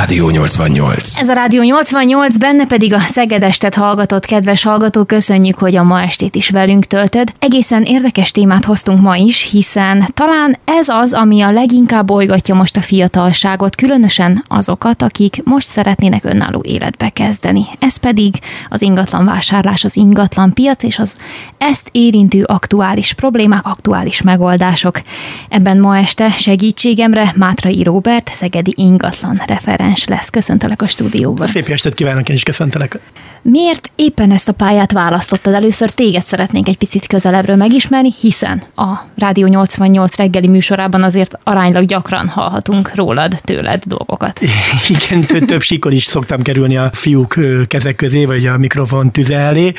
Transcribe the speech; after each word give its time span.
Rádió 0.00 0.30
88. 0.30 1.20
Ez 1.20 1.28
a 1.28 1.32
Rádió 1.32 1.62
88, 1.62 2.36
benne 2.36 2.66
pedig 2.66 2.94
a 2.94 3.00
Szegedestet 3.00 3.74
hallgatott 3.74 4.24
kedves 4.24 4.62
hallgató, 4.62 5.04
köszönjük, 5.04 5.58
hogy 5.58 5.76
a 5.76 5.82
ma 5.82 6.02
estét 6.02 6.34
is 6.34 6.50
velünk 6.50 6.84
töltöd. 6.84 7.32
Egészen 7.38 7.82
érdekes 7.82 8.30
témát 8.30 8.64
hoztunk 8.64 9.00
ma 9.00 9.16
is, 9.16 9.50
hiszen 9.50 10.06
talán 10.14 10.56
ez 10.64 10.88
az, 10.88 11.12
ami 11.12 11.40
a 11.40 11.50
leginkább 11.50 12.10
olygatja 12.10 12.54
most 12.54 12.76
a 12.76 12.80
fiatalságot, 12.80 13.74
különösen 13.76 14.44
azokat, 14.48 15.02
akik 15.02 15.40
most 15.44 15.68
szeretnének 15.68 16.24
önálló 16.24 16.62
életbe 16.66 17.08
kezdeni. 17.08 17.64
Ez 17.78 17.96
pedig 17.96 18.34
az 18.68 18.82
ingatlan 18.82 19.24
vásárlás, 19.24 19.84
az 19.84 19.96
ingatlan 19.96 20.52
piac 20.52 20.82
és 20.82 20.98
az 20.98 21.16
ezt 21.58 21.88
érintő 21.92 22.42
aktuális 22.42 23.12
problémák, 23.12 23.66
aktuális 23.66 24.22
megoldások. 24.22 25.00
Ebben 25.48 25.78
ma 25.78 25.96
este 25.96 26.30
segítségemre 26.30 27.32
Mátrai 27.36 27.82
Róbert, 27.82 28.30
Szegedi 28.34 28.72
ingatlan 28.76 29.42
referens 29.46 29.88
lesz. 30.06 30.30
Köszöntelek 30.30 30.82
a 30.82 30.86
stúdióban. 30.86 31.46
Szép 31.46 31.68
estét 31.68 31.94
kívánok, 31.94 32.28
én 32.28 32.34
is 32.34 32.42
köszöntelek. 32.42 32.98
Miért 33.42 33.90
éppen 33.94 34.30
ezt 34.30 34.48
a 34.48 34.52
pályát 34.52 34.92
választottad? 34.92 35.54
Először 35.54 35.90
téged 35.90 36.22
szeretnénk 36.22 36.68
egy 36.68 36.76
picit 36.76 37.06
közelebbről 37.06 37.56
megismerni, 37.56 38.12
hiszen 38.20 38.62
a 38.76 38.98
Rádió 39.16 39.46
88 39.46 40.16
reggeli 40.16 40.48
műsorában 40.48 41.02
azért 41.02 41.38
aránylag 41.44 41.84
gyakran 41.84 42.28
hallhatunk 42.28 42.94
rólad, 42.94 43.40
tőled 43.44 43.82
dolgokat. 43.86 44.40
Igen, 45.10 45.46
több, 45.46 45.62
síkon 45.62 45.92
is 45.92 46.02
szoktam 46.02 46.42
kerülni 46.42 46.76
a 46.76 46.90
fiúk 46.92 47.34
kezek 47.66 47.96
közé, 47.96 48.24
vagy 48.24 48.46
a 48.46 48.58
mikrofon 48.58 49.10
tüze 49.10 49.36
elé. 49.36 49.72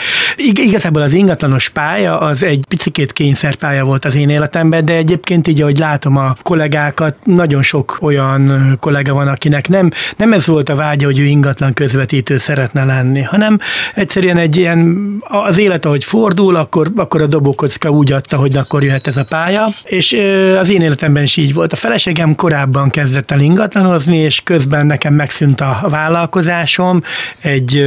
Igazából 0.53 1.01
az 1.01 1.13
ingatlanos 1.13 1.69
pálya 1.69 2.19
az 2.19 2.43
egy 2.43 2.65
picikét 2.67 3.13
kényszerpálya 3.13 3.83
volt 3.83 4.05
az 4.05 4.15
én 4.15 4.29
életemben, 4.29 4.85
de 4.85 4.93
egyébként 4.93 5.47
így, 5.47 5.61
ahogy 5.61 5.77
látom 5.77 6.17
a 6.17 6.33
kollégákat, 6.41 7.15
nagyon 7.23 7.63
sok 7.63 7.97
olyan 8.01 8.77
kollega 8.79 9.13
van, 9.13 9.27
akinek 9.27 9.67
nem, 9.69 9.91
nem 10.17 10.33
ez 10.33 10.47
volt 10.47 10.69
a 10.69 10.75
vágya, 10.75 11.05
hogy 11.05 11.19
ő 11.19 11.23
ingatlan 11.23 11.73
közvetítő 11.73 12.37
szeretne 12.37 12.85
lenni, 12.85 13.21
hanem 13.21 13.50
hanem 13.51 14.03
egyszerűen 14.03 14.37
egy 14.37 14.55
ilyen, 14.55 14.99
az 15.27 15.57
élet 15.57 15.85
ahogy 15.85 16.03
fordul, 16.03 16.55
akkor, 16.55 16.91
akkor 16.95 17.21
a 17.21 17.27
dobókocka 17.27 17.89
úgy 17.89 18.11
adta, 18.11 18.37
hogy 18.37 18.55
akkor 18.57 18.83
jöhet 18.83 19.07
ez 19.07 19.17
a 19.17 19.23
pálya, 19.23 19.67
és 19.83 20.17
az 20.59 20.69
én 20.69 20.81
életemben 20.81 21.23
is 21.23 21.37
így 21.37 21.53
volt. 21.53 21.73
A 21.73 21.75
feleségem 21.75 22.35
korábban 22.35 22.89
kezdett 22.89 23.31
el 23.31 23.39
ingatlanozni, 23.39 24.17
és 24.17 24.41
közben 24.43 24.85
nekem 24.85 25.13
megszűnt 25.13 25.61
a 25.61 25.85
vállalkozásom, 25.89 27.03
egy 27.39 27.83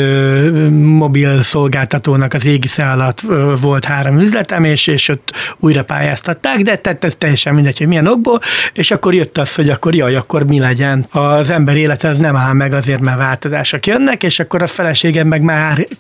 mobil 0.70 1.42
szolgáltatónak 1.42 2.34
az 2.34 2.46
égisze 2.46 2.90
alatt 2.90 3.20
volt 3.60 3.84
három 3.84 4.18
üzletem, 4.18 4.64
és, 4.64 4.86
és 4.86 5.08
ott 5.08 5.32
újra 5.58 5.84
pályáztatták, 5.84 6.62
de 6.62 6.76
tett 6.76 7.04
ez 7.04 7.14
teljesen 7.18 7.54
mindegy, 7.54 7.78
hogy 7.78 7.86
milyen 7.86 8.06
okból, 8.06 8.40
és 8.72 8.90
akkor 8.90 9.14
jött 9.14 9.38
az, 9.38 9.54
hogy 9.54 9.68
akkor 9.68 9.94
jaj, 9.94 10.14
akkor 10.14 10.46
mi 10.46 10.58
legyen. 10.58 11.06
Az 11.10 11.50
ember 11.50 11.76
élete 11.76 12.08
az 12.08 12.18
nem 12.18 12.36
áll 12.36 12.52
meg 12.52 12.72
azért, 12.72 13.00
mert 13.00 13.18
változások 13.18 13.86
jönnek, 13.86 14.22
és 14.22 14.38
akkor 14.38 14.62
a 14.62 14.66
feleségem 14.66 15.26
meg 15.26 15.42
már 15.42 15.53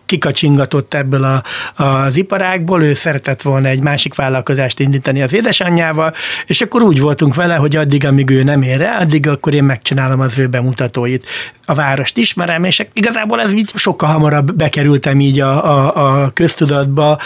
kikacsingatott 0.06 0.94
ebből 0.94 1.24
a, 1.24 1.42
az 1.82 2.16
iparágból, 2.16 2.82
ő 2.82 2.94
szeretett 2.94 3.42
volna 3.42 3.68
egy 3.68 3.82
másik 3.82 4.14
vállalkozást 4.14 4.80
indítani 4.80 5.22
az 5.22 5.32
édesanyjával, 5.32 6.12
és 6.46 6.60
akkor 6.60 6.82
úgy 6.82 7.00
voltunk 7.00 7.34
vele, 7.34 7.54
hogy 7.54 7.76
addig, 7.76 8.06
amíg 8.06 8.30
ő 8.30 8.42
nem 8.42 8.62
ér 8.62 8.78
rá, 8.78 8.98
addig 9.00 9.28
akkor 9.28 9.54
én 9.54 9.64
megcsinálom 9.64 10.20
az 10.20 10.38
ő 10.38 10.46
bemutatóit. 10.46 11.26
A 11.66 11.74
várost 11.74 12.16
ismerem, 12.16 12.64
és 12.64 12.86
igazából 12.92 13.40
ez 13.40 13.52
így 13.52 13.72
sokkal 13.74 14.08
hamarabb 14.08 14.54
bekerültem 14.54 15.20
így 15.20 15.40
a, 15.40 15.64
a, 15.64 16.22
a 16.22 16.30
köztudatba. 16.30 17.18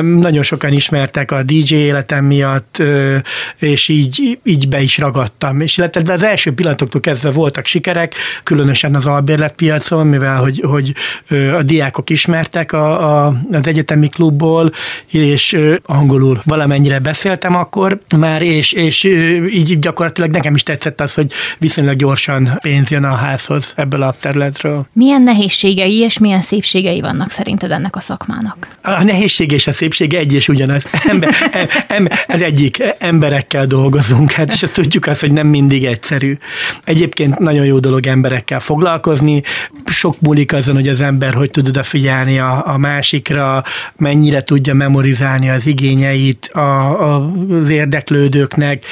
Nagyon 0.00 0.42
sokan 0.42 0.72
ismertek 0.72 1.30
a 1.30 1.42
DJ 1.42 1.74
életem 1.74 2.24
miatt, 2.24 2.82
és 3.58 3.88
így, 3.88 4.38
így 4.44 4.68
be 4.68 4.80
is 4.80 4.98
ragadtam. 4.98 5.60
És 5.60 5.78
illetve 5.78 6.12
az 6.12 6.22
első 6.22 6.52
pillanatoktól 6.52 7.00
kezdve 7.00 7.30
voltak 7.30 7.66
sikerek, 7.66 8.14
különösen 8.42 8.94
az 8.94 9.06
albérletpiacon, 9.06 10.06
mivel 10.06 10.36
hogy, 10.36 10.62
hogy 10.66 10.94
a 11.58 11.62
diákok 11.62 12.10
ismertek 12.10 12.72
a, 12.72 13.26
a, 13.26 13.34
az 13.52 13.66
egyetemi 13.66 14.08
klubból, 14.08 14.72
és 15.10 15.58
angolul 15.84 16.40
valamennyire 16.44 16.98
beszéltem 16.98 17.56
akkor 17.56 18.00
már, 18.16 18.42
és, 18.42 18.72
és 18.72 19.04
így 19.50 19.78
gyakorlatilag 19.78 20.30
nekem 20.30 20.54
is 20.54 20.62
tetszett 20.62 21.00
az, 21.00 21.14
hogy 21.14 21.32
viszonylag 21.58 21.96
gyorsan 21.96 22.58
pénz 22.62 22.90
jön 22.90 23.04
a 23.04 23.14
házhoz 23.14 23.73
ebből 23.74 24.02
a 24.02 24.14
területről. 24.20 24.86
Milyen 24.92 25.22
nehézségei 25.22 25.98
és 25.98 26.18
milyen 26.18 26.42
szépségei 26.42 27.00
vannak 27.00 27.30
szerinted 27.30 27.70
ennek 27.70 27.96
a 27.96 28.00
szakmának? 28.00 28.76
A 28.82 29.02
nehézség 29.02 29.52
és 29.52 29.66
a 29.66 29.72
szépség 29.72 30.14
egy 30.14 30.32
és 30.32 30.48
ugyanaz. 30.48 30.86
Ember, 31.08 31.34
em, 31.50 31.66
em, 31.88 32.08
ez 32.26 32.40
egyik, 32.40 32.82
emberekkel 32.98 33.66
dolgozunk, 33.66 34.30
hát 34.30 34.52
és 34.52 34.62
azt 34.62 34.72
tudjuk 34.72 35.06
azt, 35.06 35.20
hogy 35.20 35.32
nem 35.32 35.46
mindig 35.46 35.84
egyszerű. 35.84 36.36
Egyébként 36.84 37.38
nagyon 37.38 37.64
jó 37.64 37.78
dolog 37.78 38.06
emberekkel 38.06 38.60
foglalkozni, 38.60 39.42
sok 39.86 40.20
múlik 40.20 40.52
azon, 40.52 40.74
hogy 40.74 40.88
az 40.88 41.00
ember 41.00 41.34
hogy 41.34 41.50
tud 41.50 41.68
odafigyelni 41.68 42.38
a, 42.38 42.66
a 42.66 42.78
másikra, 42.78 43.62
mennyire 43.96 44.42
tudja 44.42 44.74
memorizálni 44.74 45.50
az 45.50 45.66
igényeit 45.66 46.50
a, 46.52 46.60
a, 46.60 47.30
az 47.60 47.70
érdeklődőknek, 47.70 48.84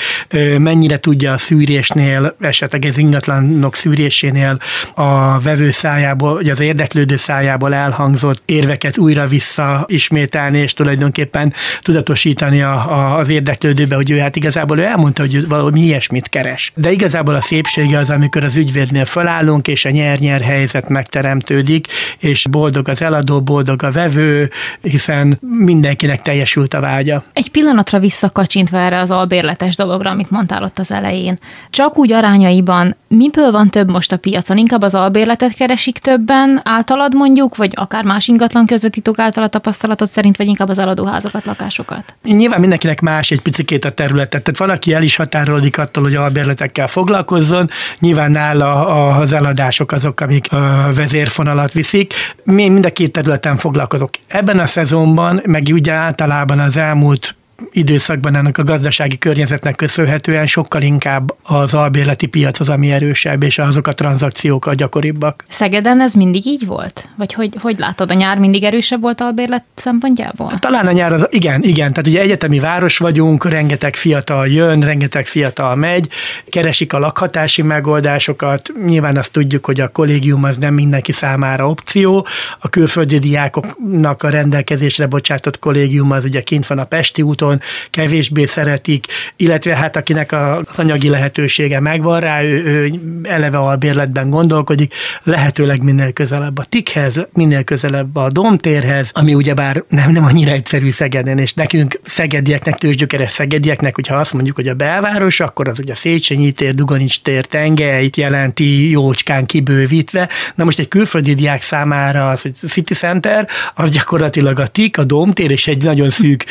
mennyire 0.59 0.99
tudja 0.99 1.33
a 1.33 1.39
szűrésnél, 1.39 2.37
esetleg 2.41 2.85
az 2.85 2.99
ingatlanok 2.99 3.77
szűrésénél 3.77 4.59
a 4.95 5.41
vevő 5.41 5.71
szájából, 5.71 6.35
vagy 6.35 6.49
az 6.49 6.61
érdeklődő 6.61 7.17
szájából 7.17 7.75
elhangzott 7.75 8.43
érveket 8.45 8.99
újra 8.99 9.27
vissza 9.27 9.85
ismételni, 9.87 10.59
és 10.59 10.75
tulajdonképpen 10.75 11.53
tudatosítani 11.83 12.63
a, 12.63 12.73
a, 12.73 13.17
az 13.17 13.29
érdeklődőbe, 13.29 13.95
hogy 13.95 14.11
ő 14.11 14.19
hát 14.19 14.37
igazából 14.37 14.79
ő 14.79 14.83
elmondta, 14.83 15.23
hogy 15.23 15.49
valami 15.49 15.81
ilyesmit 15.81 16.29
keres. 16.29 16.73
De 16.75 16.91
igazából 16.91 17.35
a 17.35 17.41
szépsége 17.41 17.99
az, 17.99 18.11
amikor 18.11 18.45
az 18.45 18.57
ügyvédnél 18.57 19.05
felállunk, 19.05 19.69
és 19.69 19.85
a 19.85 19.91
nyer-nyer 19.91 20.41
helyzet 20.41 20.89
megteremtődik, 20.89 21.87
és 22.19 22.47
boldog 22.51 22.89
az 22.89 23.03
eladó, 23.03 23.43
boldog 23.43 23.83
a 23.83 23.91
vevő, 23.91 24.51
hiszen 24.83 25.39
mindenkinek 25.41 26.23
teljesült 26.23 26.75
a 26.75 26.81
vágya. 26.81 27.25
Egy 27.33 27.51
pillanatra 27.51 27.99
visszakacsintva 27.99 28.79
erre 28.79 28.99
az 28.99 29.11
albérletes 29.11 29.77
dologra, 29.77 30.11
amit 30.11 30.31
mondtál 30.31 30.63
ott 30.63 30.79
az 30.79 30.93
elején. 30.93 31.39
Csak 31.71 31.99
úgy 31.99 32.13
arányaiban 32.13 32.97
miből 33.09 33.51
van 33.51 33.71
több 33.71 33.91
most 33.91 34.13
a 34.13 34.17
piacon? 34.17 34.59
Inkább 34.63 34.83
az 34.83 34.95
albérletet 34.95 35.55
keresik 35.55 35.99
többen 35.99 36.61
általad 36.65 37.15
mondjuk, 37.15 37.57
vagy 37.57 37.73
akár 37.75 38.05
más 38.05 38.29
ingatlan 38.29 38.67
közvetítők 38.67 39.19
által 39.19 39.43
a 39.43 39.49
tapasztalatot 39.49 40.09
szerint, 40.09 40.37
vagy 40.37 40.47
inkább 40.47 40.69
az 40.69 40.79
eladóházakat, 40.79 41.45
lakásokat? 41.45 42.15
Nyilván 42.23 42.61
mindenkinek 42.61 43.01
más 43.01 43.31
egy 43.31 43.41
picikét 43.41 43.85
a 43.85 43.91
területet. 43.91 44.43
Tehát 44.43 44.59
van, 44.59 44.71
aki 44.71 44.95
el 44.95 45.03
is 45.03 45.17
határolódik 45.17 45.79
attól, 45.79 46.03
hogy 46.03 46.15
albérletekkel 46.15 46.87
foglalkozzon. 46.87 47.71
Nyilván 47.99 48.31
nála 48.31 48.87
az 49.09 49.33
eladások 49.33 49.93
azok, 49.93 50.21
amik 50.21 50.53
a 50.53 50.91
vezérfonalat 50.95 51.73
viszik. 51.73 52.15
Mi 52.45 52.69
mind 52.69 52.85
a 52.85 52.91
két 52.91 53.13
területen 53.13 53.57
foglalkozok. 53.57 54.11
Ebben 54.27 54.59
a 54.59 54.67
szezonban, 54.67 55.43
meg 55.45 55.69
ugye 55.73 55.93
általában 55.93 56.59
az 56.59 56.77
elmúlt 56.77 57.35
időszakban 57.73 58.37
ennek 58.37 58.59
a 58.59 58.65
gazdasági 58.65 59.19
környezetnek 59.19 59.77
köszönhetően 59.77 60.47
sokkal 60.47 60.83
inkább 60.83 61.35
az 61.43 61.75
albérleti 61.75 62.27
piac 62.27 62.61
az, 62.61 62.69
ami 62.69 62.93
erősebb, 62.93 63.43
és 63.43 63.59
azok 63.59 63.87
a 63.87 63.93
tranzakciók 63.93 64.67
a 64.67 64.75
gyakoribbak. 64.75 65.45
Szegeden 65.49 66.01
ez 66.01 66.15
mindig 66.15 66.47
így 66.47 66.67
volt? 66.67 67.09
Vagy 67.17 67.33
hogy, 67.33 67.57
hogy 67.61 67.79
látod, 67.79 68.11
a 68.11 68.15
nyár 68.15 68.39
mindig 68.39 68.63
erősebb 68.63 69.01
volt 69.01 69.21
albérlet 69.21 69.65
szempontjából? 69.75 70.53
Talán 70.59 70.87
a 70.87 70.93
nyár 70.93 71.13
az, 71.13 71.27
igen, 71.31 71.63
igen, 71.63 71.93
tehát 71.93 72.09
ugye 72.09 72.21
egyetemi 72.21 72.59
város 72.59 72.99
vagyunk, 72.99 73.45
rengeteg 73.45 73.97
fiatal 73.97 74.49
jön, 74.49 74.81
rengeteg 74.81 75.27
fiatal 75.27 75.75
megy, 75.75 76.09
keresik 76.49 76.93
a 76.93 76.99
lakhatási 76.99 77.63
megoldásokat, 77.63 78.71
nyilván 78.87 79.17
azt 79.17 79.33
tudjuk, 79.33 79.65
hogy 79.65 79.81
a 79.81 79.89
kollégium 79.89 80.45
az 80.45 80.57
nem 80.57 80.75
mindenki 80.75 81.13
számára 81.13 81.69
opció, 81.69 82.27
a 82.61 82.69
külföldi 82.69 83.19
diákoknak 83.19 84.23
a 84.23 84.29
rendelkezésre 84.29 85.07
bocsátott 85.07 85.59
kollégium 85.59 86.11
az 86.11 86.25
ugye 86.25 86.43
kint 86.43 86.67
van 86.67 86.79
a 86.79 86.85
Pesti 86.85 87.23
úton, 87.23 87.42
otthon 87.43 87.61
kevésbé 87.91 88.47
szeretik, 88.47 89.07
illetve 89.37 89.77
hát 89.77 89.97
akinek 89.97 90.33
az 90.33 90.79
anyagi 90.79 91.09
lehetősége 91.09 91.81
megvan 91.81 92.21
rá, 92.21 92.43
ő, 92.43 92.65
ő 92.65 92.93
eleve 93.23 93.59
albérletben 93.59 94.31
gondolkodik, 94.31 94.95
lehetőleg 95.23 95.83
minél 95.83 96.13
közelebb 96.13 96.59
a 96.59 96.65
tikhez, 96.65 97.27
minél 97.33 97.65
közelebb 97.65 98.17
a 98.17 98.31
domtérhez, 98.31 99.11
ami 99.13 99.35
ugyebár 99.35 99.85
nem, 99.89 100.13
nem 100.13 100.25
annyira 100.25 100.51
egyszerű 100.51 100.91
Szegeden, 100.91 101.39
és 101.39 101.55
nekünk 101.55 102.01
szegedieknek, 102.05 102.79
tőzsgyökeres 102.79 103.31
szegedieknek, 103.31 103.95
hogyha 103.95 104.17
azt 104.17 104.33
mondjuk, 104.33 104.57
hogy 104.57 104.69
a 104.69 104.75
belváros, 104.75 105.41
akkor 105.41 105.69
az 105.69 105.79
ugye 105.79 105.95
Széchenyi 105.95 106.53
tér, 106.53 106.75
Dugonics 106.75 107.23
tér, 107.23 107.47
tengely 107.47 108.11
jelenti 108.17 108.91
jócskán 108.91 109.47
kibővítve. 109.47 110.29
Na 110.55 110.65
most 110.65 110.79
egy 110.79 110.89
külföldi 110.89 111.35
diák 111.35 111.63
számára 111.63 112.31
az, 112.31 112.43
hogy 112.43 112.55
City 112.69 112.95
Center, 112.95 113.49
az 113.75 113.91
gyakorlatilag 113.91 114.59
a 114.59 114.67
TIK, 114.67 114.99
a 114.99 115.05
domtér 115.05 115.51
és 115.51 115.67
egy 115.67 115.83
nagyon 115.83 116.11
szűk 116.11 116.45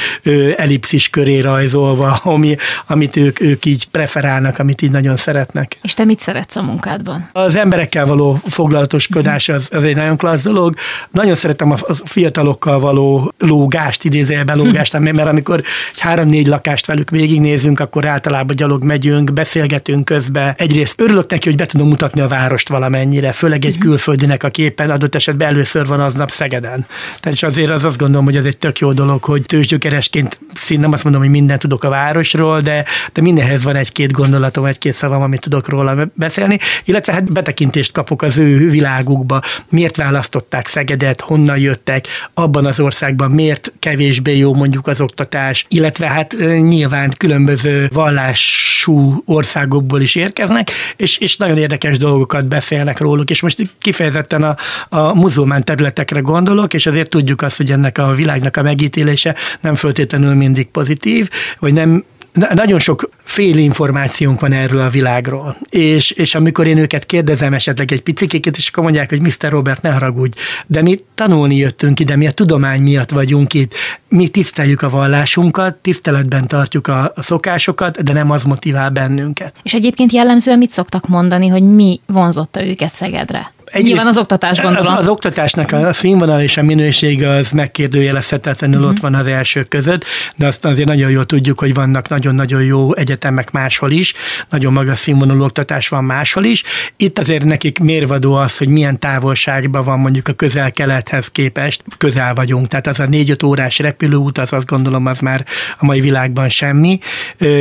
ellipszis 0.81 1.09
köré 1.09 1.39
rajzolva, 1.39 2.19
ami, 2.23 2.55
amit 2.87 3.17
ők, 3.17 3.41
ők 3.41 3.65
így 3.65 3.87
preferálnak, 3.87 4.59
amit 4.59 4.81
így 4.81 4.91
nagyon 4.91 5.15
szeretnek. 5.15 5.77
És 5.81 5.93
te 5.93 6.05
mit 6.05 6.19
szeretsz 6.19 6.55
a 6.55 6.61
munkádban? 6.61 7.29
Az 7.31 7.55
emberekkel 7.55 8.05
való 8.05 8.39
foglalatoskodás 8.47 9.49
az, 9.49 9.69
az 9.71 9.83
egy 9.83 9.95
nagyon 9.95 10.17
klassz 10.17 10.43
dolog. 10.43 10.75
Nagyon 11.11 11.35
szeretem 11.35 11.71
a, 11.71 11.75
a 11.81 11.93
fiatalokkal 12.05 12.79
való 12.79 13.33
lógást, 13.37 14.03
idézőjelben 14.03 14.57
lógást, 14.57 14.99
mert 14.99 15.19
amikor 15.19 15.63
egy 15.93 15.99
három-négy 15.99 16.47
lakást 16.47 16.85
velük 16.85 17.09
végignézünk, 17.09 17.79
akkor 17.79 18.05
általában 18.05 18.55
gyalog 18.55 18.83
megyünk, 18.83 19.33
beszélgetünk 19.33 20.05
közben. 20.05 20.53
Egyrészt 20.57 21.01
örülök 21.01 21.29
neki, 21.29 21.47
hogy 21.47 21.57
be 21.57 21.65
tudom 21.65 21.87
mutatni 21.87 22.21
a 22.21 22.27
várost 22.27 22.69
valamennyire, 22.69 23.31
főleg 23.31 23.65
egy 23.65 23.77
külföldinek, 23.77 24.43
aki 24.43 24.61
éppen 24.61 24.89
adott 24.89 25.15
esetben 25.15 25.47
először 25.47 25.85
van 25.85 25.99
aznap 25.99 26.29
Szegeden. 26.29 26.85
Tehát 27.19 27.37
és 27.37 27.43
azért 27.43 27.69
az 27.69 27.85
azt 27.85 27.97
gondolom, 27.97 28.25
hogy 28.25 28.35
ez 28.35 28.45
egy 28.45 28.57
tök 28.57 28.79
jó 28.79 28.93
dolog, 28.93 29.23
hogy 29.23 29.41
tőzsgyökeresként 29.41 30.39
szín 30.71 30.79
nem 30.79 30.91
azt 30.91 31.03
mondom, 31.03 31.21
hogy 31.21 31.31
mindent 31.31 31.59
tudok 31.59 31.83
a 31.83 31.89
városról, 31.89 32.61
de, 32.61 32.85
de 33.13 33.21
mindenhez 33.21 33.63
van 33.63 33.75
egy-két 33.75 34.11
gondolatom, 34.11 34.65
egy-két 34.65 34.93
szavam, 34.93 35.21
amit 35.21 35.41
tudok 35.41 35.69
róla 35.69 35.95
beszélni, 36.13 36.57
illetve 36.85 37.13
hát 37.13 37.31
betekintést 37.31 37.91
kapok 37.91 38.21
az 38.21 38.37
ő 38.37 38.69
világukba, 38.69 39.41
miért 39.69 39.95
választották 39.95 40.67
Szegedet, 40.67 41.21
honnan 41.21 41.57
jöttek, 41.57 42.07
abban 42.33 42.65
az 42.65 42.79
országban 42.79 43.31
miért 43.31 43.73
kevésbé 43.79 44.37
jó 44.37 44.53
mondjuk 44.53 44.87
az 44.87 45.01
oktatás, 45.01 45.65
illetve 45.69 46.07
hát 46.07 46.35
nyilván 46.61 47.11
különböző 47.17 47.89
vallású 47.93 49.23
országokból 49.25 50.01
is 50.01 50.15
érkeznek, 50.15 50.71
és, 50.95 51.17
és 51.17 51.37
nagyon 51.37 51.57
érdekes 51.57 51.97
dolgokat 51.97 52.45
beszélnek 52.47 52.99
róluk, 52.99 53.29
és 53.29 53.41
most 53.41 53.61
kifejezetten 53.79 54.43
a, 54.43 54.55
a 54.89 55.13
muzulmán 55.13 55.63
területekre 55.63 56.19
gondolok, 56.19 56.73
és 56.73 56.85
azért 56.85 57.09
tudjuk 57.09 57.41
azt, 57.41 57.57
hogy 57.57 57.71
ennek 57.71 57.97
a 57.97 58.13
világnak 58.13 58.57
a 58.57 58.61
megítélése 58.61 59.35
nem 59.61 59.75
föltétlenül 59.75 60.33
mindig 60.33 60.60
pozitív, 60.67 61.29
vagy 61.59 61.73
nem 61.73 62.03
nagyon 62.33 62.79
sok 62.79 63.09
fél 63.23 63.57
információnk 63.57 64.39
van 64.39 64.51
erről 64.51 64.79
a 64.79 64.89
világról, 64.89 65.57
és, 65.69 66.11
és 66.11 66.35
amikor 66.35 66.67
én 66.67 66.77
őket 66.77 67.05
kérdezem 67.05 67.53
esetleg 67.53 67.91
egy 67.91 68.01
picikéket, 68.01 68.57
és 68.57 68.67
akkor 68.67 68.83
mondják, 68.83 69.09
hogy 69.09 69.21
Mr. 69.21 69.49
Robert, 69.49 69.81
ne 69.81 69.89
haragudj, 69.89 70.37
de 70.67 70.81
mi 70.81 70.99
tanulni 71.15 71.55
jöttünk 71.55 71.99
ide, 71.99 72.15
mi 72.15 72.27
a 72.27 72.31
tudomány 72.31 72.81
miatt 72.81 73.09
vagyunk 73.09 73.53
itt, 73.53 73.73
mi 74.07 74.27
tiszteljük 74.27 74.81
a 74.81 74.89
vallásunkat, 74.89 75.75
tiszteletben 75.75 76.47
tartjuk 76.47 76.87
a, 76.87 77.11
a 77.15 77.21
szokásokat, 77.21 78.03
de 78.03 78.13
nem 78.13 78.31
az 78.31 78.43
motivál 78.43 78.89
bennünket. 78.89 79.53
És 79.63 79.73
egyébként 79.73 80.11
jellemzően 80.11 80.57
mit 80.57 80.71
szoktak 80.71 81.07
mondani, 81.07 81.47
hogy 81.47 81.63
mi 81.63 81.99
vonzotta 82.05 82.65
őket 82.65 82.93
Szegedre? 82.93 83.51
Egyrészt 83.71 83.93
Nyilván 83.93 84.07
az 84.07 84.17
oktatás 84.17 84.59
gondolom. 84.59 84.93
Az, 84.93 84.99
az 84.99 85.07
oktatásnak 85.07 85.71
a 85.71 85.93
színvonal 85.93 86.41
és 86.41 86.57
a 86.57 86.63
minősége 86.63 87.29
az 87.29 87.51
megkérdőjelezhetetlenül 87.51 88.77
uh-huh. 88.77 88.91
ott 88.91 88.99
van 88.99 89.13
az 89.13 89.27
elsők 89.27 89.67
között, 89.67 90.05
de 90.35 90.47
azt 90.47 90.65
azért 90.65 90.87
nagyon 90.87 91.11
jól 91.11 91.25
tudjuk, 91.25 91.59
hogy 91.59 91.73
vannak 91.73 92.09
nagyon-nagyon 92.09 92.63
jó 92.63 92.95
egyetemek 92.95 93.51
máshol 93.51 93.91
is, 93.91 94.13
nagyon 94.49 94.73
magas 94.73 94.99
színvonalú 94.99 95.43
oktatás 95.43 95.87
van 95.87 96.03
máshol 96.03 96.43
is. 96.43 96.63
Itt 96.97 97.19
azért 97.19 97.43
nekik 97.43 97.79
mérvadó 97.79 98.33
az, 98.33 98.57
hogy 98.57 98.67
milyen 98.67 98.99
távolságban 98.99 99.83
van 99.83 99.99
mondjuk 99.99 100.27
a 100.27 100.33
közel-kelethez 100.33 101.27
képest, 101.27 101.83
közel 101.97 102.33
vagyunk, 102.33 102.67
tehát 102.67 102.87
az 102.87 102.99
a 102.99 103.05
négy-öt 103.05 103.43
órás 103.43 103.79
repülőút, 103.79 104.37
az 104.37 104.53
azt 104.53 104.65
gondolom, 104.65 105.05
az 105.05 105.19
már 105.19 105.45
a 105.77 105.85
mai 105.85 105.99
világban 105.99 106.49
semmi, 106.49 106.99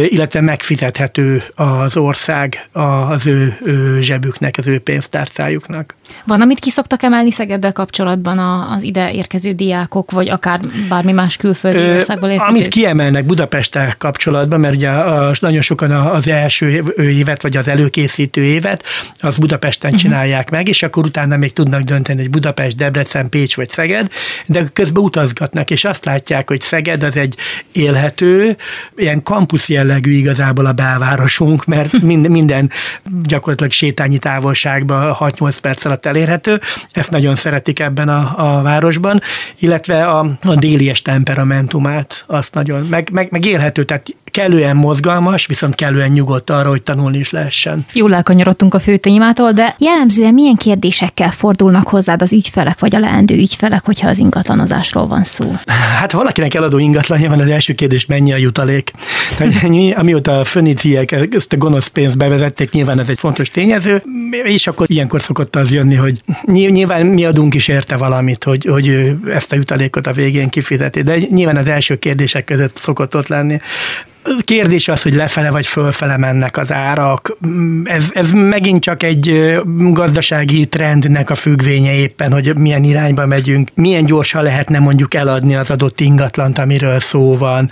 illetve 0.08 0.40
megfizethető 0.40 1.42
az 1.54 1.96
ország 1.96 2.68
az 2.72 3.26
ő 3.26 3.58
zsebüknek, 4.00 4.54
az 4.58 4.66
ő 4.66 4.78
pénztárcájuknak. 4.78 5.98
Van, 6.26 6.40
amit 6.40 6.58
ki 6.58 6.70
szoktak 6.70 7.02
emelni 7.02 7.30
Szegeddel 7.30 7.72
kapcsolatban 7.72 8.38
az 8.70 8.82
ide 8.82 9.12
érkező 9.12 9.52
diákok, 9.52 10.10
vagy 10.10 10.28
akár 10.28 10.60
bármi 10.88 11.12
más 11.12 11.36
külföldi 11.36 11.78
Ö, 11.78 11.96
országból 11.96 12.28
érkező? 12.28 12.50
Amit 12.50 12.68
kiemelnek 12.68 13.24
Budapesttel 13.24 13.94
kapcsolatban, 13.98 14.60
mert 14.60 14.74
ugye 14.74 14.88
a, 14.88 15.32
nagyon 15.40 15.60
sokan 15.60 15.90
az 15.90 16.28
első 16.28 16.94
évet, 16.96 17.42
vagy 17.42 17.56
az 17.56 17.68
előkészítő 17.68 18.42
évet, 18.42 18.84
az 19.20 19.38
Budapesten 19.38 19.90
uh-huh. 19.92 20.04
csinálják 20.04 20.50
meg, 20.50 20.68
és 20.68 20.82
akkor 20.82 21.04
utána 21.04 21.36
még 21.36 21.52
tudnak 21.52 21.80
dönteni, 21.80 22.20
hogy 22.20 22.30
Budapest, 22.30 22.76
Debrecen, 22.76 23.28
Pécs 23.28 23.56
vagy 23.56 23.68
Szeged, 23.68 24.10
de 24.46 24.68
közben 24.72 25.02
utazgatnak, 25.02 25.70
és 25.70 25.84
azt 25.84 26.04
látják, 26.04 26.48
hogy 26.48 26.60
Szeged 26.60 27.02
az 27.02 27.16
egy 27.16 27.34
élhető, 27.72 28.56
ilyen 28.96 29.22
kampusz 29.22 29.68
jellegű 29.68 30.12
igazából 30.12 30.66
a 30.66 30.72
belvárosunk, 30.72 31.64
mert 31.64 32.00
minden, 32.02 32.30
minden 32.30 32.70
gyakorlatilag 33.24 33.72
sétányi 33.72 34.18
távolságban 34.18 35.16
6-8 35.18 35.56
perc 35.62 35.84
alatt 35.84 35.99
elérhető, 36.06 36.60
ezt 36.90 37.10
nagyon 37.10 37.34
szeretik 37.34 37.80
ebben 37.80 38.08
a, 38.08 38.34
a 38.58 38.62
városban, 38.62 39.20
illetve 39.58 40.06
a, 40.06 40.18
a 40.42 40.54
délies 40.54 41.02
temperamentumát, 41.02 42.24
azt 42.26 42.54
nagyon, 42.54 42.86
meg, 42.86 43.10
meg, 43.12 43.30
meg 43.30 43.44
élhető, 43.44 43.84
tehát 43.84 44.06
kellően 44.30 44.76
mozgalmas, 44.76 45.46
viszont 45.46 45.74
kellően 45.74 46.10
nyugodt 46.10 46.50
arra, 46.50 46.68
hogy 46.68 46.82
tanulni 46.82 47.18
is 47.18 47.30
lehessen. 47.30 47.86
Jól 47.92 48.14
elkanyarodtunk 48.14 48.74
a 48.74 48.80
fő 48.80 48.96
témától, 48.96 49.52
de 49.52 49.74
jellemzően 49.78 50.34
milyen 50.34 50.54
kérdésekkel 50.56 51.30
fordulnak 51.30 51.88
hozzád 51.88 52.22
az 52.22 52.32
ügyfelek, 52.32 52.78
vagy 52.78 52.94
a 52.94 52.98
leendő 52.98 53.34
ügyfelek, 53.34 53.84
hogyha 53.84 54.08
az 54.08 54.18
ingatlanozásról 54.18 55.06
van 55.06 55.24
szó? 55.24 55.54
Hát 55.98 56.12
valakinek 56.12 56.54
eladó 56.54 56.78
ingatlanja 56.78 57.28
van, 57.28 57.40
az 57.40 57.48
első 57.48 57.72
kérdés 57.72 58.06
mennyi 58.06 58.32
a 58.32 58.36
jutalék. 58.36 58.90
Amióta 59.94 60.40
a 60.40 60.44
föníciek 60.44 61.12
ezt 61.30 61.52
a 61.52 61.56
gonosz 61.56 61.86
pénzt 61.86 62.16
bevezették, 62.18 62.70
nyilván 62.72 62.98
ez 62.98 63.08
egy 63.08 63.18
fontos 63.18 63.50
tényező, 63.50 64.02
és 64.44 64.66
akkor 64.66 64.86
ilyenkor 64.90 65.22
szokott 65.22 65.56
az 65.56 65.72
jönni, 65.72 65.94
hogy 65.94 66.20
nyilván 66.46 67.06
mi 67.06 67.24
adunk 67.24 67.54
is 67.54 67.68
érte 67.68 67.96
valamit, 67.96 68.44
hogy, 68.44 68.64
hogy 68.64 69.12
ezt 69.32 69.52
a 69.52 69.56
jutalékot 69.56 70.06
a 70.06 70.12
végén 70.12 70.48
kifizeti, 70.48 71.02
de 71.02 71.16
nyilván 71.30 71.56
az 71.56 71.66
első 71.66 71.96
kérdések 71.96 72.44
között 72.44 72.76
szokott 72.76 73.16
ott 73.16 73.28
lenni. 73.28 73.58
Kérdés 74.44 74.88
az, 74.88 75.02
hogy 75.02 75.14
lefele 75.14 75.50
vagy 75.50 75.66
fölfele 75.66 76.16
mennek 76.16 76.56
az 76.56 76.72
árak. 76.72 77.36
Ez, 77.84 78.10
ez 78.12 78.30
megint 78.30 78.82
csak 78.82 79.02
egy 79.02 79.54
gazdasági 79.76 80.66
trendnek 80.66 81.30
a 81.30 81.34
függvénye 81.34 81.94
éppen, 81.94 82.32
hogy 82.32 82.56
milyen 82.56 82.84
irányba 82.84 83.26
megyünk, 83.26 83.68
milyen 83.74 84.04
gyorsan 84.04 84.42
lehetne 84.42 84.78
mondjuk 84.78 85.14
eladni 85.14 85.54
az 85.54 85.70
adott 85.70 86.00
ingatlant, 86.00 86.58
amiről 86.58 87.00
szó 87.00 87.36
van, 87.36 87.70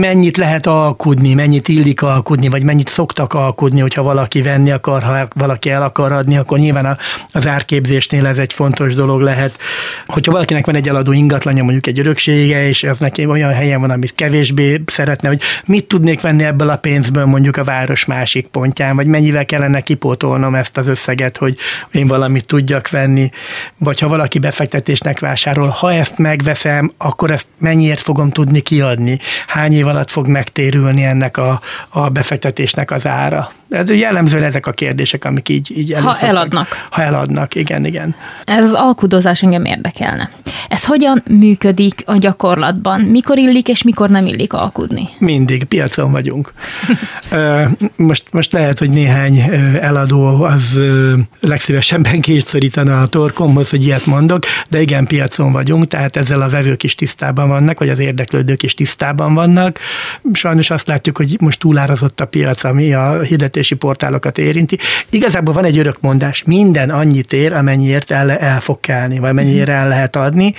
mennyit 0.00 0.36
lehet 0.36 0.66
alkudni, 0.66 1.34
mennyit 1.34 1.68
illik 1.68 2.02
alkudni, 2.02 2.48
vagy 2.48 2.62
mennyit 2.62 2.88
szoktak 2.88 3.34
alkudni, 3.34 3.80
hogyha 3.80 4.02
valaki 4.02 4.42
venni 4.42 4.70
akar, 4.70 5.02
ha 5.02 5.28
valaki 5.34 5.70
el 5.70 5.82
akar 5.82 6.12
adni, 6.12 6.36
akkor 6.36 6.58
nyilván 6.58 6.98
az 7.32 7.46
árképzésnél 7.46 8.26
ez 8.26 8.38
egy 8.38 8.52
fontos 8.52 8.94
dolog 8.94 9.20
lehet. 9.20 9.58
Hogyha 10.06 10.32
valakinek 10.32 10.66
van 10.66 10.74
egy 10.74 10.88
eladó 10.88 11.12
ingatlanja, 11.12 11.62
mondjuk 11.62 11.86
egy 11.86 11.98
öröksége, 11.98 12.68
és 12.68 12.82
ez 12.82 12.98
neki 12.98 13.26
olyan 13.26 13.52
helyen 13.52 13.80
van, 13.80 13.90
amit 13.90 14.14
kevésbé 14.14 14.82
szeretne, 14.86 15.28
hogy 15.28 15.40
mit 15.64 15.86
tudnék 15.86 16.20
venni 16.20 16.44
ebből 16.44 16.68
a 16.68 16.76
pénzből 16.76 17.24
mondjuk 17.24 17.56
a 17.56 17.64
város 17.64 18.04
másik 18.04 18.46
pontján, 18.46 18.96
vagy 18.96 19.06
mennyivel 19.06 19.44
kellene 19.44 19.80
kipótolnom 19.80 20.54
ezt 20.54 20.76
az 20.76 20.86
összeget, 20.86 21.36
hogy 21.36 21.56
én 21.92 22.06
valamit 22.06 22.46
tudjak 22.46 22.90
venni, 22.90 23.30
vagy 23.78 24.00
ha 24.00 24.08
valaki 24.08 24.38
befektetésnek 24.38 25.18
vásárol, 25.18 25.68
ha 25.68 25.92
ezt 25.92 26.18
megveszem, 26.18 26.92
akkor 26.98 27.30
ezt 27.30 27.46
mennyiért 27.58 28.00
fogom 28.00 28.30
tudni 28.30 28.60
kiadni, 28.60 29.18
hány 29.46 29.72
év 29.72 29.86
alatt 29.86 30.10
fog 30.10 30.28
megtérülni 30.28 31.04
ennek 31.04 31.36
a, 31.36 31.60
a 31.88 32.08
befektetésnek 32.08 32.90
az 32.90 33.06
ára. 33.06 33.52
Ez 33.68 33.90
jellemzően 33.90 34.42
ezek 34.42 34.66
a 34.66 34.70
kérdések, 34.70 35.24
amik 35.24 35.48
így, 35.48 35.78
így 35.78 35.94
Ha 35.94 36.16
eladnak. 36.20 36.86
Ha 36.90 37.02
eladnak, 37.02 37.54
igen, 37.54 37.84
igen. 37.84 38.14
Ez 38.44 38.62
az 38.62 38.72
alkudozás 38.72 39.42
engem 39.42 39.64
érdekelne. 39.64 40.30
Ez 40.68 40.84
hogyan 40.84 41.22
működik 41.28 42.02
a 42.04 42.16
gyakorlatban? 42.16 43.00
Mikor 43.00 43.38
illik 43.38 43.68
és 43.68 43.82
mikor 43.82 44.10
nem 44.10 44.26
illik 44.26 44.52
alkudni? 44.52 45.08
Mindig, 45.18 45.64
piacon 45.64 46.12
vagyunk. 46.12 46.52
most, 47.96 48.24
most 48.30 48.52
lehet, 48.52 48.78
hogy 48.78 48.90
néhány 48.90 49.38
eladó 49.80 50.42
az 50.42 50.82
legszívesebben 51.40 52.20
kétszorítana 52.20 53.00
a 53.00 53.06
torkomhoz, 53.06 53.70
hogy 53.70 53.84
ilyet 53.84 54.06
mondok, 54.06 54.44
de 54.68 54.80
igen, 54.80 55.06
piacon 55.06 55.52
vagyunk, 55.52 55.86
tehát 55.86 56.16
ezzel 56.16 56.42
a 56.42 56.48
vevők 56.48 56.82
is 56.82 56.94
tisztában 56.94 57.48
vannak, 57.48 57.78
vagy 57.78 57.88
az 57.88 57.98
érdeklődők 57.98 58.62
is 58.62 58.74
tisztában 58.74 59.34
vannak. 59.34 59.78
Sajnos 60.32 60.70
azt 60.70 60.86
látjuk, 60.86 61.16
hogy 61.16 61.36
most 61.40 61.58
túlárazott 61.58 62.20
a 62.20 62.26
piac, 62.26 62.64
ami 62.64 62.94
a 62.94 63.20
hirdetési 63.56 63.74
portálokat 63.74 64.38
érinti. 64.38 64.78
Igazából 65.10 65.54
van 65.54 65.64
egy 65.64 65.78
örök 65.78 66.00
mondás, 66.00 66.42
minden 66.46 66.90
annyit 66.90 67.32
ér, 67.32 67.52
amennyiért 67.52 68.10
el, 68.10 68.30
el 68.30 68.60
fog 68.60 68.80
kelni, 68.80 69.18
vagy 69.18 69.32
mennyire 69.32 69.72
el 69.72 69.88
lehet 69.88 70.16
adni. 70.16 70.54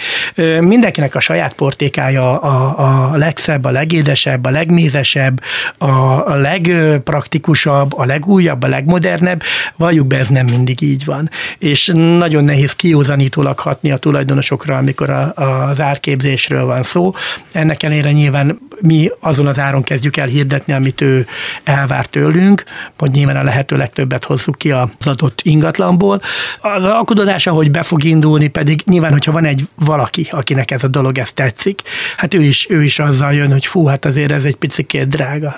Mindenkinek 0.60 1.16
a 1.16 1.20
saját 1.20 1.54
portékája 1.54 2.40
a, 2.42 3.12
a 3.12 3.18
legszebb, 3.18 3.66
a 3.66 3.72
legédesebb, 3.72 4.46
a 4.46 4.50
legmézesebb, 4.50 5.42
a, 5.78 5.86
a 6.32 6.36
legpraktikusabb, 6.36 7.98
a 7.98 8.06
legújabb, 8.06 8.64
a 8.64 8.68
legmodernebb. 8.68 9.42
Valljuk 9.76 10.08
be, 10.08 10.18
ez 10.18 10.28
nem 10.28 10.46
mindig 10.46 10.82
így 10.82 11.06
van. 11.06 11.30
És 11.58 11.92
nagyon 11.94 12.44
nehéz 12.44 12.74
kiózanítólag 12.74 13.60
hatni 13.60 13.92
a 13.92 13.98
tulajdonosokra, 13.98 14.78
amikor 14.78 15.10
a, 15.10 15.34
az 15.70 15.82
árképzésről 15.82 16.66
van 16.66 16.84
szó. 16.84 17.14
Ennek 17.52 17.84
ellenére 17.84 18.12
nyilván 18.12 18.60
mi 18.82 19.10
azon 19.20 19.48
az 19.48 19.60
áron 19.60 19.84
kezdjük 19.84 20.18
el 20.18 20.28
hirdetni, 20.28 20.74
amit 20.74 21.02
ő 21.02 21.28
elvár 21.64 22.06
tőlünk, 22.06 22.64
hogy 23.00 23.12
nyilván 23.12 23.36
a 23.36 23.44
lehető 23.44 23.78
legtöbbet 23.78 24.26
hozzuk 24.26 24.58
ki 24.58 24.72
az 24.72 24.90
adott 25.06 25.40
ingatlanból. 25.44 26.22
Az 26.62 26.84
alkododása, 26.84 27.52
hogy 27.52 27.72
be 27.72 27.84
fog 27.84 28.04
indulni, 28.04 28.48
pedig 28.48 28.82
nyilván, 28.86 29.12
hogyha 29.12 29.32
van 29.32 29.46
egy 29.46 29.68
valaki, 29.76 30.28
akinek 30.32 30.72
ez 30.72 30.84
a 30.84 30.88
dolog 30.88 31.18
ezt 31.18 31.36
tetszik, 31.36 31.82
hát 32.18 32.34
ő 32.34 32.42
is, 32.42 32.70
ő 32.70 32.84
is 32.84 33.00
azzal 33.00 33.34
jön, 33.34 33.52
hogy 33.52 33.66
fú, 33.66 33.86
hát 33.86 34.06
azért 34.06 34.32
ez 34.32 34.46
egy 34.46 34.56
picit 34.56 35.08
drága. 35.08 35.58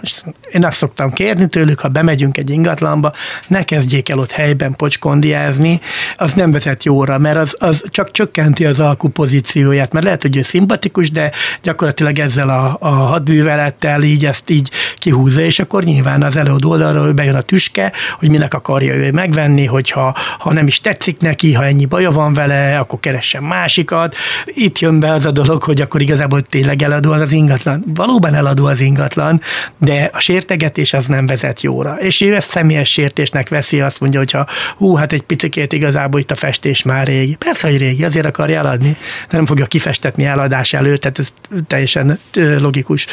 Én 0.52 0.66
azt 0.66 0.78
szoktam 0.78 1.14
kérni 1.14 1.48
tőlük, 1.48 1.80
ha 1.80 1.88
bemegyünk 1.88 2.38
egy 2.38 2.50
ingatlanba, 2.50 3.14
ne 3.48 3.64
kezdjék 3.64 4.10
el 4.10 4.20
ott 4.20 4.32
helyben 4.32 4.76
pocskondiázni, 4.76 5.80
az 6.18 6.34
nem 6.34 6.52
vezet 6.52 6.84
jóra, 6.84 7.18
mert 7.18 7.38
az, 7.38 7.56
az 7.60 7.84
csak 7.90 8.12
csökkenti 8.12 8.66
az 8.66 8.80
alkupozícióját, 8.80 9.94
mert 9.94 10.06
lehet, 10.06 10.22
hogy 10.22 10.38
ő 10.38 10.42
szimpatikus, 10.42 11.12
de 11.12 11.32
gyakorlatilag 11.62 12.20
ezzel 12.20 12.50
a, 12.50 12.78
a 12.80 12.90
hadművelettel 12.90 14.04
így 14.04 14.26
ezt 14.26 14.50
így 14.50 14.72
kihúzza, 14.96 15.42
és 15.42 15.60
akkor 15.60 15.84
nyilván 15.84 16.24
az 16.24 16.36
előadó 16.36 16.70
oldalról 16.70 17.12
bejön 17.30 17.42
a 17.42 17.46
tüske, 17.46 17.92
hogy 18.20 18.30
minek 18.30 18.54
akarja 18.54 18.94
ő 18.94 19.12
megvenni, 19.12 19.66
hogyha 19.66 20.16
ha 20.40 20.54
nem 20.54 20.68
is 20.68 20.82
tetszik 20.82 21.20
neki, 21.20 21.54
ha 21.54 21.66
ennyi 21.66 21.86
baja 21.86 22.12
van 22.12 22.34
vele, 22.34 22.80
akkor 22.80 23.00
keressen 23.00 23.44
másikat. 23.44 24.16
Itt 24.46 24.80
jön 24.80 25.00
be 25.00 25.12
az 25.12 25.26
a 25.26 25.32
dolog, 25.32 25.64
hogy 25.64 25.82
akkor 25.82 26.02
igazából 26.02 26.42
tényleg 26.42 26.82
eladó 26.82 27.12
az 27.12 27.22
az 27.22 27.32
ingatlan. 27.32 27.84
Valóban 27.94 28.34
eladó 28.34 28.66
az 28.66 28.82
ingatlan, 28.82 29.42
de 29.78 30.10
a 30.14 30.20
sértegetés 30.20 30.94
az 30.94 31.06
nem 31.06 31.28
vezet 31.28 31.62
jóra. 31.62 31.98
És 32.00 32.22
ő 32.22 32.36
ezt 32.36 32.50
személyes 32.50 32.92
sértésnek 32.92 33.50
veszi, 33.50 33.82
azt 33.82 34.00
mondja, 34.00 34.20
hogy 34.20 34.32
ha 34.32 34.48
hú, 34.78 34.96
hát 34.96 35.14
egy 35.14 35.22
picikét 35.22 35.74
igazából 35.74 36.20
itt 36.20 36.32
a 36.32 36.36
festés 36.36 36.84
már 36.84 37.08
régi. 37.08 37.36
Persze, 37.36 37.68
hogy 37.68 37.78
régi, 37.78 38.04
azért 38.04 38.26
akarja 38.26 38.58
eladni, 38.58 38.98
de 39.30 39.38
nem 39.38 39.46
fogja 39.46 39.66
kifestetni 39.66 40.26
eladás 40.26 40.74
előtt, 40.74 41.02
tehát 41.02 41.20
ez 41.20 41.34
teljesen 41.68 42.20
logikus. 42.60 43.08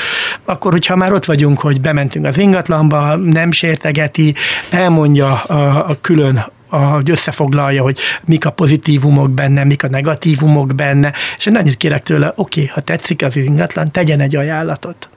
Akkor, 0.45 0.73
hogyha 0.73 0.97
már 0.97 1.13
ott 1.13 1.25
vagyunk, 1.25 1.61
hogy 1.61 1.81
bementünk 1.81 2.27
az 2.27 2.39
ingatlanba, 2.39 3.17
nem 3.17 3.51
sértegeti, 4.07 4.35
elmondja 4.71 5.43
a, 5.43 5.89
a 5.89 5.97
külön 6.01 6.55
hogy 6.69 7.11
összefoglalja, 7.11 7.83
hogy 7.83 7.99
mik 8.25 8.47
a 8.47 8.51
pozitívumok 8.51 9.31
benne, 9.31 9.65
mik 9.65 9.83
a 9.83 9.89
negatívumok 9.89 10.75
benne, 10.75 11.13
és 11.39 11.47
én 11.47 11.57
annyit 11.57 11.77
kérek 11.77 12.03
tőle, 12.03 12.33
oké, 12.37 12.61
okay, 12.61 12.73
ha 12.75 12.81
tetszik 12.81 13.23
az 13.23 13.37
ingatlan, 13.37 13.93
tegyen 13.93 14.21
egy 14.21 14.37
ajánlatot 14.37 15.09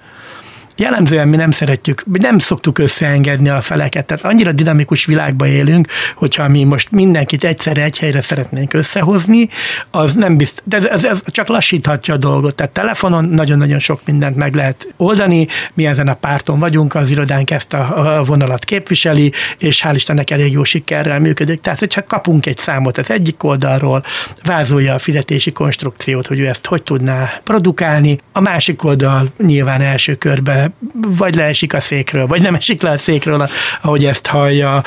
jellemzően 0.79 1.27
mi 1.27 1.35
nem 1.35 1.51
szeretjük, 1.51 2.03
nem 2.05 2.39
szoktuk 2.39 2.77
összeengedni 2.77 3.49
a 3.49 3.61
feleket, 3.61 4.05
tehát 4.05 4.25
annyira 4.25 4.51
dinamikus 4.51 5.05
világban 5.05 5.47
élünk, 5.47 5.87
hogyha 6.15 6.47
mi 6.47 6.63
most 6.63 6.91
mindenkit 6.91 7.43
egyszerre 7.43 7.83
egy 7.83 7.97
helyre 7.97 8.21
szeretnénk 8.21 8.73
összehozni, 8.73 9.49
az 9.91 10.13
nem 10.13 10.37
biztos, 10.37 10.63
de 10.65 10.89
ez, 10.89 11.03
ez 11.03 11.21
csak 11.25 11.47
lassíthatja 11.47 12.13
a 12.13 12.17
dolgot. 12.17 12.55
Tehát 12.55 12.71
telefonon 12.71 13.25
nagyon-nagyon 13.25 13.79
sok 13.79 14.01
mindent 14.05 14.35
meg 14.35 14.53
lehet 14.53 14.93
oldani, 14.97 15.47
mi 15.73 15.85
ezen 15.85 16.07
a 16.07 16.13
párton 16.13 16.59
vagyunk, 16.59 16.95
az 16.95 17.11
irodánk 17.11 17.51
ezt 17.51 17.73
a 17.73 18.23
vonalat 18.25 18.65
képviseli, 18.65 19.31
és 19.57 19.83
hál' 19.85 19.93
Istennek 19.95 20.31
elég 20.31 20.51
jó 20.51 20.63
sikerrel 20.63 21.19
működik. 21.19 21.61
Tehát, 21.61 21.79
hogyha 21.79 22.03
kapunk 22.03 22.45
egy 22.45 22.57
számot 22.57 22.97
az 22.97 23.11
egyik 23.11 23.43
oldalról, 23.43 24.03
vázolja 24.43 24.93
a 24.93 24.99
fizetési 24.99 25.51
konstrukciót, 25.51 26.27
hogy 26.27 26.39
ő 26.39 26.47
ezt 26.47 26.65
hogy 26.65 26.83
tudná 26.83 27.29
produkálni, 27.43 28.19
a 28.31 28.39
másik 28.39 28.83
oldal 28.83 29.31
nyilván 29.37 29.81
első 29.81 30.15
körben 30.15 30.68
vagy 30.93 31.35
leesik 31.35 31.73
a 31.73 31.79
székről, 31.79 32.27
vagy 32.27 32.41
nem 32.41 32.55
esik 32.55 32.81
le 32.81 32.89
a 32.89 32.97
székről, 32.97 33.47
ahogy 33.81 34.05
ezt 34.05 34.27
hallja. 34.27 34.83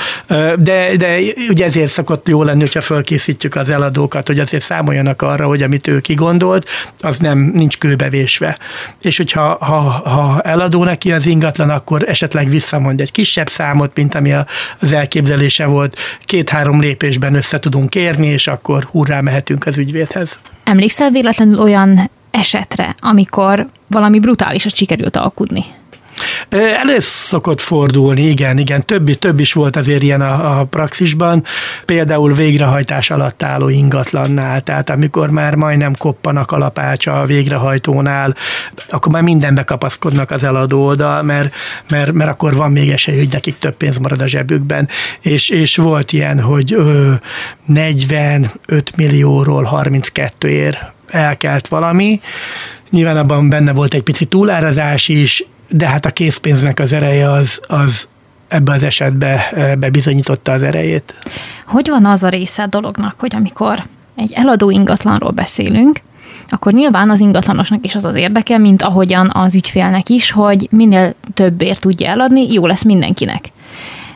De, 0.59 0.97
de 0.97 1.19
ugye 1.49 1.65
ezért 1.65 1.91
szokott 1.91 2.29
jó 2.29 2.43
lenni, 2.43 2.61
hogyha 2.61 2.81
felkészítjük 2.81 3.55
az 3.55 3.71
eladókat, 3.71 4.27
hogy 4.27 4.39
azért 4.39 4.63
számoljanak 4.63 5.23
arra, 5.23 5.47
hogy 5.47 5.63
amit 5.63 5.89
ő 5.89 6.01
kigondolt, 6.01 6.69
az 6.99 7.19
nem 7.19 7.39
nincs 7.39 7.79
kőbevésve. 7.79 8.59
És 9.03 9.17
hogyha 9.17 9.57
ha, 9.61 9.81
ha 9.81 10.41
eladó 10.41 10.85
neki 10.85 11.13
az 11.13 11.27
ingatlan, 11.27 11.71
akkor 11.71 12.09
esetleg 12.09 12.49
visszamond 12.49 13.01
egy 13.01 13.13
kisebb 13.13 13.49
számot, 13.49 13.97
mint 13.97 14.15
ami 14.15 14.33
az 14.79 14.93
elképzelése 14.93 15.67
volt, 15.67 15.99
két-három 16.25 16.81
lépésben 16.81 17.35
össze 17.35 17.59
tudunk 17.59 17.95
érni, 17.95 18.27
és 18.27 18.47
akkor 18.47 18.89
hurrá 18.91 19.21
mehetünk 19.21 19.67
az 19.67 19.79
ügyvédhez. 19.79 20.39
Emlékszel 20.65 21.11
véletlenül 21.11 21.61
olyan 21.61 22.11
esetre, 22.31 22.95
amikor 23.01 23.67
valami 23.93 24.19
brutálisat 24.19 24.75
sikerült 24.75 25.17
alkudni? 25.17 25.65
Elő 26.49 26.97
szokott 26.99 27.61
fordulni, 27.61 28.23
igen, 28.23 28.59
igen, 28.59 28.87
több, 28.87 29.11
több 29.11 29.41
is 29.41 29.53
volt 29.53 29.77
azért 29.77 30.03
ilyen 30.03 30.21
a, 30.21 30.61
a 30.61 30.65
praxisban, 30.65 31.45
például 31.85 32.35
végrehajtás 32.35 33.11
alatt 33.11 33.43
álló 33.43 33.69
ingatlannál, 33.69 34.61
tehát 34.61 34.91
amikor 34.91 35.31
már 35.31 35.55
majdnem 35.55 35.95
koppan 35.99 36.37
a 36.37 36.45
kalapácsa 36.45 37.21
a 37.21 37.25
végrehajtónál, 37.25 38.35
akkor 38.91 39.13
már 39.13 39.23
mindenbe 39.23 39.63
kapaszkodnak 39.63 40.31
az 40.31 40.45
eladó 40.45 40.85
oldal, 40.85 41.23
mert, 41.23 41.55
mert, 41.91 42.13
mert 42.13 42.31
akkor 42.31 42.55
van 42.55 42.73
még 42.73 42.91
esély, 42.91 43.19
hogy 43.19 43.33
nekik 43.33 43.59
több 43.59 43.75
pénz 43.75 43.97
marad 43.99 44.23
a 44.23 44.29
zsebükben, 44.29 44.89
és, 45.21 45.49
és 45.49 45.77
volt 45.77 46.13
ilyen, 46.13 46.41
hogy 46.41 46.73
ö, 46.73 47.13
45 47.65 48.97
millióról 48.97 49.63
32 49.63 50.49
ér 50.49 50.79
elkelt 51.09 51.69
valami, 51.69 52.21
Nyilván 52.93 53.17
abban 53.17 53.49
benne 53.49 53.73
volt 53.73 53.95
egy 53.95 54.03
pici 54.03 54.25
túlárazás 54.25 55.09
is, 55.09 55.45
de 55.69 55.89
hát 55.89 56.07
a 56.07 56.11
készpénznek 56.11 56.81
az 56.81 56.93
ereje 56.93 57.31
az, 57.31 57.61
az 57.67 58.09
ebbe 58.49 58.73
az 58.73 58.83
esetbe 58.83 59.53
bebizonyította 59.79 60.53
az 60.53 60.63
erejét. 60.63 61.15
Hogy 61.67 61.89
van 61.89 62.07
az 62.07 62.23
a 62.23 62.29
része 62.29 62.63
a 62.63 62.67
dolognak, 62.67 63.15
hogy 63.19 63.35
amikor 63.35 63.83
egy 64.17 64.33
eladó 64.33 64.71
ingatlanról 64.71 65.31
beszélünk, 65.31 66.01
akkor 66.49 66.73
nyilván 66.73 67.11
az 67.11 67.21
ingatlanosnak 67.21 67.85
is 67.85 67.95
az 67.95 68.05
az 68.05 68.15
érdeke, 68.15 68.59
mint 68.59 68.83
ahogyan 68.83 69.31
az 69.35 69.55
ügyfélnek 69.55 70.09
is, 70.09 70.31
hogy 70.31 70.69
minél 70.71 71.15
többért 71.35 71.81
tudja 71.81 72.09
eladni, 72.09 72.53
jó 72.53 72.67
lesz 72.67 72.85
mindenkinek. 72.85 73.53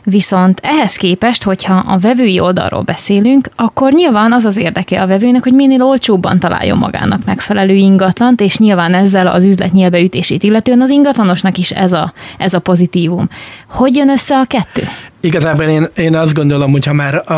Viszont 0.09 0.59
ehhez 0.63 0.95
képest, 0.95 1.43
hogyha 1.43 1.73
a 1.87 1.97
vevői 1.97 2.39
oldalról 2.39 2.81
beszélünk, 2.81 3.49
akkor 3.55 3.91
nyilván 3.91 4.33
az 4.33 4.45
az 4.45 4.57
érdeke 4.57 5.01
a 5.01 5.07
vevőnek, 5.07 5.43
hogy 5.43 5.53
minél 5.53 5.83
olcsóbban 5.83 6.39
találjon 6.39 6.77
magának 6.77 7.25
megfelelő 7.25 7.73
ingatlant, 7.73 8.41
és 8.41 8.57
nyilván 8.57 8.93
ezzel 8.93 9.27
az 9.27 9.43
üzlet 9.43 9.71
nyilbeütését 9.71 10.43
illetően 10.43 10.81
az 10.81 10.89
ingatlanosnak 10.89 11.57
is 11.57 11.71
ez 11.71 11.93
a, 11.93 12.13
ez 12.37 12.53
a 12.53 12.59
pozitívum. 12.59 13.29
Hogy 13.69 13.95
jön 13.95 14.09
össze 14.09 14.35
a 14.37 14.45
kettő? 14.45 14.87
Igazából 15.27 15.65
én, 15.65 15.89
én 15.95 16.15
azt 16.15 16.33
gondolom, 16.33 16.71
hogy 16.71 16.85
ha 16.85 16.93
már 16.93 17.31
a, 17.31 17.33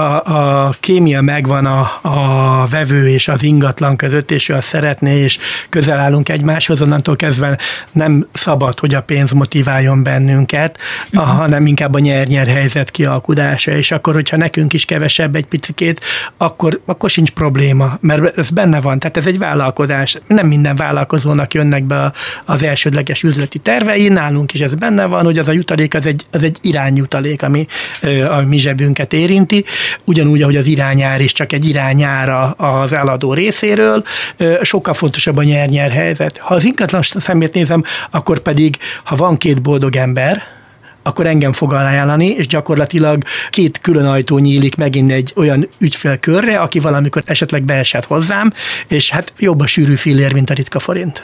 a 0.65 0.73
kémia 0.79 1.21
megvan 1.21 1.65
a, 1.65 1.99
a 2.01 2.67
vevő 2.69 3.09
és 3.09 3.27
az 3.27 3.43
ingatlan 3.43 3.95
között, 3.95 4.31
és 4.31 4.49
ő 4.49 4.53
azt 4.53 4.67
szeretné, 4.67 5.19
és 5.19 5.37
közel 5.69 5.99
állunk 5.99 6.29
egymáshoz, 6.29 6.81
onnantól 6.81 7.15
kezdve 7.15 7.57
nem 7.91 8.27
szabad, 8.33 8.79
hogy 8.79 8.93
a 8.93 9.01
pénz 9.01 9.31
motiváljon 9.31 10.03
bennünket, 10.03 10.77
uh-huh. 11.13 11.29
hanem 11.29 11.65
inkább 11.65 11.93
a 11.93 11.99
nyer-nyer 11.99 12.47
helyzet 12.47 12.91
kialkudása, 12.91 13.71
és 13.71 13.91
akkor, 13.91 14.13
hogyha 14.13 14.37
nekünk 14.37 14.73
is 14.73 14.85
kevesebb 14.85 15.35
egy 15.35 15.45
picikét, 15.45 16.01
akkor, 16.37 16.79
akkor 16.85 17.09
sincs 17.09 17.31
probléma, 17.31 17.97
mert 18.01 18.37
ez 18.37 18.49
benne 18.49 18.81
van, 18.81 18.99
tehát 18.99 19.17
ez 19.17 19.27
egy 19.27 19.37
vállalkozás. 19.37 20.17
Nem 20.27 20.47
minden 20.47 20.75
vállalkozónak 20.75 21.53
jönnek 21.53 21.83
be 21.83 22.11
az 22.45 22.63
elsődleges 22.63 23.23
üzleti 23.23 23.59
tervei, 23.59 24.07
nálunk 24.07 24.53
is 24.53 24.59
ez 24.59 24.73
benne 24.73 25.05
van, 25.05 25.23
hogy 25.23 25.37
az 25.37 25.47
a 25.47 25.51
jutalék 25.51 25.95
az 25.95 26.05
egy, 26.05 26.25
az 26.31 26.43
egy 26.43 26.57
irányjutalék, 26.61 27.43
ami 27.43 27.67
a 28.29 28.41
mi 28.41 28.57
zsebünket 28.57 29.13
érinti, 29.13 29.65
ugyanúgy, 30.03 30.41
ahogy 30.41 30.55
az 30.55 30.65
irányár 30.65 31.21
is 31.21 31.31
csak 31.31 31.53
egy 31.53 31.65
irányára 31.65 32.51
az 32.51 32.93
eladó 32.93 33.33
részéről, 33.33 34.03
sokkal 34.61 34.93
fontosabb 34.93 35.37
a 35.37 35.43
nyer-nyer 35.43 35.91
helyzet. 35.91 36.37
Ha 36.37 36.55
az 36.55 36.65
ingatlan 36.65 37.01
szemét 37.01 37.53
nézem, 37.53 37.83
akkor 38.11 38.39
pedig, 38.39 38.77
ha 39.03 39.15
van 39.15 39.37
két 39.37 39.61
boldog 39.61 39.95
ember, 39.95 40.43
akkor 41.03 41.27
engem 41.27 41.53
fog 41.53 41.73
ajánlani, 41.73 42.27
és 42.27 42.47
gyakorlatilag 42.47 43.23
két 43.49 43.79
külön 43.81 44.05
ajtó 44.05 44.37
nyílik 44.37 44.75
megint 44.75 45.11
egy 45.11 45.33
olyan 45.35 45.69
ügyfélkörre, 45.77 46.59
aki 46.59 46.79
valamikor 46.79 47.23
esetleg 47.25 47.63
beesett 47.63 48.05
hozzám, 48.05 48.53
és 48.87 49.09
hát 49.09 49.33
jobb 49.37 49.59
a 49.59 49.67
sűrű 49.67 49.95
fillér, 49.95 50.33
mint 50.33 50.49
a 50.49 50.53
ritka 50.53 50.79
forint. 50.79 51.23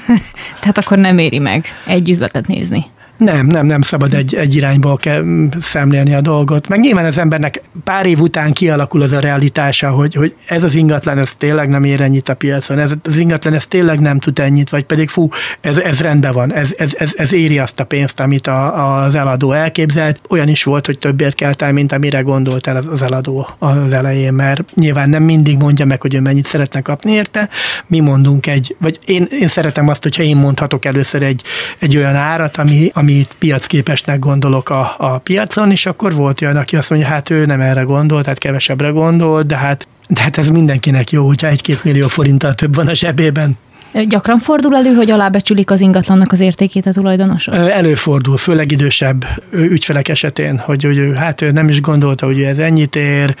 Tehát 0.60 0.78
akkor 0.78 0.98
nem 0.98 1.18
éri 1.18 1.38
meg 1.38 1.64
egy 1.86 2.10
üzletet 2.10 2.46
nézni. 2.46 2.84
Nem, 3.20 3.46
nem, 3.46 3.66
nem 3.66 3.80
szabad 3.80 4.14
egy, 4.14 4.34
egy 4.34 4.54
irányból 4.54 4.96
kell 4.96 5.24
szemlélni 5.60 6.14
a 6.14 6.20
dolgot. 6.20 6.68
Meg 6.68 6.80
nyilván 6.80 7.04
az 7.04 7.18
embernek 7.18 7.62
pár 7.84 8.06
év 8.06 8.20
után 8.20 8.52
kialakul 8.52 9.02
az 9.02 9.12
a 9.12 9.20
realitása, 9.20 9.90
hogy, 9.90 10.14
hogy 10.14 10.34
ez 10.46 10.62
az 10.62 10.74
ingatlan, 10.74 11.18
ez 11.18 11.34
tényleg 11.34 11.68
nem 11.68 11.84
ér 11.84 12.00
ennyit 12.00 12.28
a 12.28 12.34
piacon, 12.34 12.78
ez 12.78 12.92
az 13.02 13.16
ingatlan, 13.16 13.54
ez 13.54 13.66
tényleg 13.66 14.00
nem 14.00 14.18
tud 14.18 14.38
ennyit, 14.38 14.70
vagy 14.70 14.84
pedig 14.84 15.08
fú, 15.08 15.28
ez, 15.60 15.76
ez 15.76 16.00
rendben 16.00 16.32
van, 16.32 16.52
ez, 16.52 16.74
ez, 16.78 16.94
ez, 16.98 17.12
ez 17.16 17.32
éri 17.32 17.58
azt 17.58 17.80
a 17.80 17.84
pénzt, 17.84 18.20
amit 18.20 18.46
a, 18.46 19.02
az 19.02 19.14
eladó 19.14 19.52
elképzelt. 19.52 20.20
Olyan 20.28 20.48
is 20.48 20.64
volt, 20.64 20.86
hogy 20.86 20.98
többért 20.98 21.34
kelt 21.34 21.62
el, 21.62 21.72
mint 21.72 21.92
amire 21.92 22.20
gondolt 22.20 22.66
el 22.66 22.76
az 22.76 23.02
eladó 23.02 23.48
az 23.58 23.92
elején, 23.92 24.32
mert 24.32 24.74
nyilván 24.74 25.08
nem 25.08 25.22
mindig 25.22 25.56
mondja 25.56 25.84
meg, 25.84 26.00
hogy 26.00 26.14
ő 26.14 26.20
mennyit 26.20 26.46
szeretne 26.46 26.80
kapni 26.80 27.12
érte. 27.12 27.48
Mi 27.86 28.00
mondunk 28.00 28.46
egy, 28.46 28.76
vagy 28.78 28.98
én, 29.06 29.28
én 29.40 29.48
szeretem 29.48 29.88
azt, 29.88 30.02
hogyha 30.02 30.22
én 30.22 30.36
mondhatok 30.36 30.84
először 30.84 31.22
egy, 31.22 31.42
egy 31.78 31.96
olyan 31.96 32.14
árat, 32.14 32.56
ami, 32.56 32.90
ami 32.94 33.09
amit 33.10 33.34
piacképesnek 33.38 34.18
gondolok 34.18 34.70
a, 34.70 34.94
a 34.98 35.18
piacon, 35.18 35.70
és 35.70 35.86
akkor 35.86 36.14
volt 36.14 36.42
olyan, 36.42 36.56
aki 36.56 36.76
azt 36.76 36.90
mondja, 36.90 37.08
hát 37.08 37.30
ő 37.30 37.46
nem 37.46 37.60
erre 37.60 37.82
gondol, 37.82 38.22
tehát 38.22 38.38
kevesebbre 38.38 38.88
gondol, 38.88 39.42
de 39.42 39.56
hát, 39.56 39.86
de 40.08 40.22
hát 40.22 40.38
ez 40.38 40.50
mindenkinek 40.50 41.10
jó, 41.10 41.26
hogyha 41.26 41.46
egy-két 41.46 41.84
millió 41.84 42.08
forinttal 42.08 42.54
több 42.54 42.74
van 42.74 42.88
a 42.88 42.94
zsebében. 42.94 43.56
Gyakran 43.92 44.38
fordul 44.38 44.76
elő, 44.76 44.94
hogy 44.94 45.10
alábecsülik 45.10 45.70
az 45.70 45.80
ingatlannak 45.80 46.32
az 46.32 46.40
értékét 46.40 46.86
a 46.86 46.92
tulajdonosok? 46.92 47.54
Előfordul, 47.54 48.36
főleg 48.36 48.72
idősebb 48.72 49.24
ügyfelek 49.52 50.08
esetén, 50.08 50.58
hogy, 50.58 50.84
hogy 50.84 51.12
hát 51.16 51.42
ő 51.42 51.50
nem 51.50 51.68
is 51.68 51.80
gondolta, 51.80 52.26
hogy 52.26 52.42
ez 52.42 52.58
ennyit 52.58 52.96
ér. 52.96 53.36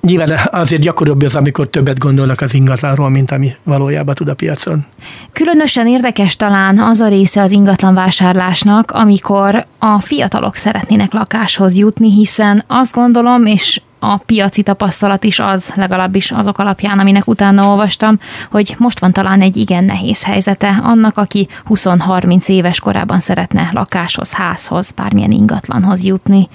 Nyilván 0.00 0.38
azért 0.50 0.80
gyakoribb 0.82 1.22
az, 1.22 1.34
amikor 1.34 1.68
többet 1.68 1.98
gondolnak 1.98 2.40
az 2.40 2.54
ingatlanról, 2.54 3.08
mint 3.08 3.30
ami 3.30 3.52
valójában 3.62 4.14
tud 4.14 4.28
a 4.28 4.34
piacon. 4.34 4.84
Különösen 5.32 5.86
érdekes 5.86 6.36
talán 6.36 6.78
az 6.78 7.00
a 7.00 7.08
része 7.08 7.42
az 7.42 7.50
ingatlan 7.50 7.94
vásárlásnak, 7.94 8.90
amikor 8.90 9.66
a 9.78 10.00
fiatalok 10.00 10.54
szeretnének 10.54 11.12
lakáshoz 11.12 11.76
jutni, 11.76 12.10
hiszen 12.10 12.64
azt 12.66 12.92
gondolom, 12.92 13.46
és 13.46 13.80
a 13.98 14.16
piaci 14.16 14.62
tapasztalat 14.62 15.24
is 15.24 15.38
az, 15.38 15.72
legalábbis 15.74 16.32
azok 16.32 16.58
alapján, 16.58 16.98
aminek 16.98 17.26
utána 17.26 17.68
olvastam, 17.68 18.18
hogy 18.50 18.74
most 18.78 18.98
van 18.98 19.12
talán 19.12 19.40
egy 19.40 19.56
igen 19.56 19.84
nehéz 19.84 20.24
helyzete 20.24 20.80
annak, 20.82 21.18
aki 21.18 21.48
20-30 21.68 22.48
éves 22.48 22.80
korában 22.80 23.20
szeretne 23.20 23.70
lakáshoz, 23.72 24.32
házhoz, 24.32 24.90
bármilyen 24.90 25.30
ingatlanhoz 25.30 26.04
jutni. 26.04 26.48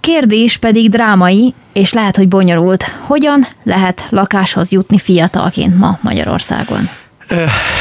Kérdés 0.00 0.56
pedig 0.56 0.90
drámai, 0.90 1.54
és 1.72 1.92
lehet, 1.92 2.16
hogy 2.16 2.28
bonyolult. 2.28 2.82
Hogyan 3.00 3.46
lehet 3.62 4.06
lakáshoz 4.10 4.70
jutni 4.70 4.98
fiatalként 4.98 5.78
ma 5.78 5.98
Magyarországon? 6.02 6.88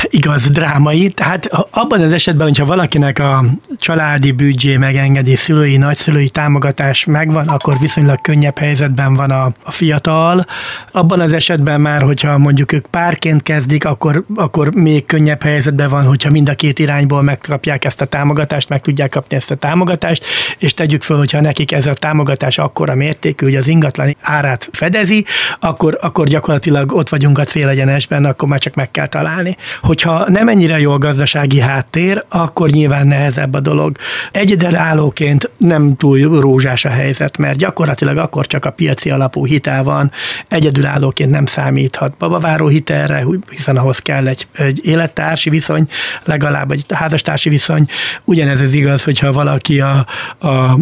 Igaz 0.09 0.51
drámai. 0.51 1.09
Tehát 1.09 1.49
abban 1.69 2.01
az 2.01 2.13
esetben, 2.13 2.47
hogyha 2.47 2.65
valakinek 2.65 3.19
a 3.19 3.45
családi 3.77 4.31
büdzsé 4.31 4.77
megengedi, 4.77 5.35
szülői, 5.35 5.77
nagyszülői 5.77 6.29
támogatás 6.29 7.05
megvan, 7.05 7.47
akkor 7.47 7.75
viszonylag 7.79 8.21
könnyebb 8.21 8.57
helyzetben 8.57 9.13
van 9.13 9.31
a, 9.31 9.53
a 9.63 9.71
fiatal. 9.71 10.45
Abban 10.91 11.19
az 11.19 11.33
esetben 11.33 11.81
már, 11.81 12.01
hogyha 12.01 12.37
mondjuk 12.37 12.71
ők 12.71 12.85
párként 12.85 13.43
kezdik, 13.43 13.85
akkor, 13.85 14.23
akkor 14.35 14.73
még 14.75 15.05
könnyebb 15.05 15.43
helyzetben 15.43 15.89
van, 15.89 16.05
hogyha 16.07 16.31
mind 16.31 16.49
a 16.49 16.55
két 16.55 16.79
irányból 16.79 17.21
megkapják 17.21 17.85
ezt 17.85 18.01
a 18.01 18.05
támogatást, 18.05 18.69
meg 18.69 18.81
tudják 18.81 19.09
kapni 19.09 19.35
ezt 19.35 19.51
a 19.51 19.55
támogatást, 19.55 20.25
és 20.57 20.73
tegyük 20.73 21.01
föl, 21.01 21.17
hogyha 21.17 21.41
nekik 21.41 21.71
ez 21.71 21.85
a 21.85 21.93
támogatás 21.93 22.57
akkora 22.57 22.95
mértékű, 22.95 23.45
hogy 23.45 23.55
az 23.55 23.67
ingatlan 23.67 24.15
árát 24.21 24.69
fedezi, 24.71 25.25
akkor, 25.59 25.97
akkor 26.01 26.27
gyakorlatilag 26.27 26.93
ott 26.93 27.09
vagyunk 27.09 27.37
a 27.37 27.43
célegyenesben, 27.43 28.25
akkor 28.25 28.47
már 28.47 28.59
csak 28.59 28.75
meg 28.75 28.91
kell 28.91 29.07
találni 29.07 29.31
találni. 29.33 29.57
Hogyha 29.81 30.29
nem 30.29 30.47
ennyire 30.47 30.79
jó 30.79 30.91
a 30.91 30.97
gazdasági 30.97 31.59
háttér, 31.59 32.23
akkor 32.29 32.69
nyilván 32.69 33.07
nehezebb 33.07 33.53
a 33.53 33.59
dolog. 33.59 33.97
Egyedülállóként 34.31 35.49
nem 35.57 35.95
túl 35.95 36.39
rózsás 36.39 36.85
a 36.85 36.89
helyzet, 36.89 37.37
mert 37.37 37.57
gyakorlatilag 37.57 38.17
akkor 38.17 38.47
csak 38.47 38.65
a 38.65 38.71
piaci 38.71 39.09
alapú 39.09 39.45
hitel 39.45 39.83
van, 39.83 40.11
egyedülállóként 40.47 41.29
nem 41.29 41.45
számíthat 41.45 42.17
babaváró 42.17 42.67
hitelre, 42.67 43.25
hiszen 43.49 43.77
ahhoz 43.77 43.99
kell 43.99 44.27
egy, 44.27 44.47
egy 44.57 44.79
élettársi 44.83 45.49
viszony, 45.49 45.87
legalább 46.23 46.71
egy 46.71 46.85
házastársi 46.93 47.49
viszony. 47.49 47.85
Ugyanez 48.23 48.61
az 48.61 48.73
igaz, 48.73 49.03
hogyha 49.03 49.31
valaki 49.31 49.79
a, 49.79 50.05
a 50.39 50.77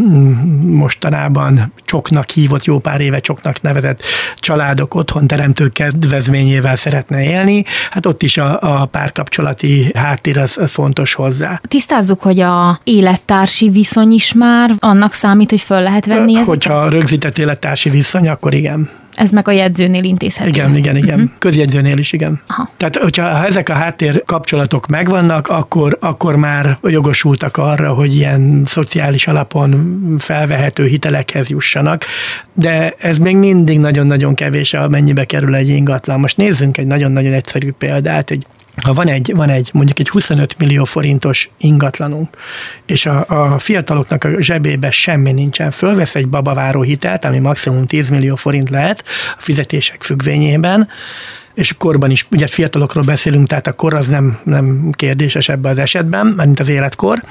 mostanában 0.62 1.74
csoknak 1.86 2.30
hívott, 2.30 2.66
jó 2.66 2.80
pár 2.80 3.02
éve 3.02 3.20
csoknak 3.20 3.62
nevezett 3.62 4.04
családok 4.36 4.96
otthon 4.96 5.28
teremtő 5.28 5.70
kedvezményével 5.70 6.76
szeretne 6.76 7.24
élni, 7.24 7.64
hát 7.92 8.06
ott 8.06 8.24
is 8.24 8.38
a, 8.42 8.82
a 8.82 8.86
párkapcsolati 8.86 9.92
háttér 9.96 10.38
az 10.38 10.60
fontos 10.68 11.14
hozzá. 11.14 11.62
Tisztázzuk, 11.68 12.22
hogy 12.22 12.40
a 12.40 12.80
élettársi 12.84 13.70
viszony 13.70 14.12
is 14.12 14.34
már 14.34 14.76
annak 14.80 15.14
számít, 15.14 15.50
hogy 15.50 15.62
föl 15.62 15.82
lehet 15.82 16.06
venni 16.06 16.32
ezeket? 16.36 16.48
Hogyha 16.48 16.90
rögzített 16.90 17.38
élettársi 17.38 17.90
viszony, 17.90 18.28
akkor 18.28 18.54
igen. 18.54 18.90
Ez 19.22 19.32
meg 19.32 19.48
a 19.48 19.52
jegyzőnél 19.52 20.04
intézhető. 20.04 20.50
Igen, 20.50 20.76
igen, 20.76 20.96
igen. 20.96 21.20
Uh-huh. 21.20 21.32
Közjegyzőnél 21.40 21.98
is, 21.98 22.12
igen. 22.12 22.42
Aha. 22.48 22.70
Tehát, 22.78 22.96
hogyha 22.96 23.30
ha 23.30 23.46
ezek 23.46 23.70
a 23.70 23.74
háttér 23.74 24.24
kapcsolatok 24.26 24.88
megvannak, 24.88 25.48
akkor, 25.48 25.98
akkor 26.00 26.36
már 26.36 26.78
jogosultak 26.84 27.58
arra, 27.58 27.94
hogy 27.94 28.16
ilyen 28.16 28.64
szociális 28.66 29.28
alapon 29.28 30.16
felvehető 30.20 30.86
hitelekhez 30.86 31.50
jussanak, 31.50 32.06
de 32.54 32.96
ez 32.98 33.18
még 33.18 33.36
mindig 33.36 33.80
nagyon-nagyon 33.80 34.36
kevés, 34.36 34.74
amennyibe 34.74 35.26
kerül 35.26 35.56
egy 35.56 35.70
ingatlan. 35.70 36.20
Most 36.20 36.38
nézzünk 36.38 36.78
egy 36.78 36.88
nagyon-nagyon 36.88 37.34
egyszerű 37.34 37.72
példát, 37.72 38.32
egy 38.32 38.46
ha 38.84 38.94
van 38.94 39.08
egy, 39.08 39.32
van 39.36 39.50
egy 39.50 39.70
mondjuk 39.74 40.00
egy 40.00 40.10
25 40.10 40.58
millió 40.58 40.84
forintos 40.84 41.50
ingatlanunk, 41.58 42.38
és 42.86 43.06
a, 43.06 43.26
a 43.28 43.60
fiataloknak 43.60 44.24
a 44.24 44.42
zsebébe 44.42 44.92
semmi 44.92 45.32
nincsen, 45.32 45.72
fölvesz 45.72 46.16
egy 46.16 46.28
babaváró 46.28 46.82
hitelt, 46.82 47.26
ami 47.26 47.40
maximum 47.40 47.88
10 47.88 48.10
millió 48.10 48.36
forint 48.36 48.70
lehet 48.70 49.04
a 49.38 49.42
fizetések 49.42 50.04
függvényében, 50.04 50.90
és 51.54 51.74
korban 51.78 52.12
is, 52.12 52.26
ugye 52.32 52.48
fiatalokról 52.48 53.04
beszélünk, 53.04 53.48
tehát 53.48 53.68
a 53.68 53.74
kor 53.74 53.94
az 53.94 54.08
nem, 54.08 54.40
nem 54.44 54.90
kérdéses 54.92 55.50
ebben 55.50 55.72
az 55.72 55.78
esetben, 55.78 56.26
mint 56.26 56.60
az 56.60 56.70
életkor, 56.70 57.24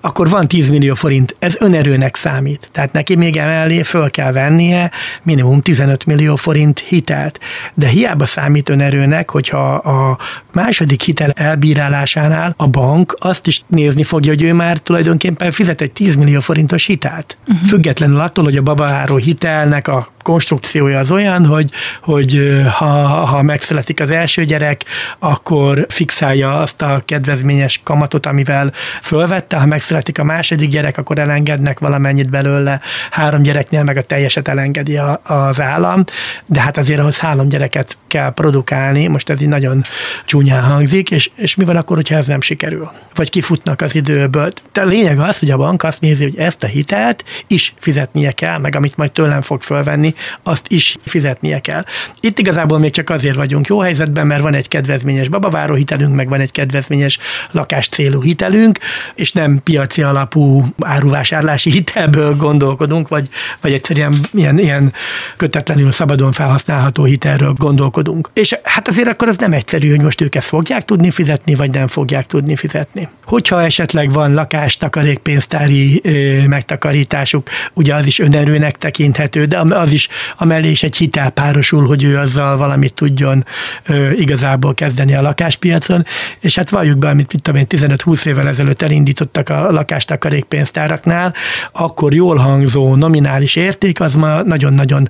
akkor 0.00 0.28
van 0.28 0.48
10 0.48 0.68
millió 0.68 0.94
forint, 0.94 1.36
ez 1.38 1.56
önerőnek 1.58 2.16
számít. 2.16 2.68
Tehát 2.72 2.92
neki 2.92 3.16
még 3.16 3.36
emellé 3.36 3.82
föl 3.82 4.10
kell 4.10 4.32
vennie 4.32 4.90
minimum 5.22 5.60
15 5.60 6.06
millió 6.06 6.36
forint 6.36 6.78
hitelt. 6.78 7.40
De 7.74 7.86
hiába 7.86 8.26
számít 8.26 8.68
önerőnek, 8.68 9.30
hogyha 9.30 9.74
a 9.74 10.18
második 10.52 11.02
hitel 11.02 11.30
elbírálásánál 11.30 12.54
a 12.56 12.66
bank 12.66 13.16
azt 13.18 13.46
is 13.46 13.62
nézni 13.66 14.02
fogja, 14.02 14.30
hogy 14.30 14.42
ő 14.42 14.52
már 14.52 14.78
tulajdonképpen 14.78 15.50
fizet 15.50 15.80
egy 15.80 15.92
10 15.92 16.16
millió 16.16 16.40
forintos 16.40 16.84
hitelt. 16.84 17.36
Uh-huh. 17.48 17.68
Függetlenül 17.68 18.20
attól, 18.20 18.44
hogy 18.44 18.56
a 18.56 18.62
babáró 18.62 19.16
hitelnek 19.16 19.88
a 19.88 20.13
konstrukciója 20.24 20.98
az 20.98 21.10
olyan, 21.10 21.46
hogy, 21.46 21.70
hogy 22.02 22.60
ha, 22.72 23.06
ha 23.06 23.42
megszületik 23.42 24.00
az 24.00 24.10
első 24.10 24.44
gyerek, 24.44 24.84
akkor 25.18 25.86
fixálja 25.88 26.56
azt 26.56 26.82
a 26.82 27.02
kedvezményes 27.04 27.80
kamatot, 27.84 28.26
amivel 28.26 28.72
fölvette, 29.02 29.56
ha 29.56 29.66
megszületik 29.66 30.18
a 30.18 30.24
második 30.24 30.68
gyerek, 30.68 30.98
akkor 30.98 31.18
elengednek 31.18 31.78
valamennyit 31.78 32.30
belőle, 32.30 32.80
három 33.10 33.42
gyereknél 33.42 33.82
meg 33.82 33.96
a 33.96 34.02
teljeset 34.02 34.48
elengedi 34.48 34.96
a, 34.96 35.20
az 35.24 35.60
állam, 35.60 36.04
de 36.46 36.60
hát 36.60 36.76
azért 36.76 37.00
ahhoz 37.00 37.18
három 37.18 37.48
gyereket 37.48 37.96
kell 38.08 38.32
produkálni, 38.32 39.06
most 39.06 39.30
ez 39.30 39.40
így 39.40 39.48
nagyon 39.48 39.82
csúnyán 40.24 40.62
hangzik, 40.62 41.10
és, 41.10 41.30
és 41.34 41.54
mi 41.54 41.64
van 41.64 41.76
akkor, 41.76 41.96
hogyha 41.96 42.16
ez 42.16 42.26
nem 42.26 42.40
sikerül? 42.40 42.90
Vagy 43.14 43.30
kifutnak 43.30 43.80
az 43.80 43.94
időből. 43.94 44.52
De 44.72 44.80
a 44.80 44.84
lényeg 44.84 45.18
az, 45.18 45.38
hogy 45.38 45.50
a 45.50 45.56
bank 45.56 45.82
azt 45.82 46.00
nézi, 46.00 46.22
hogy 46.22 46.38
ezt 46.38 46.62
a 46.62 46.66
hitelt 46.66 47.24
is 47.46 47.74
fizetnie 47.78 48.32
kell, 48.32 48.58
meg 48.58 48.76
amit 48.76 48.96
majd 48.96 49.12
tőlem 49.12 49.40
fog 49.40 49.62
fölvenni, 49.62 50.13
azt 50.42 50.66
is 50.68 50.96
fizetnie 51.04 51.60
kell. 51.60 51.84
Itt 52.20 52.38
igazából 52.38 52.78
még 52.78 52.90
csak 52.90 53.10
azért 53.10 53.36
vagyunk 53.36 53.66
jó 53.66 53.78
helyzetben, 53.78 54.26
mert 54.26 54.42
van 54.42 54.54
egy 54.54 54.68
kedvezményes 54.68 55.28
babaváró 55.28 55.74
hitelünk, 55.74 56.14
meg 56.14 56.28
van 56.28 56.40
egy 56.40 56.50
kedvezményes 56.50 57.18
lakás 57.50 57.88
célú 57.88 58.22
hitelünk, 58.22 58.78
és 59.14 59.32
nem 59.32 59.60
piaci 59.62 60.02
alapú 60.02 60.66
áruvásárlási 60.80 61.70
hitelből 61.70 62.36
gondolkodunk, 62.36 63.08
vagy, 63.08 63.28
vagy 63.60 63.72
egyszerűen 63.72 64.14
ilyen, 64.32 64.58
ilyen 64.58 64.92
kötetlenül 65.36 65.90
szabadon 65.90 66.32
felhasználható 66.32 67.04
hitelről 67.04 67.52
gondolkodunk. 67.52 68.30
És 68.32 68.56
hát 68.62 68.88
azért 68.88 69.08
akkor 69.08 69.28
az 69.28 69.36
nem 69.36 69.52
egyszerű, 69.52 69.90
hogy 69.90 70.00
most 70.00 70.20
ők 70.20 70.34
ezt 70.34 70.46
fogják 70.46 70.84
tudni 70.84 71.10
fizetni, 71.10 71.54
vagy 71.54 71.70
nem 71.70 71.86
fogják 71.86 72.26
tudni 72.26 72.56
fizetni. 72.56 73.08
Hogyha 73.24 73.62
esetleg 73.62 74.12
van 74.12 74.34
lakás, 74.34 74.76
takarék, 74.76 75.18
pénztári 75.18 76.00
ö, 76.04 76.46
megtakarításuk, 76.46 77.48
ugye 77.72 77.94
az 77.94 78.06
is 78.06 78.18
önerőnek 78.18 78.78
tekinthető, 78.78 79.44
de 79.44 79.58
az 79.58 79.90
is 79.90 80.03
is, 80.04 80.08
amellé 80.38 80.70
is 80.70 80.82
egy 80.82 80.96
hitel 80.96 81.30
párosul, 81.30 81.86
hogy 81.86 82.04
ő 82.04 82.18
azzal 82.18 82.56
valamit 82.56 82.94
tudjon 82.94 83.44
ö, 83.86 84.10
igazából 84.10 84.74
kezdeni 84.74 85.14
a 85.14 85.22
lakáspiacon, 85.22 86.04
és 86.40 86.56
hát 86.56 86.70
valljuk 86.70 86.98
be, 86.98 87.08
amit 87.08 87.32
itt 87.32 87.50
15-20 87.52 88.26
évvel 88.26 88.48
ezelőtt 88.48 88.82
elindítottak 88.82 89.48
a 89.48 89.70
lakástakarékpénztáraknál, 89.70 91.34
akkor 91.72 92.14
jól 92.14 92.36
hangzó 92.36 92.94
nominális 92.94 93.56
érték 93.56 94.00
az 94.00 94.14
ma 94.14 94.42
nagyon-nagyon 94.42 95.08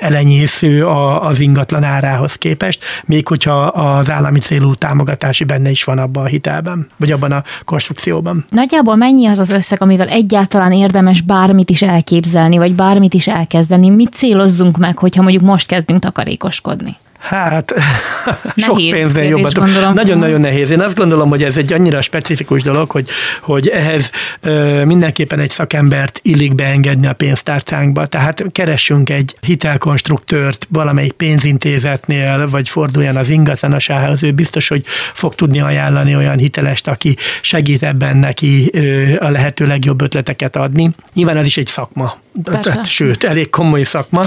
elenyésző 0.00 0.86
az 0.86 1.40
ingatlan 1.40 1.84
árához 1.84 2.34
képest, 2.34 2.84
még 3.04 3.28
hogyha 3.28 3.66
az 3.66 4.10
állami 4.10 4.38
célú 4.38 4.74
támogatási 4.74 5.44
benne 5.44 5.70
is 5.70 5.84
van 5.84 5.98
abban 5.98 6.24
a 6.24 6.26
hitelben, 6.26 6.86
vagy 6.96 7.12
abban 7.12 7.32
a 7.32 7.42
konstrukcióban. 7.64 8.44
Nagyjából 8.50 8.96
mennyi 8.96 9.26
az 9.26 9.38
az 9.38 9.50
összeg, 9.50 9.82
amivel 9.82 10.08
egyáltalán 10.08 10.72
érdemes 10.72 11.20
bármit 11.20 11.70
is 11.70 11.82
elképzelni, 11.82 12.58
vagy 12.58 12.74
bármit 12.74 13.14
is 13.14 13.26
elkezdeni? 13.26 13.88
Mit 13.88 14.14
célozzunk 14.28 14.76
meg, 14.76 14.98
hogyha 14.98 15.22
mondjuk 15.22 15.42
most 15.42 15.66
kezdünk 15.66 16.00
takarékoskodni? 16.00 16.96
Hát, 17.18 17.74
sok 18.56 18.76
pénznél 18.76 19.24
jobban. 19.24 19.92
Nagyon-nagyon 19.94 20.40
nehéz. 20.40 20.70
Én 20.70 20.80
azt 20.80 20.96
gondolom, 20.96 21.28
hogy 21.28 21.42
ez 21.42 21.56
egy 21.56 21.72
annyira 21.72 22.00
specifikus 22.00 22.62
dolog, 22.62 22.90
hogy, 22.90 23.08
hogy 23.40 23.68
ehhez 23.68 24.10
ö, 24.40 24.84
mindenképpen 24.84 25.38
egy 25.38 25.50
szakembert 25.50 26.20
illik 26.22 26.54
beengedni 26.54 27.06
a 27.06 27.12
pénztárcánkba. 27.12 28.06
Tehát 28.06 28.44
keressünk 28.52 29.10
egy 29.10 29.36
hitelkonstruktőrt 29.40 30.66
valamelyik 30.70 31.12
pénzintézetnél, 31.12 32.48
vagy 32.48 32.68
forduljon 32.68 33.16
az 33.16 33.30
ingatlanosához. 33.30 34.22
Ő 34.22 34.32
biztos, 34.32 34.68
hogy 34.68 34.84
fog 35.12 35.34
tudni 35.34 35.60
ajánlani 35.60 36.16
olyan 36.16 36.38
hitelest, 36.38 36.88
aki 36.88 37.16
segít 37.42 37.82
ebben 37.82 38.16
neki 38.16 38.70
ö, 38.72 39.14
a 39.20 39.28
lehető 39.28 39.66
legjobb 39.66 40.02
ötleteket 40.02 40.56
adni. 40.56 40.90
Nyilván 41.14 41.36
az 41.36 41.46
is 41.46 41.56
egy 41.56 41.66
szakma 41.66 42.16
tehát, 42.42 42.86
sőt, 42.86 43.24
elég 43.24 43.50
komoly 43.50 43.82
szakma. 43.82 44.22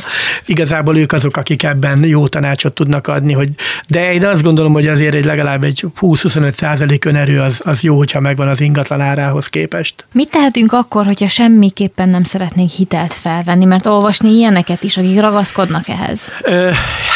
Igazából 0.45 0.97
ők 0.97 1.11
azok, 1.11 1.37
akik 1.37 1.63
ebben 1.63 2.03
jó 2.05 2.27
tanácsot 2.27 2.73
tudnak 2.73 3.07
adni, 3.07 3.33
hogy 3.33 3.49
de 3.87 4.13
én 4.13 4.25
azt 4.25 4.43
gondolom, 4.43 4.73
hogy 4.73 4.87
azért 4.87 5.13
egy 5.13 5.25
legalább 5.25 5.63
egy 5.63 5.85
20-25 6.01 6.53
százalék 6.53 7.05
önerő 7.05 7.39
az, 7.39 7.61
az 7.65 7.81
jó, 7.83 7.97
hogyha 7.97 8.19
megvan 8.19 8.47
az 8.47 8.61
ingatlan 8.61 9.01
árához 9.01 9.47
képest. 9.47 10.05
Mit 10.11 10.29
tehetünk 10.29 10.73
akkor, 10.73 11.05
hogyha 11.05 11.27
semmiképpen 11.27 12.09
nem 12.09 12.23
szeretnénk 12.23 12.69
hitelt 12.69 13.13
felvenni, 13.13 13.65
mert 13.65 13.85
olvasni 13.85 14.29
ilyeneket 14.29 14.83
is, 14.83 14.97
akik 14.97 15.19
ragaszkodnak 15.19 15.87
ehhez? 15.87 16.31
Ö, 16.41 16.69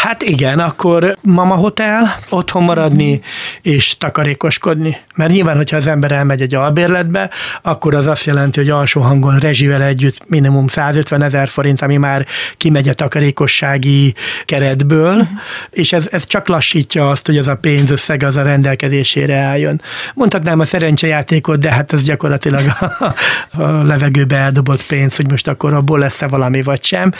hát 0.04 0.22
igen, 0.22 0.60
akkor 0.60 1.18
mama 1.22 1.56
hotel, 1.56 2.20
otthon 2.30 2.64
maradni 2.64 3.22
és 3.62 3.98
takarékoskodni. 3.98 4.98
Mert 5.16 5.32
nyilván, 5.32 5.56
hogyha 5.56 5.78
az 5.78 5.88
ember 5.88 6.12
elmegy 6.12 6.42
egy 6.42 6.56
albérletbe, 6.56 7.30
akkor 7.62 7.96
az 7.96 8.08
azt 8.08 8.26
jelenti, 8.26 8.60
hogy 8.60 8.70
alsó 8.70 9.02
hangon 9.02 9.38
rezsivel 9.38 9.82
együtt 9.82 10.18
minimum 10.28 10.68
150 10.86 11.22
ezer 11.22 11.48
forint, 11.48 11.82
ami 11.82 11.98
már 11.98 12.26
kimegy 12.58 12.90
a 12.90 12.94
takarékossági 12.94 14.14
keretből, 14.46 15.16
uh-huh. 15.16 15.28
és 15.70 15.94
ez, 15.94 16.08
ez 16.12 16.26
csak 16.26 16.48
lassítja 16.48 17.10
azt, 17.10 17.26
hogy 17.26 17.38
az 17.38 17.48
a 17.48 17.56
pénzösszeg 17.56 18.24
az 18.24 18.36
a 18.36 18.42
rendelkezésére 18.42 19.38
álljon. 19.38 19.82
Mondhatnám 20.14 20.60
a 20.60 20.66
szerencsejátékot, 20.66 21.60
de 21.60 21.72
hát 21.72 21.94
ez 21.94 22.02
gyakorlatilag 22.02 22.64
a, 22.80 23.14
a 23.62 23.84
levegőbe 23.84 24.36
eldobott 24.36 24.86
pénz, 24.86 25.16
hogy 25.16 25.30
most 25.30 25.48
akkor 25.48 25.74
abból 25.74 26.00
lesz-e 26.00 26.28
valami 26.28 26.62
vagy 26.62 26.84
sem. 26.84 27.12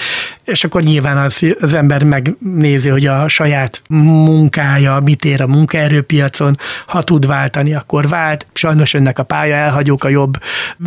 És 0.44 0.64
akkor 0.64 0.84
nyilván 0.84 1.18
az, 1.18 1.42
az 1.60 1.74
ember 1.74 2.04
megnézi, 2.04 2.90
hogy 2.90 3.06
a 3.06 3.28
saját 3.28 3.82
munkája 3.88 5.00
mit 5.00 5.26
ér 5.26 5.42
a 5.42 5.48
munkaerőpiacon, 5.48 6.58
ha 6.88 7.04
tud 7.04 7.28
váltani, 7.28 7.74
akkor 7.74 8.08
vált. 8.08 8.46
Sajnos 8.54 8.94
önnek 8.94 9.20
a 9.20 9.24
pálya 9.24 9.56
elhagyók 9.56 10.04
a 10.04 10.10
jobb 10.10 10.38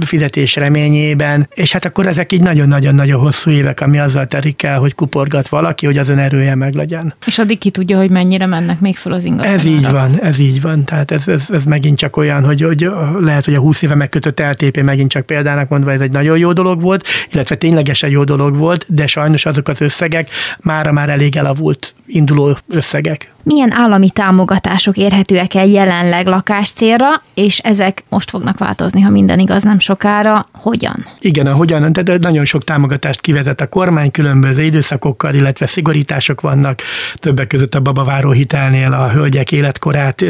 fizetés 0.04 0.56
reményében, 0.56 1.48
és 1.54 1.72
hát 1.72 1.84
akkor 1.84 2.06
ezek 2.06 2.32
így 2.32 2.40
nagyon-nagyon-nagyon 2.66 3.20
hosszú 3.20 3.50
évek, 3.50 3.80
ami 3.80 3.98
azzal 3.98 4.26
terik 4.26 4.62
el, 4.62 4.78
hogy 4.78 4.94
kuporgat 4.94 5.48
valaki, 5.48 5.86
hogy 5.86 5.98
az 5.98 6.08
ön 6.08 6.18
erője 6.18 6.54
meg 6.54 6.74
legyen. 6.74 7.14
És 7.26 7.38
addig 7.38 7.58
ki 7.58 7.70
tudja, 7.70 7.98
hogy 7.98 8.10
mennyire 8.10 8.46
mennek 8.46 8.80
még 8.80 8.96
fel 8.96 9.12
az 9.12 9.24
ingatlanok. 9.24 9.58
Ez 9.58 9.64
így 9.64 9.90
van, 9.90 10.20
ez 10.22 10.38
így 10.38 10.60
van. 10.60 10.84
Tehát 10.84 11.10
ez, 11.10 11.28
ez, 11.28 11.50
ez 11.50 11.64
megint 11.64 11.98
csak 11.98 12.16
olyan, 12.16 12.44
hogy, 12.44 12.60
hogy 12.60 12.90
lehet, 13.18 13.44
hogy 13.44 13.54
a 13.54 13.60
20 13.60 13.82
éve 13.82 13.94
megkötött 13.94 14.40
LTP 14.40 14.82
megint 14.82 15.10
csak 15.10 15.26
példának 15.26 15.68
mondva, 15.68 15.92
ez 15.92 16.00
egy 16.00 16.12
nagyon 16.12 16.38
jó 16.38 16.52
dolog 16.52 16.80
volt, 16.80 17.06
illetve 17.32 17.54
ténylegesen 17.54 18.10
jó 18.10 18.24
dolog 18.24 18.56
volt, 18.56 18.84
de 18.88 19.06
sajnos 19.06 19.46
azok 19.46 19.68
az 19.68 19.80
összegek 19.80 20.30
mára 20.60 20.92
már 20.92 21.08
elég 21.08 21.36
elavult 21.36 21.94
induló 22.08 22.56
összegek. 22.68 23.32
Milyen 23.42 23.72
állami 23.72 24.10
támogatások 24.10 24.96
érhetőek 24.96 25.54
el 25.54 25.66
jelenleg 25.66 26.26
lakáscélra, 26.26 27.22
és 27.34 27.58
ezek 27.58 28.04
most 28.08 28.30
fognak 28.30 28.58
változni, 28.58 29.00
ha 29.00 29.10
minden 29.10 29.38
igaz 29.38 29.62
nem 29.62 29.78
sokára. 29.78 30.46
Hogyan? 30.52 31.06
Igen, 31.20 31.46
a 31.46 31.52
hogyan, 31.52 31.92
de 31.92 32.18
nagyon 32.20 32.44
sok 32.44 32.64
támogatást 32.64 33.20
kivezet 33.20 33.60
a 33.60 33.68
kormány 33.68 34.10
különböző 34.10 34.62
időszakokkal, 34.62 35.34
illetve 35.34 35.66
szigorítások 35.66 36.40
vannak. 36.40 36.82
Többek 37.14 37.46
között 37.46 37.74
a 37.74 37.80
babaváró 37.80 38.30
hitelnél 38.30 38.92
a 38.92 39.10
hölgyek 39.10 39.52
életkorát 39.52 40.24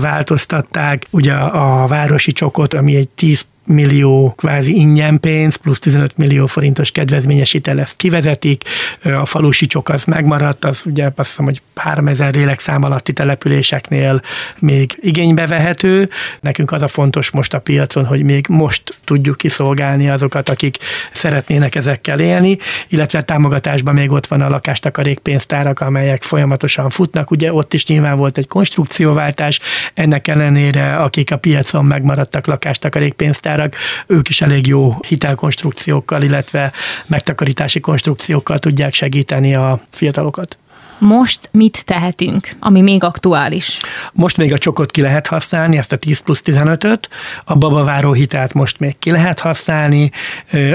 változtatták. 0.00 1.06
Ugye 1.10 1.32
a 1.32 1.86
városi 1.86 2.32
csokot, 2.32 2.74
ami 2.74 2.96
egy 2.96 3.08
10 3.08 3.44
millió 3.70 4.32
kvázi 4.36 4.74
ingyen 4.74 5.20
pénz, 5.20 5.56
plusz 5.56 5.78
15 5.78 6.16
millió 6.16 6.46
forintos 6.46 6.90
kedvezményes 6.90 7.50
hitel, 7.50 7.80
ezt 7.80 7.96
kivezetik, 7.96 8.62
a 9.02 9.26
falusi 9.26 9.66
csok 9.66 9.88
az 9.88 10.04
megmaradt, 10.04 10.64
az 10.64 10.82
ugye 10.86 11.10
azt 11.16 11.28
hiszem, 11.28 11.44
hogy 11.44 11.60
3000 11.74 12.34
lélekszám 12.34 12.82
alatti 12.82 13.12
településeknél 13.12 14.22
még 14.58 14.98
igénybe 15.00 15.46
vehető. 15.46 16.08
Nekünk 16.40 16.72
az 16.72 16.82
a 16.82 16.88
fontos 16.88 17.30
most 17.30 17.54
a 17.54 17.58
piacon, 17.58 18.04
hogy 18.04 18.22
még 18.22 18.46
most 18.48 18.98
tudjuk 19.04 19.36
kiszolgálni 19.36 20.10
azokat, 20.10 20.48
akik 20.48 20.76
szeretnének 21.12 21.74
ezekkel 21.74 22.20
élni, 22.20 22.58
illetve 22.88 23.22
támogatásban 23.22 23.94
még 23.94 24.10
ott 24.10 24.26
van 24.26 24.40
a 24.40 24.48
lakástakarékpénztárak, 24.48 25.80
amelyek 25.80 26.22
folyamatosan 26.22 26.90
futnak. 26.90 27.30
Ugye 27.30 27.52
ott 27.52 27.74
is 27.74 27.86
nyilván 27.86 28.16
volt 28.16 28.38
egy 28.38 28.48
konstrukcióváltás, 28.48 29.60
ennek 29.94 30.28
ellenére 30.28 30.96
akik 30.96 31.32
a 31.32 31.36
piacon 31.36 31.84
megmaradtak 31.84 32.46
lakástakarékpénztárak, 32.46 33.59
árak, 33.60 33.76
ők 34.06 34.28
is 34.28 34.40
elég 34.40 34.66
jó 34.66 34.96
hitelkonstrukciókkal, 35.08 36.22
illetve 36.22 36.72
megtakarítási 37.06 37.80
konstrukciókkal 37.80 38.58
tudják 38.58 38.94
segíteni 38.94 39.54
a 39.54 39.80
fiatalokat. 39.90 40.58
Most 41.00 41.48
mit 41.52 41.84
tehetünk, 41.84 42.48
ami 42.58 42.80
még 42.80 43.04
aktuális? 43.04 43.78
Most 44.12 44.36
még 44.36 44.52
a 44.52 44.58
csokot 44.58 44.90
ki 44.90 45.00
lehet 45.00 45.26
használni, 45.26 45.76
ezt 45.76 45.92
a 45.92 45.96
10 45.96 46.20
plusz 46.20 46.42
15-öt, 46.44 47.08
a 47.44 47.54
babaváró 47.56 48.12
hitelt 48.12 48.52
most 48.52 48.78
még 48.78 48.98
ki 48.98 49.10
lehet 49.10 49.40
használni, 49.40 50.10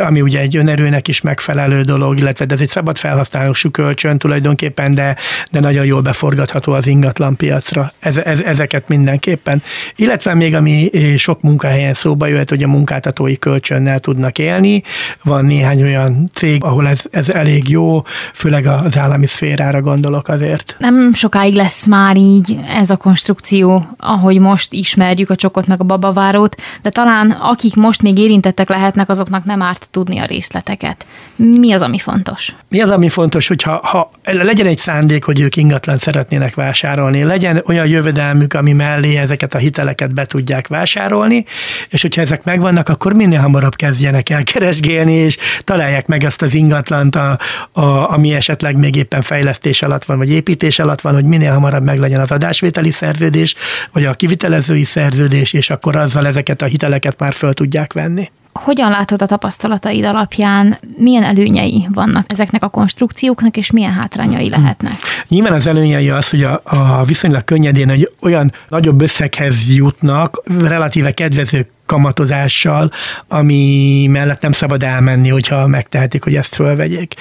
ami 0.06 0.22
ugye 0.22 0.40
egy 0.40 0.58
önerőnek 0.58 1.08
is 1.08 1.22
megfelelő 1.22 1.82
dolog, 1.82 2.20
illetve 2.20 2.46
ez 2.50 2.62
egy 2.62 2.70
szabad 2.70 2.98
felhasználású 2.98 3.70
kölcsön 3.72 4.18
tulajdonképpen, 4.18 4.96
de, 4.96 5.16
de 5.52 5.60
nagyon 5.60 5.86
jól 5.86 6.02
beforgatható 6.02 6.74
az 6.74 6.88
ingatlan 6.88 7.36
piacra. 7.36 7.94
Ez, 8.00 8.18
ez, 8.18 8.42
ezeket 8.42 8.88
mindenképpen. 8.88 9.64
Illetve 9.96 10.34
még 10.34 10.56
ami 10.56 10.90
sok 11.18 11.42
munkahelyen 11.42 11.94
szóba 11.94 12.28
jöhet, 12.28 12.50
hogy 12.50 12.64
a 12.64 12.68
munkáltatói 12.68 13.38
kölcsönnel 13.38 14.00
tudnak 14.00 14.38
élni. 14.40 14.84
Van 15.24 15.46
néhány 15.46 15.84
olyan 15.84 16.30
cég, 16.34 16.64
ahol 16.64 16.88
ez, 16.88 17.06
ez 17.12 17.30
elég 17.30 17.70
jó, 17.70 18.02
főleg 18.34 18.66
az 18.66 18.98
állami 18.98 19.26
szférára 19.26 19.82
gondolok 19.82 20.14
gondolok 20.16 20.28
azért. 20.28 20.76
Nem 20.80 21.14
sokáig 21.14 21.54
lesz 21.54 21.86
már 21.86 22.18
így 22.18 22.58
ez 22.68 22.90
a 22.90 22.96
konstrukció, 22.96 23.88
ahogy 23.98 24.40
most 24.40 24.74
ismerjük 24.74 25.30
a 25.30 25.36
csokot 25.36 25.68
meg 25.68 25.82
a 25.82 25.84
babavárót, 25.84 26.56
de 26.82 26.90
talán 26.90 27.32
akik 27.32 27.76
most 27.76 28.02
még 28.02 28.18
érintettek 28.18 28.70
lehetnek, 28.70 29.10
azoknak 29.10 29.44
nem 29.44 29.62
árt 29.62 29.88
tudni 29.92 30.20
a 30.20 30.26
részleteket. 30.26 31.06
Mi 31.36 31.72
az, 31.72 31.82
ami 31.82 31.98
fontos? 31.98 32.56
Mi 32.70 32.82
az, 32.82 32.90
ami 32.90 33.10
fontos, 33.10 33.48
hogy 33.48 33.62
ha, 33.62 33.80
ha 33.84 34.12
legyen 34.24 34.68
egy 34.68 34.78
szándék, 34.78 35.24
hogy 35.24 35.40
ők 35.40 35.56
ingatlan 35.56 35.98
szeretnének 35.98 36.56
vásárolni, 36.56 37.24
legyen 37.24 37.64
olyan 37.66 37.88
jövedelmük, 37.88 38.54
ami 38.54 38.74
mellé 38.74 39.16
ezeket 39.16 39.54
a 39.54 39.58
hiteleket 39.58 40.14
be 40.14 40.26
tudják 40.26 40.68
vásárolni, 40.68 41.46
és 41.90 42.02
hogyha 42.02 42.22
ezek 42.22 42.44
megvannak, 42.44 42.90
akkor 42.90 43.14
minél 43.14 43.40
hamarabb 43.40 43.76
kezdjenek 43.76 44.30
el 44.30 44.44
keresgélni, 44.44 45.14
és 45.14 45.38
találják 45.60 46.08
meg 46.08 46.24
azt 46.24 46.42
az 46.42 46.54
ingatlant, 46.54 47.16
a, 47.16 47.40
a, 47.72 48.12
ami 48.12 48.34
esetleg 48.34 48.78
még 48.78 48.96
éppen 48.96 49.22
fejlesztés 49.22 49.82
alatt 49.82 50.05
van, 50.06 50.18
vagy 50.18 50.30
építés 50.30 50.80
alatt 50.80 51.02
van, 51.02 51.14
hogy 51.14 51.26
minél 51.26 51.54
hamarabb 51.54 51.84
meglegyen 51.84 52.20
az 52.20 52.32
adásvételi 52.32 52.92
szerződés, 52.92 53.56
vagy 53.92 54.06
a 54.06 54.14
kivitelezői 54.14 54.84
szerződés, 54.84 55.54
és 55.54 55.70
akkor 55.70 55.96
azzal 55.96 56.28
ezeket 56.28 56.62
a 56.62 56.66
hiteleket 56.66 57.20
már 57.20 57.34
föl 57.34 57.54
tudják 57.54 57.94
venni. 57.94 58.30
Hogyan 58.54 58.90
látod 58.90 59.22
a 59.22 59.26
tapasztalataid 59.26 60.06
alapján, 60.06 60.80
milyen 60.98 61.24
előnyei 61.24 61.88
vannak 61.94 62.26
ezeknek 62.32 62.64
a 62.64 62.68
konstrukcióknak, 62.68 63.58
és 63.58 63.72
milyen 63.72 63.92
hátrányai 63.92 64.50
lehetnek? 64.50 64.94
Nyilván 65.28 65.54
az 65.54 65.68
előnyei 65.68 66.10
az, 66.10 66.30
hogy 66.30 66.44
a, 66.44 66.62
a 66.64 67.04
viszonylag 67.04 67.44
könnyedén 67.44 67.90
egy 67.90 68.12
olyan 68.22 68.52
nagyobb 68.70 69.02
összeghez 69.02 69.76
jutnak, 69.76 70.42
relatíve 70.60 71.12
kedvező 71.12 71.68
kamatozással, 71.86 72.92
ami 73.28 74.08
mellett 74.10 74.42
nem 74.42 74.52
szabad 74.52 74.84
elmenni, 74.84 75.30
hogyha 75.30 75.68
megtehetik, 75.68 76.24
hogy 76.24 76.36
ezt 76.36 76.56
fölvegyék. 76.56 77.14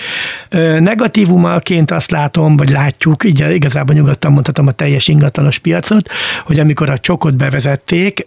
Negatívumaként 0.79 1.91
azt 1.91 2.11
látom, 2.11 2.57
vagy 2.57 2.71
látjuk, 2.71 3.25
így 3.25 3.53
igazából 3.53 3.95
nyugodtan 3.95 4.33
mondhatom 4.33 4.67
a 4.67 4.73
teljes 4.73 5.09
ingatlanos 5.09 5.59
piacot, 5.59 6.11
hogy 6.45 6.59
amikor 6.59 6.91
a 6.91 6.99
csokot 6.99 7.37
bevezették, 7.37 8.27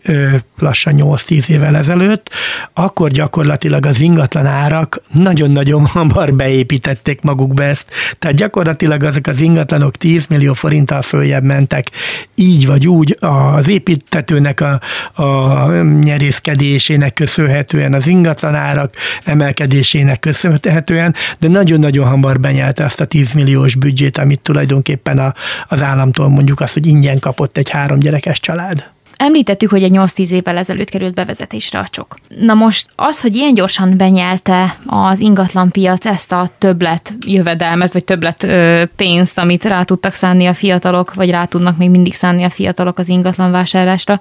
lassan 0.60 0.94
8-10 0.98 1.48
évvel 1.48 1.76
ezelőtt, 1.76 2.30
akkor 2.74 3.12
gyakorlatilag 3.12 3.86
az 3.86 4.00
ingatlan 4.00 4.46
árak 4.46 5.02
nagyon-nagyon 5.14 5.86
hamar 5.86 6.34
beépítették 6.34 7.22
magukba 7.22 7.64
ezt. 7.64 7.92
Tehát 8.20 8.38
gyakorlatilag 8.38 9.04
azok 9.04 9.28
az 9.28 9.40
ingatlanok 9.40 9.98
10 9.98 10.26
millió 10.26 10.54
forinttal 10.54 11.02
följebb 11.02 11.44
mentek. 11.44 11.92
Így 12.36 12.68
vagy 12.68 12.88
úgy 12.88 13.18
az 13.20 13.70
építetőnek 13.70 14.62
a, 14.62 14.80
a 15.24 15.82
nyerés 15.82 16.27
merészkedésének 16.28 17.14
köszönhetően, 17.14 17.94
az 17.94 18.08
ingatlanárak 18.08 18.94
emelkedésének 19.24 20.20
köszönhetően, 20.20 21.16
de 21.40 21.48
nagyon-nagyon 21.48 22.08
hamar 22.08 22.40
benyelte 22.40 22.86
azt 22.86 23.02
a 23.02 23.06
10 23.06 23.32
milliós 23.32 23.76
büdzsét, 23.76 24.18
amit 24.18 24.40
tulajdonképpen 24.40 25.20
a, 25.20 25.34
az 25.68 25.84
államtól 25.84 26.30
mondjuk 26.30 26.60
azt, 26.60 26.74
hogy 26.74 26.86
ingyen 26.86 27.20
kapott 27.20 27.58
egy 27.58 27.70
három 27.70 28.00
gyerekes 28.00 28.40
család. 28.40 28.96
Említettük, 29.18 29.70
hogy 29.70 29.84
egy 29.84 29.92
8-10 29.94 30.30
évvel 30.30 30.58
ezelőtt 30.58 30.90
került 30.90 31.14
bevezetésre 31.14 31.80
a 31.80 31.88
csok. 31.90 32.16
Na 32.40 32.54
most 32.54 32.90
az, 32.96 33.22
hogy 33.22 33.36
ilyen 33.36 33.54
gyorsan 33.54 33.98
benyelte 33.98 34.78
az 34.86 35.20
ingatlanpiac 35.20 36.06
ezt 36.06 36.32
a 36.32 36.50
többlet 36.58 37.14
jövedelmet, 37.28 37.94
vagy 37.94 38.04
többlet 38.04 38.44
ö, 38.44 38.84
pénzt, 38.96 39.38
amit 39.38 39.64
rá 39.64 39.84
tudtak 39.84 40.14
szánni 40.14 40.46
a 40.46 40.54
fiatalok, 40.54 41.14
vagy 41.14 41.30
rá 41.30 41.46
tudnak 41.46 41.78
még 41.78 41.90
mindig 41.90 42.14
szánni 42.14 42.44
a 42.44 42.50
fiatalok 42.50 42.98
az 42.98 43.10
ingatlan 43.10 43.52
vásárlásra, 43.52 44.20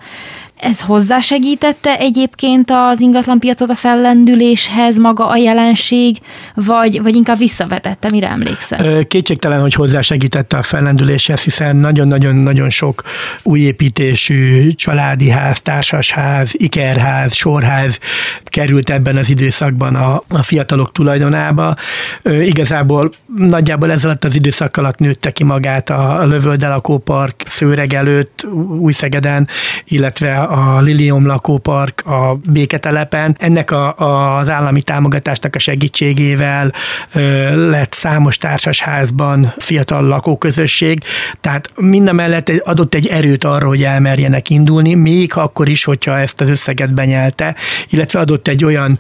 Ez 0.57 0.81
hozzásegítette 0.81 1.99
egyébként 1.99 2.71
az 2.71 3.01
ingatlanpiacot 3.01 3.71
a 3.71 3.75
fellendüléshez 3.75 4.99
maga 4.99 5.27
a 5.29 5.37
jelenség, 5.37 6.17
vagy, 6.55 7.03
vagy 7.03 7.15
inkább 7.15 7.39
visszavetette, 7.39 8.09
mire 8.11 8.29
emlékszel? 8.29 9.05
Kétségtelen, 9.05 9.61
hogy 9.61 9.75
hozzásegítette 9.75 10.57
a 10.57 10.63
fellendüléshez, 10.63 11.43
hiszen 11.43 11.77
nagyon-nagyon-nagyon 11.77 12.71
sok 12.71 13.03
újépítésű 13.43 14.71
családi 14.71 15.29
ház, 15.29 15.61
társasház, 15.63 16.55
ikerház, 16.57 17.35
sorház 17.35 18.01
került 18.45 18.91
ebben 18.91 19.17
az 19.17 19.29
időszakban 19.29 19.95
a, 19.95 20.23
a 20.29 20.43
fiatalok 20.43 20.93
tulajdonába. 20.93 21.75
Igazából 22.23 23.11
nagyjából 23.37 23.93
ez 23.93 24.05
alatt 24.05 24.25
az 24.25 24.35
időszak 24.35 24.77
alatt 24.77 24.99
nőtte 24.99 25.31
ki 25.31 25.45
magát 25.45 25.91
a 25.91 26.25
Lövöldel 26.27 26.71
lakópark 26.71 27.43
Szőreg 27.47 27.93
előtt, 27.93 28.47
Újszegeden, 28.79 29.49
illetve 29.85 30.46
a 30.49 30.81
Lilium 30.81 31.27
lakópark 31.27 32.03
a 32.07 32.37
Béketelepen. 32.51 33.37
Ennek 33.39 33.71
a, 33.71 33.99
a, 33.99 34.37
az 34.37 34.51
állami 34.51 34.83
támogatásnak 34.83 35.55
a 35.55 35.59
segítségével 35.59 36.73
ö, 37.13 37.71
lett 37.71 37.93
számos 37.93 38.39
társasházban 38.39 39.53
fiatal 39.59 40.03
lakóközösség, 40.03 41.03
tehát 41.41 41.73
minden 41.77 42.15
mellett 42.15 42.53
adott 42.65 42.95
egy 42.95 43.07
erőt 43.07 43.45
arra, 43.45 43.67
hogy 43.67 43.83
elmerjenek 43.83 44.51
indulni, 44.51 44.95
még 44.95 45.33
akkor 45.35 45.69
is, 45.69 45.85
hogyha 45.85 46.19
ezt 46.19 46.41
az 46.41 46.49
összeget 46.49 46.95
benyelte, 46.95 47.55
illetve 47.89 48.21
adott 48.21 48.49
egy 48.49 48.65
olyan 48.65 48.99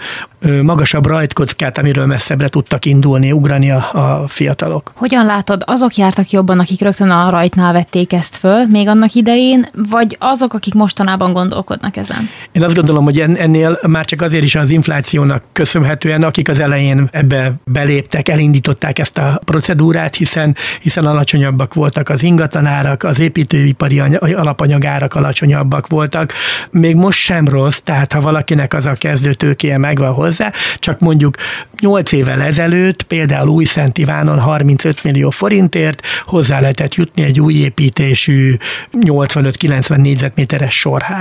magasabb 0.62 1.06
rajtkockát, 1.06 1.78
amiről 1.78 2.06
messzebbre 2.06 2.48
tudtak 2.48 2.84
indulni, 2.84 3.32
ugrani 3.32 3.70
a, 3.70 3.88
a 3.92 4.28
fiatalok. 4.28 4.92
Hogyan 4.94 5.24
látod, 5.24 5.62
azok 5.66 5.96
jártak 5.96 6.30
jobban, 6.30 6.58
akik 6.58 6.80
rögtön 6.80 7.10
a 7.10 7.30
rajtnál 7.30 7.72
vették 7.72 8.12
ezt 8.12 8.36
föl, 8.36 8.66
még 8.66 8.88
annak 8.88 9.12
idején, 9.12 9.68
vagy 9.90 10.16
azok, 10.20 10.54
akik 10.54 10.74
mostanában 10.74 11.32
gondolkodnak 11.36 11.96
ezen? 11.96 12.28
Én 12.52 12.62
azt 12.62 12.74
gondolom, 12.74 13.04
hogy 13.04 13.20
ennél 13.20 13.78
már 13.86 14.04
csak 14.04 14.22
azért 14.22 14.44
is 14.44 14.54
az 14.54 14.70
inflációnak 14.70 15.42
köszönhetően, 15.52 16.22
akik 16.22 16.48
az 16.48 16.60
elején 16.60 17.08
ebbe 17.12 17.52
beléptek, 17.64 18.28
elindították 18.28 18.98
ezt 18.98 19.18
a 19.18 19.40
procedúrát, 19.44 20.14
hiszen, 20.14 20.56
hiszen 20.80 21.04
alacsonyabbak 21.04 21.74
voltak 21.74 22.08
az 22.08 22.22
ingatlanárak, 22.22 23.02
az 23.02 23.20
építőipari 23.20 24.00
alapanyagárak 24.20 25.14
alacsonyabbak 25.14 25.86
voltak. 25.86 26.32
Még 26.70 26.94
most 26.94 27.18
sem 27.18 27.44
rossz, 27.48 27.78
tehát 27.78 28.12
ha 28.12 28.20
valakinek 28.20 28.74
az 28.74 28.86
a 28.86 28.92
kezdőtőkéje 28.92 29.78
megvan 29.78 30.12
hozzá, 30.12 30.52
csak 30.78 31.00
mondjuk 31.00 31.36
8 31.80 32.12
évvel 32.12 32.42
ezelőtt 32.42 33.02
például 33.02 33.48
új 33.48 33.64
Szent 33.64 33.98
Ivánon 33.98 34.38
35 34.38 35.04
millió 35.04 35.30
forintért 35.30 36.06
hozzá 36.26 36.60
lehetett 36.60 36.94
jutni 36.94 37.22
egy 37.22 37.40
új 37.40 37.54
építésű 37.54 38.54
85-90 38.92 39.96
négyzetméteres 39.96 40.74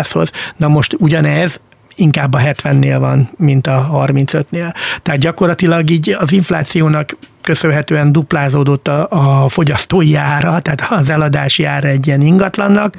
sorházhoz. 0.05 0.31
Na 0.57 0.67
most 0.67 0.95
ugyanez 0.99 1.59
inkább 1.95 2.33
a 2.33 2.39
70-nél 2.39 2.95
van, 2.99 3.29
mint 3.37 3.67
a 3.67 3.89
35-nél. 3.93 4.73
Tehát 5.01 5.19
gyakorlatilag 5.19 5.89
így 5.89 6.15
az 6.19 6.31
inflációnak 6.31 7.17
köszönhetően 7.45 8.11
duplázódott 8.11 8.87
a, 8.87 9.07
a 9.43 9.49
fogyasztói 9.49 10.15
ára, 10.15 10.59
tehát 10.59 10.87
az 10.89 11.09
eladási 11.09 11.63
ára 11.63 11.87
egy 11.87 12.07
ilyen 12.07 12.21
ingatlannak. 12.21 12.95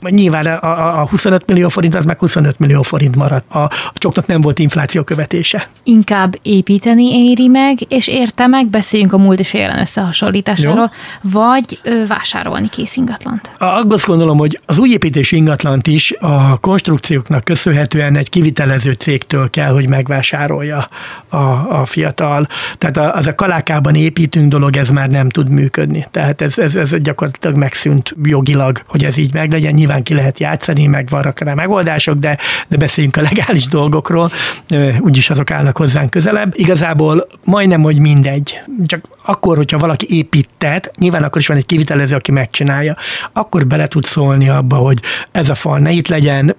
Nyilván 0.00 0.46
a, 0.46 1.00
a 1.00 1.06
25 1.06 1.46
millió 1.46 1.68
forint 1.68 1.94
az 1.94 2.04
meg 2.04 2.18
25 2.18 2.58
millió 2.58 2.82
forint 2.82 3.16
maradt. 3.16 3.44
A, 3.54 3.58
a 3.62 3.92
csoknak 3.94 4.26
nem 4.26 4.40
volt 4.40 4.58
infláció 4.58 5.02
követése. 5.02 5.68
Inkább 5.82 6.34
építeni 6.42 7.28
éri 7.28 7.48
meg, 7.48 7.78
és 7.88 8.08
érte 8.08 8.46
meg, 8.46 8.66
beszéljünk 8.66 9.12
a 9.12 9.18
múlt 9.18 9.40
és 9.40 9.54
jelen 9.54 9.78
összehasonlításáról, 9.78 10.90
Jó. 11.22 11.30
vagy 11.30 11.80
ö, 11.82 12.06
vásárolni 12.06 12.68
kész 12.68 12.96
ingatlant. 12.96 13.50
Azt 13.58 14.06
gondolom, 14.06 14.38
hogy 14.38 14.60
az 14.66 14.78
új 14.78 14.90
építésű 14.90 15.36
ingatlant 15.36 15.86
is 15.86 16.14
a 16.20 16.58
konstrukcióknak 16.58 17.44
köszönhetően 17.44 18.16
egy 18.16 18.30
kivitelező 18.30 18.92
cégtől 18.92 19.50
kell, 19.50 19.72
hogy 19.72 19.88
megvásárolja 19.88 20.88
a, 21.28 21.36
a 21.80 21.82
fiatal. 21.84 22.46
Tehát 22.78 23.16
az 23.16 23.26
a 23.26 23.34
kalákában 23.34 23.89
Európában 23.90 23.94
építünk 23.94 24.50
dolog, 24.50 24.76
ez 24.76 24.90
már 24.90 25.10
nem 25.10 25.28
tud 25.28 25.48
működni. 25.48 26.06
Tehát 26.10 26.40
ez, 26.40 26.58
ez, 26.58 26.76
ez 26.76 26.94
gyakorlatilag 27.00 27.56
megszűnt 27.56 28.14
jogilag, 28.22 28.82
hogy 28.86 29.04
ez 29.04 29.16
így 29.16 29.34
meglegyen. 29.34 29.74
Nyilván 29.74 30.02
ki 30.02 30.14
lehet 30.14 30.38
játszani, 30.38 30.86
meg 30.86 31.08
vannak 31.08 31.40
rá 31.40 31.54
megoldások, 31.54 32.18
de, 32.18 32.38
de 32.68 32.76
beszéljünk 32.76 33.16
a 33.16 33.20
legális 33.20 33.66
dolgokról, 33.66 34.30
úgyis 35.00 35.30
azok 35.30 35.50
állnak 35.50 35.76
hozzánk 35.76 36.10
közelebb. 36.10 36.52
Igazából 36.56 37.26
majdnem, 37.44 37.82
hogy 37.82 37.98
mindegy. 37.98 38.60
Csak 38.86 39.00
akkor, 39.24 39.56
hogyha 39.56 39.78
valaki 39.78 40.06
építet, 40.16 40.90
nyilván 40.98 41.22
akkor 41.22 41.40
is 41.40 41.46
van 41.46 41.56
egy 41.56 41.66
kivitelező, 41.66 42.14
aki 42.14 42.32
megcsinálja, 42.32 42.96
akkor 43.32 43.66
bele 43.66 43.86
tud 43.86 44.04
szólni 44.04 44.48
abba, 44.48 44.76
hogy 44.76 45.00
ez 45.32 45.48
a 45.48 45.54
fal 45.54 45.78
ne 45.78 45.90
itt 45.90 46.08
legyen, 46.08 46.56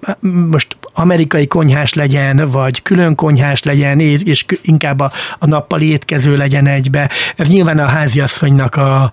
most 0.50 0.76
amerikai 0.94 1.46
konyhás 1.46 1.94
legyen, 1.94 2.48
vagy 2.50 2.82
külön 2.82 3.14
konyhás 3.14 3.62
legyen, 3.62 4.00
és 4.00 4.44
inkább 4.62 5.00
a, 5.00 5.12
a 5.38 5.46
nappali 5.46 5.90
étkező 5.90 6.36
legyen 6.36 6.66
egybe. 6.66 7.10
Ez 7.36 7.48
nyilván 7.48 7.78
a 7.78 7.86
háziasszonynak 7.86 8.76
a, 8.76 9.10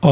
a 0.00 0.10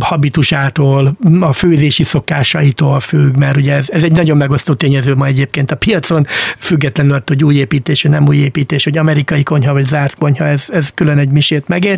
habitusától, 0.00 1.16
a 1.40 1.52
főzési 1.52 2.02
szokásaitól 2.02 3.00
függ, 3.00 3.36
mert 3.36 3.56
ugye 3.56 3.74
ez, 3.74 3.90
ez 3.90 4.02
egy 4.02 4.12
nagyon 4.12 4.36
megosztó 4.36 4.74
tényező 4.74 5.14
ma 5.14 5.26
egyébként 5.26 5.70
a 5.70 5.76
piacon, 5.76 6.26
függetlenül 6.58 7.12
attól, 7.12 7.36
hogy 7.36 7.44
új 7.44 7.54
építés, 7.54 8.02
vagy 8.02 8.12
nem 8.12 8.26
új 8.28 8.36
építés, 8.36 8.84
hogy 8.84 8.98
amerikai 8.98 9.42
konyha, 9.42 9.72
vagy 9.72 9.86
zárt 9.86 10.14
konyha, 10.18 10.44
ez, 10.44 10.68
ez 10.72 10.90
külön 10.94 11.18
egy 11.18 11.30
misét 11.30 11.68
megér. 11.68 11.97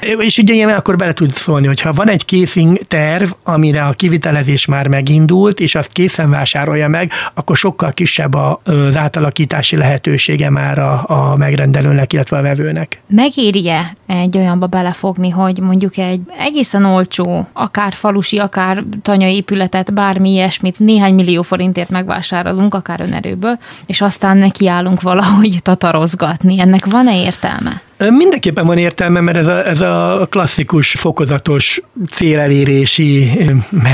És 0.00 0.38
ugye 0.38 0.54
ilyen 0.54 0.68
akkor 0.68 0.96
bele 0.96 1.12
tud 1.12 1.34
szólni, 1.34 1.66
hogy 1.66 1.80
ha 1.80 1.92
van 1.92 2.08
egy 2.08 2.24
készing 2.24 2.78
terv, 2.88 3.30
amire 3.42 3.84
a 3.84 3.92
kivitelezés 3.92 4.66
már 4.66 4.88
megindult, 4.88 5.60
és 5.60 5.74
azt 5.74 5.92
készen 5.92 6.30
vásárolja 6.30 6.88
meg, 6.88 7.12
akkor 7.34 7.56
sokkal 7.56 7.92
kisebb 7.92 8.34
az 8.34 8.96
átalakítási 8.96 9.76
lehetősége 9.76 10.50
már 10.50 10.78
a, 10.78 11.04
a 11.06 11.36
megrendelőnek, 11.36 12.12
illetve 12.12 12.38
a 12.38 12.42
vevőnek. 12.42 13.00
Megéri-e 13.06 13.96
egy 14.06 14.36
olyanba 14.36 14.66
belefogni, 14.66 15.30
hogy 15.30 15.58
mondjuk 15.60 15.96
egy 15.96 16.20
egészen 16.38 16.84
olcsó, 16.84 17.48
akár 17.52 17.92
falusi, 17.92 18.38
akár 18.38 18.84
tanyaépületet, 19.02 19.94
bármi 19.94 20.30
ilyesmit 20.30 20.78
néhány 20.78 21.14
millió 21.14 21.42
forintért 21.42 21.90
megvásárolunk, 21.90 22.74
akár 22.74 23.00
önerőből, 23.00 23.58
és 23.86 24.00
aztán 24.00 24.36
nekiállunk 24.36 25.00
valahogy 25.00 25.58
tatarozgatni. 25.62 26.60
Ennek 26.60 26.86
van-e 26.86 27.16
értelme? 27.16 27.82
Mindenképpen 27.98 28.66
van 28.66 28.78
értelme, 28.78 29.20
mert 29.20 29.36
ez 29.36 29.46
a, 29.46 29.66
ez 29.66 29.80
a 29.80 30.26
klasszikus, 30.30 30.90
fokozatos 30.90 31.80
célelérési 32.10 33.30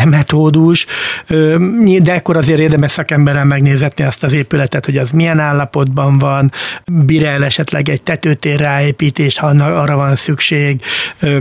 metódus, 0.05 0.87
de 1.99 2.13
akkor 2.13 2.37
azért 2.37 2.59
érdemes 2.59 2.91
szakemberrel 2.91 3.45
megnézetni 3.45 4.05
azt 4.05 4.25
az 4.25 4.33
épületet, 4.33 4.85
hogy 4.85 4.97
az 4.97 5.11
milyen 5.11 5.39
állapotban 5.39 6.19
van, 6.19 6.53
bír 6.93 7.25
el 7.27 7.45
esetleg 7.45 7.89
egy 7.89 8.03
tetőtér 8.03 8.61
ráépítés, 8.61 9.39
ha 9.39 9.47
arra 9.47 9.97
van 9.97 10.17
szükség, 10.17 10.83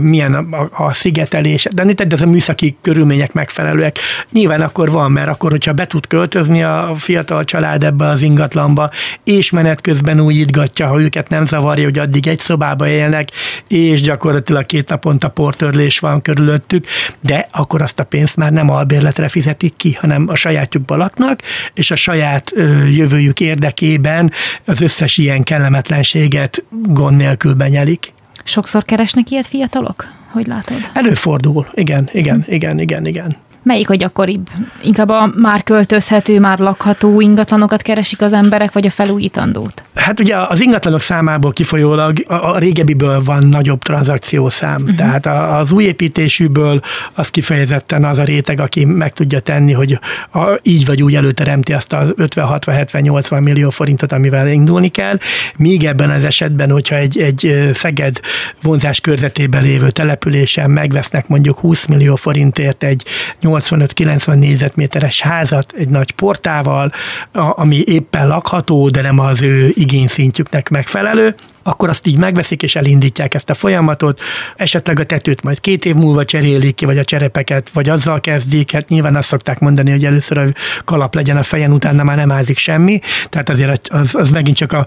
milyen 0.00 0.34
a, 0.34 0.84
a 0.84 0.92
szigetelés, 0.92 1.66
de 1.74 1.84
itt 1.84 2.12
ez 2.12 2.22
a 2.22 2.26
műszaki 2.26 2.76
körülmények 2.82 3.32
megfelelőek. 3.32 3.98
Nyilván 4.32 4.60
akkor 4.60 4.90
van, 4.90 5.12
mert 5.12 5.28
akkor, 5.28 5.50
hogyha 5.50 5.72
be 5.72 5.86
tud 5.86 6.06
költözni 6.06 6.62
a 6.62 6.92
fiatal 6.96 7.44
család 7.44 7.84
ebbe 7.84 8.08
az 8.08 8.22
ingatlanba, 8.22 8.90
és 9.24 9.50
menet 9.50 9.80
közben 9.80 10.20
újítgatja, 10.20 10.86
ha 10.86 11.00
őket 11.00 11.28
nem 11.28 11.46
zavarja, 11.46 11.84
hogy 11.84 11.98
addig 11.98 12.26
egy 12.26 12.38
szobába 12.52 12.88
élnek, 12.88 13.30
és 13.68 14.00
gyakorlatilag 14.00 14.66
két 14.66 14.88
naponta 14.88 15.28
portörlés 15.28 15.98
van 15.98 16.22
körülöttük, 16.22 16.86
de 17.20 17.48
akkor 17.52 17.82
azt 17.82 18.00
a 18.00 18.04
pénzt 18.04 18.36
már 18.36 18.52
nem 18.52 18.70
albérletre 18.70 19.28
fizetik 19.28 19.76
ki, 19.76 19.92
hanem 19.92 20.26
a 20.28 20.34
sajátjukba 20.34 20.96
laknak, 20.96 21.42
és 21.74 21.90
a 21.90 21.96
saját 21.96 22.52
jövőjük 22.90 23.40
érdekében 23.40 24.32
az 24.64 24.80
összes 24.80 25.18
ilyen 25.18 25.42
kellemetlenséget 25.42 26.64
gond 26.70 27.16
nélkül 27.16 27.54
benyelik. 27.54 28.12
Sokszor 28.44 28.84
keresnek 28.84 29.30
ilyet 29.30 29.46
fiatalok? 29.46 30.06
Hogy 30.30 30.46
látod? 30.46 30.76
Előfordul, 30.92 31.66
igen, 31.74 32.08
igen, 32.12 32.44
igen, 32.48 32.80
igen, 32.80 33.06
igen. 33.06 33.36
Melyik 33.62 33.90
a 33.90 33.94
gyakoribb? 33.94 34.48
Inkább 34.82 35.08
a 35.08 35.32
már 35.36 35.62
költözhető, 35.62 36.40
már 36.40 36.58
lakható 36.58 37.20
ingatlanokat 37.20 37.82
keresik 37.82 38.20
az 38.20 38.32
emberek, 38.32 38.72
vagy 38.72 38.86
a 38.86 38.90
felújítandót? 38.90 39.82
Hát 39.94 40.20
ugye 40.20 40.36
az 40.36 40.60
ingatlanok 40.60 41.00
számából 41.00 41.52
kifolyólag 41.52 42.24
a, 42.26 42.58
régebbiből 42.58 43.22
van 43.24 43.46
nagyobb 43.46 43.82
tranzakciószám. 43.82 44.82
Uh-huh. 44.82 44.96
Tehát 44.96 45.26
az 45.60 45.72
új 45.72 45.84
építésűből 45.84 46.80
az 47.12 47.30
kifejezetten 47.30 48.04
az 48.04 48.18
a 48.18 48.24
réteg, 48.24 48.60
aki 48.60 48.84
meg 48.84 49.12
tudja 49.12 49.40
tenni, 49.40 49.72
hogy 49.72 49.98
a, 50.32 50.58
így 50.62 50.86
vagy 50.86 51.02
úgy 51.02 51.14
előteremti 51.14 51.72
azt 51.72 51.92
az 51.92 52.12
50, 52.16 52.46
60, 52.46 52.74
70, 52.74 53.02
80 53.02 53.42
millió 53.42 53.70
forintot, 53.70 54.12
amivel 54.12 54.48
indulni 54.48 54.88
kell. 54.88 55.18
Míg 55.58 55.84
ebben 55.84 56.10
az 56.10 56.24
esetben, 56.24 56.70
hogyha 56.70 56.96
egy, 56.96 57.18
egy 57.18 57.70
Szeged 57.72 58.20
vonzás 58.62 59.00
körzetében 59.00 59.62
lévő 59.62 59.90
településen 59.90 60.70
megvesznek 60.70 61.28
mondjuk 61.28 61.58
20 61.58 61.86
millió 61.86 62.16
forintért 62.16 62.82
egy 62.82 63.04
85-90 63.58 64.38
négyzetméteres 64.38 65.20
házat 65.20 65.72
egy 65.76 65.88
nagy 65.88 66.10
portával, 66.10 66.92
ami 67.32 67.84
éppen 67.86 68.28
lakható, 68.28 68.88
de 68.88 69.02
nem 69.02 69.18
az 69.18 69.42
ő 69.42 69.70
igényszintjüknek 69.74 70.68
megfelelő, 70.68 71.34
akkor 71.62 71.88
azt 71.88 72.06
így 72.06 72.16
megveszik 72.16 72.62
és 72.62 72.76
elindítják 72.76 73.34
ezt 73.34 73.50
a 73.50 73.54
folyamatot, 73.54 74.20
esetleg 74.56 74.98
a 74.98 75.04
tetőt 75.04 75.42
majd 75.42 75.60
két 75.60 75.84
év 75.84 75.94
múlva 75.94 76.24
cserélik 76.24 76.74
ki, 76.74 76.84
vagy 76.84 76.98
a 76.98 77.04
cserepeket, 77.04 77.70
vagy 77.72 77.88
azzal 77.88 78.20
kezdik, 78.20 78.72
hát 78.72 78.88
nyilván 78.88 79.16
azt 79.16 79.28
szokták 79.28 79.58
mondani, 79.58 79.90
hogy 79.90 80.04
először 80.04 80.38
a 80.38 80.44
kalap 80.84 81.14
legyen 81.14 81.36
a 81.36 81.42
fejen, 81.42 81.72
utána 81.72 82.02
már 82.02 82.16
nem 82.16 82.32
ázik 82.32 82.58
semmi, 82.58 83.00
tehát 83.28 83.48
azért 83.48 83.88
az, 83.88 84.14
az 84.14 84.30
megint 84.30 84.56
csak 84.56 84.72
a, 84.72 84.86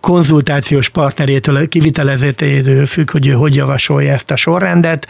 konzultációs 0.00 0.88
partnerétől, 0.88 1.68
kivitelezőtétől 1.68 2.86
függ, 2.86 3.10
hogy 3.10 3.26
ő 3.26 3.32
hogy 3.32 3.54
javasolja 3.54 4.12
ezt 4.12 4.30
a 4.30 4.36
sorrendet, 4.36 5.06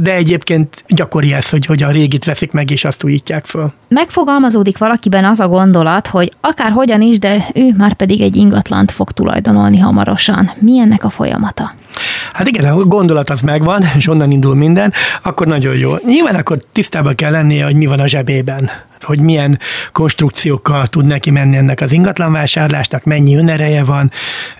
de 0.00 0.14
egyébként 0.14 0.84
gyakori 0.88 1.32
ez, 1.32 1.50
hogy, 1.50 1.66
hogy 1.66 1.82
a 1.82 1.90
régit 1.90 2.24
veszik 2.24 2.52
meg, 2.52 2.70
és 2.70 2.84
azt 2.84 3.04
újítják 3.04 3.46
föl. 3.46 3.72
Megfogalmazódik 3.88 4.78
valakiben 4.78 5.24
az 5.24 5.40
a 5.40 5.48
gondolat, 5.48 6.06
hogy 6.06 6.32
akár 6.40 6.70
hogyan 6.70 7.00
is, 7.00 7.18
de 7.18 7.46
ő 7.54 7.74
már 7.76 7.94
pedig 7.94 8.20
egy 8.20 8.36
ingatlant 8.36 8.90
fog 8.90 9.12
tulajdonolni 9.12 9.78
hamarosan. 9.78 10.50
Mi 10.58 10.78
a 11.00 11.10
folyamata? 11.10 11.74
Hát 12.32 12.48
igen, 12.48 12.64
a 12.64 12.76
gondolat 12.76 13.30
az 13.30 13.40
megvan, 13.40 13.84
és 13.96 14.08
onnan 14.08 14.30
indul 14.30 14.54
minden, 14.54 14.92
akkor 15.22 15.46
nagyon 15.46 15.76
jó. 15.76 15.90
Nyilván 16.06 16.34
akkor 16.34 16.58
tisztában 16.72 17.14
kell 17.14 17.30
lennie, 17.30 17.64
hogy 17.64 17.76
mi 17.76 17.86
van 17.86 18.00
a 18.00 18.06
zsebében 18.06 18.70
hogy 19.02 19.20
milyen 19.20 19.58
konstrukciókkal 19.92 20.86
tud 20.86 21.06
neki 21.06 21.30
menni 21.30 21.56
ennek 21.56 21.80
az 21.80 21.92
ingatlanvásárlásnak, 21.92 23.04
mennyi 23.04 23.36
önereje 23.36 23.84
van, 23.84 24.10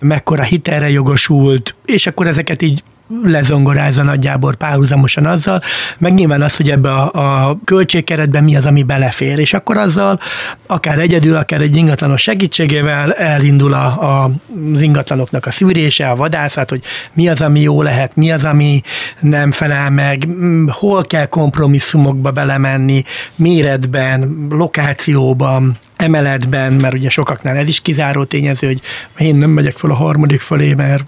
mekkora 0.00 0.42
hitelre 0.42 0.90
jogosult, 0.90 1.74
és 1.84 2.06
akkor 2.06 2.26
ezeket 2.26 2.62
így 2.62 2.82
lezongorázza 3.22 4.02
nagyjából 4.02 4.54
párhuzamosan 4.54 5.26
azzal, 5.26 5.62
meg 5.98 6.14
nyilván 6.14 6.42
az, 6.42 6.56
hogy 6.56 6.70
ebbe 6.70 6.92
a, 6.92 7.48
a 7.48 7.58
költségkeretben 7.64 8.44
mi 8.44 8.56
az, 8.56 8.66
ami 8.66 8.82
belefér, 8.82 9.38
és 9.38 9.54
akkor 9.54 9.76
azzal 9.76 10.20
akár 10.66 10.98
egyedül, 10.98 11.36
akár 11.36 11.60
egy 11.60 11.76
ingatlanos 11.76 12.22
segítségével 12.22 13.12
elindul 13.12 13.72
a, 13.72 13.84
a, 13.84 14.30
az 14.74 14.80
ingatlanoknak 14.80 15.46
a 15.46 15.50
szűrése, 15.50 16.08
a 16.08 16.16
vadászat, 16.16 16.70
hogy 16.70 16.82
mi 17.12 17.28
az, 17.28 17.42
ami 17.42 17.60
jó 17.60 17.82
lehet, 17.82 18.16
mi 18.16 18.32
az, 18.32 18.44
ami 18.44 18.82
nem 19.20 19.52
felel 19.52 19.90
meg, 19.90 20.28
hol 20.68 21.02
kell 21.02 21.26
kompromisszumokba 21.26 22.30
belemenni, 22.30 23.04
méretben, 23.36 24.46
lokációban, 24.50 25.78
emeletben, 25.96 26.72
mert 26.72 26.94
ugye 26.94 27.10
sokaknál 27.10 27.56
ez 27.56 27.68
is 27.68 27.80
kizáró 27.80 28.24
tényező, 28.24 28.66
hogy 28.66 28.80
én 29.18 29.36
nem 29.36 29.50
megyek 29.50 29.76
fel 29.76 29.90
a 29.90 29.94
harmadik 29.94 30.40
felé, 30.40 30.74
mert 30.74 31.04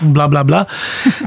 bla 0.00 0.28
bla 0.28 0.42
bla. 0.42 0.66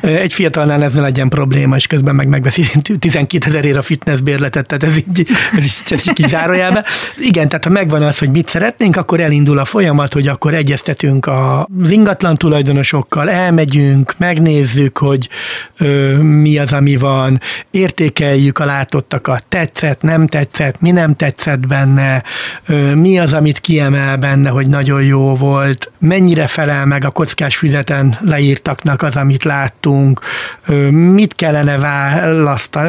Egy 0.02 0.34
fiatalnál 0.34 0.84
ez 0.84 0.94
ne 0.94 1.02
legyen 1.02 1.30
probléma, 1.30 1.76
és 1.76 1.88
közben 1.88 2.16
meg 2.16 2.28
megveszi 2.28 2.66
12 3.00 3.48
ezerért 3.48 3.78
a 3.78 3.82
fitness 3.82 4.20
bérletet, 4.20 4.66
tehát 4.68 4.84
ez 4.84 4.98
így, 4.98 5.28
ez 5.56 5.64
így, 5.64 5.84
ez 5.90 6.08
így 6.08 6.28
zárójelbe. 6.28 6.86
Igen, 7.18 7.48
tehát 7.48 7.66
ha 7.66 7.72
megvan 7.72 8.04
az, 8.04 8.18
hogy 8.18 8.30
mit 8.30 8.50
szeretnénk, 8.50 8.96
akkor 8.98 9.20
elindul 9.20 9.60
a 9.60 9.66
folyamat, 9.66 10.14
hogy 10.14 10.28
akkor 10.28 10.54
egyeztetünk 10.54 11.28
az 11.28 11.92
ingatlan 11.92 12.38
tulajdonosokkal, 12.38 13.30
elmegyünk, 13.30 14.14
megnézzük, 14.18 14.98
hogy 14.98 15.30
ö, 15.78 16.18
mi 16.18 16.58
az, 16.58 16.74
ami 16.74 16.96
van, 16.96 17.42
értékeljük 17.72 18.60
a 18.60 18.66
látottakat, 18.66 19.44
tetszett, 19.50 20.02
nem 20.02 20.28
tetszett, 20.28 20.82
mi 20.82 20.92
nem 20.92 21.16
tetszett 21.16 21.68
benne, 21.68 22.24
ö, 22.68 22.96
mi 22.96 23.20
az, 23.20 23.34
amit 23.34 23.60
kiemel 23.60 24.18
benne, 24.18 24.50
hogy 24.50 24.68
nagyon 24.68 25.04
jó 25.04 25.36
volt, 25.36 25.92
mennyire 26.00 26.48
felel 26.48 26.86
meg 26.86 27.06
a 27.06 27.10
kockás 27.10 27.58
füzeten 27.58 28.18
leírt 28.22 28.55
leírtaknak 28.56 29.02
az, 29.02 29.16
amit 29.16 29.44
láttunk, 29.44 30.20
mit 30.90 31.36
kellene 31.36 31.78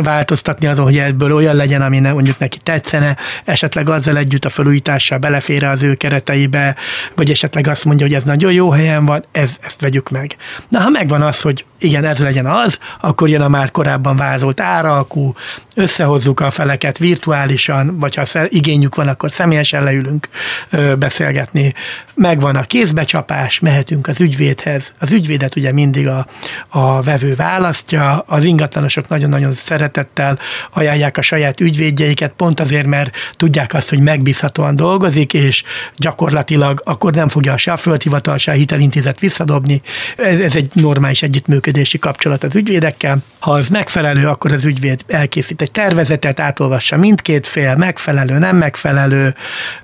változtatni 0.03 0.67
azon, 0.67 0.85
hogy 0.85 0.99
ebből 0.99 1.33
olyan 1.33 1.57
legyen, 1.57 1.83
ami 1.83 1.99
ne, 1.99 2.13
mondjuk 2.13 2.39
neki 2.39 2.59
tetszene, 2.63 3.17
esetleg 3.45 3.89
azzal 3.89 4.17
együtt 4.17 4.45
a 4.45 4.49
felújítással 4.49 5.19
belefér 5.19 5.65
az 5.65 5.83
ő 5.83 5.95
kereteibe, 5.95 6.77
vagy 7.15 7.31
esetleg 7.31 7.67
azt 7.67 7.85
mondja, 7.85 8.07
hogy 8.07 8.15
ez 8.15 8.25
nagyon 8.25 8.53
jó 8.53 8.71
helyen 8.71 9.05
van, 9.05 9.25
ez, 9.33 9.57
ezt 9.61 9.81
vegyük 9.81 10.11
meg. 10.11 10.37
Na, 10.69 10.81
ha 10.81 10.89
megvan 10.89 11.23
az, 11.23 11.41
hogy 11.41 11.65
igen, 11.79 12.05
ez 12.05 12.19
legyen 12.19 12.47
az, 12.47 12.79
akkor 13.01 13.29
jön 13.29 13.41
a 13.41 13.49
már 13.49 13.71
korábban 13.71 14.17
vázolt 14.17 14.61
áralkú, 14.61 15.35
összehozzuk 15.75 16.41
a 16.41 16.51
feleket 16.51 16.99
virtuálisan, 16.99 17.99
vagy 17.99 18.15
ha 18.15 18.25
igényük 18.49 18.95
van, 18.95 19.09
akkor 19.09 19.31
személyesen 19.31 19.85
leülünk 19.85 20.29
beszélgetni. 20.99 21.75
Megvan 22.15 22.57
a 22.57 22.63
kézbecsapás, 22.63 23.61
mehetünk 23.61 24.09
az 24.09 24.21
ügyvédhez. 24.21 24.95
Az 24.99 25.13
ügyvédet 25.13 25.57
ugye 25.57 25.73
mindig 25.73 26.09
a, 26.09 26.27
a 26.69 27.03
vevő 27.03 27.35
választja, 27.35 28.25
az 28.27 28.45
ingatlanosok 28.45 29.09
nagyon-nagyon 29.09 29.53
szeretettel 29.53 30.39
ajánlják 30.73 31.17
a 31.17 31.23
saját 31.23 31.61
ügyvédjeiket, 31.61 32.33
pont 32.37 32.61
azért, 32.61 32.87
mert 32.87 33.17
tudják 33.33 33.75
azt, 33.75 33.89
hogy 33.89 34.01
megbízhatóan 34.01 34.77
dolgozik, 34.77 35.35
és 35.35 35.63
gyakorlatilag 35.97 36.83
akkor 36.85 37.15
nem 37.15 37.29
fogja 37.29 37.57
se 37.57 37.73
a 37.73 37.77
földhivatal, 37.77 38.37
se 38.37 38.51
a 38.51 38.55
hitelintézet 38.55 39.19
visszadobni. 39.19 39.81
Ez, 40.17 40.41
ez 40.41 40.57
egy 40.57 40.71
normális 40.73 41.23
együttműködési 41.67 41.99
kapcsolat 41.99 42.45
az 42.45 42.55
ügyvédekkel. 42.55 43.19
Ha 43.39 43.53
az 43.53 43.69
megfelelő, 43.69 44.29
akkor 44.29 44.53
az 44.53 44.65
ügyvéd 44.65 45.01
elkészít 45.07 45.63
egy 45.63 45.71
tervezetet, 45.71 46.41
átolvassa 46.41 46.97
mindkét 46.97 47.47
fél, 47.47 47.75
megfelelő, 47.75 48.39
nem 48.39 48.57
megfelelő, 48.57 49.35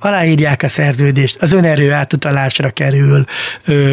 aláírják 0.00 0.62
a 0.62 0.68
szerződést, 0.68 1.42
az 1.42 1.52
önerő 1.52 1.92
átutalásra 1.92 2.70
kerül, 2.70 3.24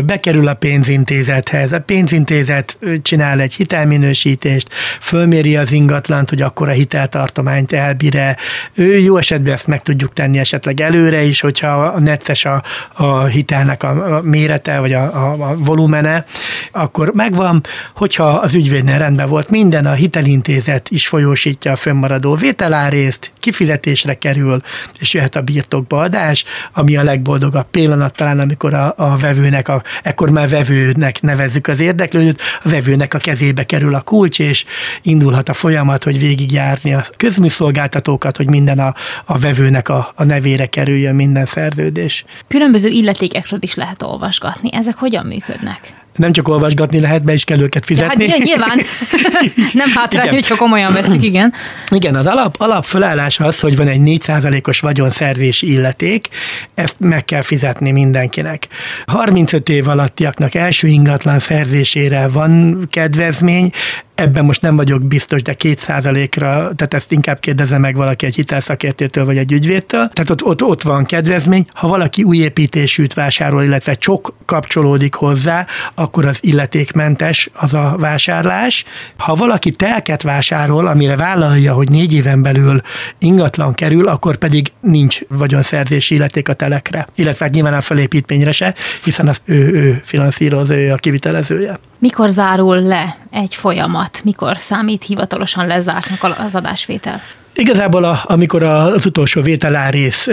bekerül 0.05 0.47
a 0.47 0.53
pénzintézethez, 0.53 1.73
a 1.73 1.79
pénzintézet 1.79 2.77
csinál 3.01 3.39
egy 3.39 3.53
hitelminősítést, 3.53 4.67
fölméri 4.99 5.55
az 5.55 5.71
ingatlant, 5.71 6.29
hogy 6.29 6.41
akkor 6.41 6.69
a 6.69 6.71
hiteltartományt 6.71 7.71
elbír 7.71 8.35
Jó 8.75 9.17
esetben 9.17 9.53
ezt 9.53 9.67
meg 9.67 9.81
tudjuk 9.81 10.13
tenni 10.13 10.37
esetleg 10.37 10.81
előre 10.81 11.21
is, 11.21 11.39
hogyha 11.39 11.83
a 11.83 11.99
necces 11.99 12.45
a, 12.45 12.63
a 12.93 13.23
hitelnek 13.23 13.83
a 13.83 14.21
mérete, 14.23 14.79
vagy 14.79 14.93
a, 14.93 15.01
a, 15.01 15.49
a 15.49 15.55
volumene, 15.57 16.25
akkor 16.71 17.11
megvan, 17.13 17.61
hogyha 17.95 18.27
az 18.27 18.55
ügyvédnél 18.55 18.97
rendben 18.97 19.27
volt 19.27 19.49
minden, 19.49 19.85
a 19.85 19.91
hitelintézet 19.91 20.89
is 20.89 21.07
folyósítja 21.07 21.71
a 21.71 21.75
fönnmaradó 21.75 22.35
vételárészt, 22.35 23.31
kifizetésre 23.39 24.13
kerül, 24.13 24.61
és 24.99 25.13
jöhet 25.13 25.35
a 25.35 25.41
birtokba 25.41 25.99
adás, 25.99 26.43
ami 26.73 26.97
a 26.97 27.03
legboldogabb 27.03 27.67
pillanat 27.71 28.15
talán, 28.15 28.39
amikor 28.39 28.73
a, 28.73 28.93
a 28.97 29.17
vevőnek, 29.17 29.67
a, 29.67 29.81
ekkor 30.03 30.29
már 30.29 30.49
vevőnek 30.49 31.21
nevezzük 31.21 31.67
az 31.67 31.79
érdeklődőt, 31.79 32.41
a 32.63 32.69
vevőnek 32.69 33.13
a 33.13 33.17
kezébe 33.17 33.63
kerül 33.63 33.95
a 33.95 34.01
kulcs, 34.01 34.39
és 34.39 34.65
indulhat 35.01 35.49
a 35.49 35.53
folyamat, 35.53 36.03
hogy 36.03 36.19
végigjárni 36.19 36.93
a 36.93 37.03
közműszolgáltatókat, 37.17 38.37
hogy 38.37 38.49
minden 38.49 38.79
a, 38.79 38.93
a 39.25 39.37
vevőnek 39.37 39.89
a, 39.89 40.11
a 40.15 40.23
nevére 40.23 40.65
kerüljön 40.65 41.15
minden 41.15 41.45
szerződés. 41.45 42.25
Különböző 42.47 42.89
illetékekről 42.89 43.59
is 43.61 43.75
lehet 43.75 44.03
olvasgatni. 44.03 44.69
Ezek 44.73 44.95
hogyan 44.95 45.25
működnek? 45.25 45.98
Nem 46.19 46.31
csak 46.31 46.47
olvasgatni 46.47 46.99
lehet, 46.99 47.23
be 47.23 47.33
is 47.33 47.43
kell 47.43 47.59
őket 47.59 47.85
fizetni. 47.85 48.23
Ja, 48.23 48.29
hát 48.29 48.39
nyilván, 48.39 48.81
nem 49.81 49.89
hátrány, 49.95 50.29
hogyha 50.29 50.55
komolyan 50.55 50.93
veszük, 50.93 51.23
igen. 51.23 51.53
Igen, 51.89 52.15
az 52.15 52.25
alap, 52.25 52.55
alap 52.57 52.83
felállás 52.83 53.39
az, 53.39 53.59
hogy 53.59 53.75
van 53.75 53.87
egy 53.87 54.01
4%-os 54.03 54.79
vagyonszerzési 54.79 55.71
illeték, 55.71 56.27
ezt 56.75 56.95
meg 56.99 57.25
kell 57.25 57.41
fizetni 57.41 57.91
mindenkinek. 57.91 58.67
35 59.05 59.69
év 59.69 59.87
alattiaknak 59.87 60.55
első 60.55 60.87
ingatlan 60.87 61.39
szerzésére 61.39 62.27
van 62.27 62.87
kedvezmény, 62.91 63.71
Ebben 64.19 64.45
most 64.45 64.61
nem 64.61 64.75
vagyok 64.75 65.01
biztos, 65.01 65.41
de 65.41 65.53
két 65.53 65.79
százalékra, 65.79 66.47
tehát 66.51 66.93
ezt 66.93 67.11
inkább 67.11 67.39
kérdezze 67.39 67.77
meg 67.77 67.95
valaki 67.95 68.25
egy 68.25 68.35
hitelszakértőtől 68.35 69.25
vagy 69.25 69.37
egy 69.37 69.51
ügyvédtől. 69.51 70.07
Tehát 70.07 70.29
ott, 70.29 70.43
ott, 70.43 70.63
ott 70.63 70.81
van 70.81 71.05
kedvezmény. 71.05 71.65
Ha 71.73 71.87
valaki 71.87 72.23
új 72.23 72.37
építésűt 72.37 73.13
vásárol, 73.13 73.63
illetve 73.63 73.93
csok 73.93 74.33
kapcsolódik 74.45 75.13
hozzá, 75.13 75.65
akkor 75.93 76.25
az 76.25 76.39
illetékmentes 76.41 77.49
az 77.53 77.73
a 77.73 77.95
vásárlás. 77.99 78.85
Ha 79.17 79.35
valaki 79.35 79.71
telket 79.71 80.21
vásárol, 80.21 80.87
amire 80.87 81.15
vállalja, 81.15 81.73
hogy 81.73 81.89
négy 81.89 82.13
éven 82.13 82.41
belül 82.41 82.81
ingatlan 83.17 83.73
kerül, 83.73 84.07
akkor 84.07 84.35
pedig 84.35 84.71
nincs 84.81 85.19
vagyonszerzési 85.27 86.15
illeték 86.15 86.49
a 86.49 86.53
telekre, 86.53 87.07
illetve 87.15 87.45
hát 87.45 87.53
nyilván 87.53 87.73
a 87.73 87.81
felépítményre 87.81 88.51
se, 88.51 88.73
hiszen 89.03 89.27
azt 89.27 89.41
ő, 89.45 89.71
ő 89.73 90.01
finanszírozza, 90.03 90.75
ő 90.75 90.91
a 90.91 90.95
kivitelezője. 90.95 91.79
Mikor 91.99 92.29
zárul 92.29 92.81
le 92.81 93.15
egy 93.31 93.55
folyamat? 93.55 94.08
Mikor 94.23 94.57
számít 94.57 95.03
hivatalosan 95.03 95.67
lezártnak 95.67 96.35
az 96.37 96.55
adásvétel? 96.55 97.21
Igazából 97.59 98.03
a, 98.03 98.19
amikor 98.23 98.63
az 98.63 99.05
utolsó 99.05 99.41
vételárész 99.41 100.29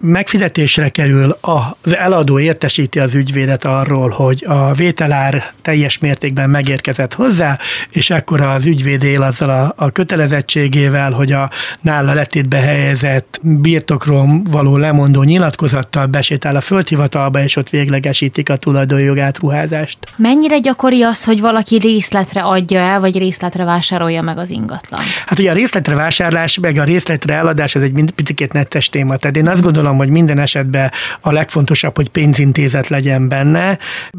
megfizetésre 0.00 0.88
kerül, 0.88 1.36
az 1.40 1.96
eladó 1.96 2.38
értesíti 2.38 2.98
az 2.98 3.14
ügyvédet 3.14 3.64
arról, 3.64 4.08
hogy 4.08 4.44
a 4.48 4.72
vételár 4.72 5.52
teljes 5.62 5.98
mértékben 5.98 6.50
megérkezett 6.50 7.14
hozzá, 7.14 7.58
és 7.90 8.10
akkor 8.10 8.40
az 8.40 8.66
ügyvéd 8.66 9.02
él 9.02 9.22
azzal 9.22 9.50
a, 9.50 9.84
a 9.84 9.90
kötelezettségével, 9.90 11.10
hogy 11.10 11.32
a 11.32 11.50
nála 11.80 12.12
letétbe 12.12 12.56
helyezett 12.56 13.40
birtokról 13.42 14.42
való 14.50 14.76
lemondó 14.76 15.22
nyilatkozattal 15.22 16.06
besétál 16.06 16.56
a 16.56 16.60
földhivatalba, 16.60 17.42
és 17.42 17.56
ott 17.56 17.70
véglegesítik 17.70 18.50
a 18.50 18.56
tulajdonjogát 18.56 19.38
ruházást. 19.38 19.98
Mennyire 20.16 20.58
gyakori 20.58 21.02
az, 21.02 21.24
hogy 21.24 21.40
valaki 21.40 21.76
részletre 21.76 22.42
adja 22.42 22.80
el, 22.80 23.00
vagy 23.00 23.18
részletre 23.18 23.64
vásárolja 23.64 24.22
meg 24.22 24.38
az 24.38 24.50
ingatlan? 24.50 25.00
Hát 25.26 25.38
ugye 25.38 25.50
a 25.50 25.54
részletre 25.54 25.94
vásárlás 25.94 26.60
meg 26.62 26.78
a 26.78 26.84
részletre 26.84 27.34
eladás, 27.34 27.74
ez 27.74 27.82
egy 27.82 28.12
picit 28.14 28.52
netes 28.52 28.88
téma. 28.88 29.16
Tehát 29.16 29.36
én 29.36 29.48
azt 29.48 29.62
gondolom, 29.62 29.96
hogy 29.96 30.08
minden 30.08 30.38
esetben 30.38 30.90
a 31.20 31.32
legfontosabb, 31.32 31.96
hogy 31.96 32.08
pénzintézet 32.08 32.88
legyen 32.88 33.28
benne, 33.28 33.78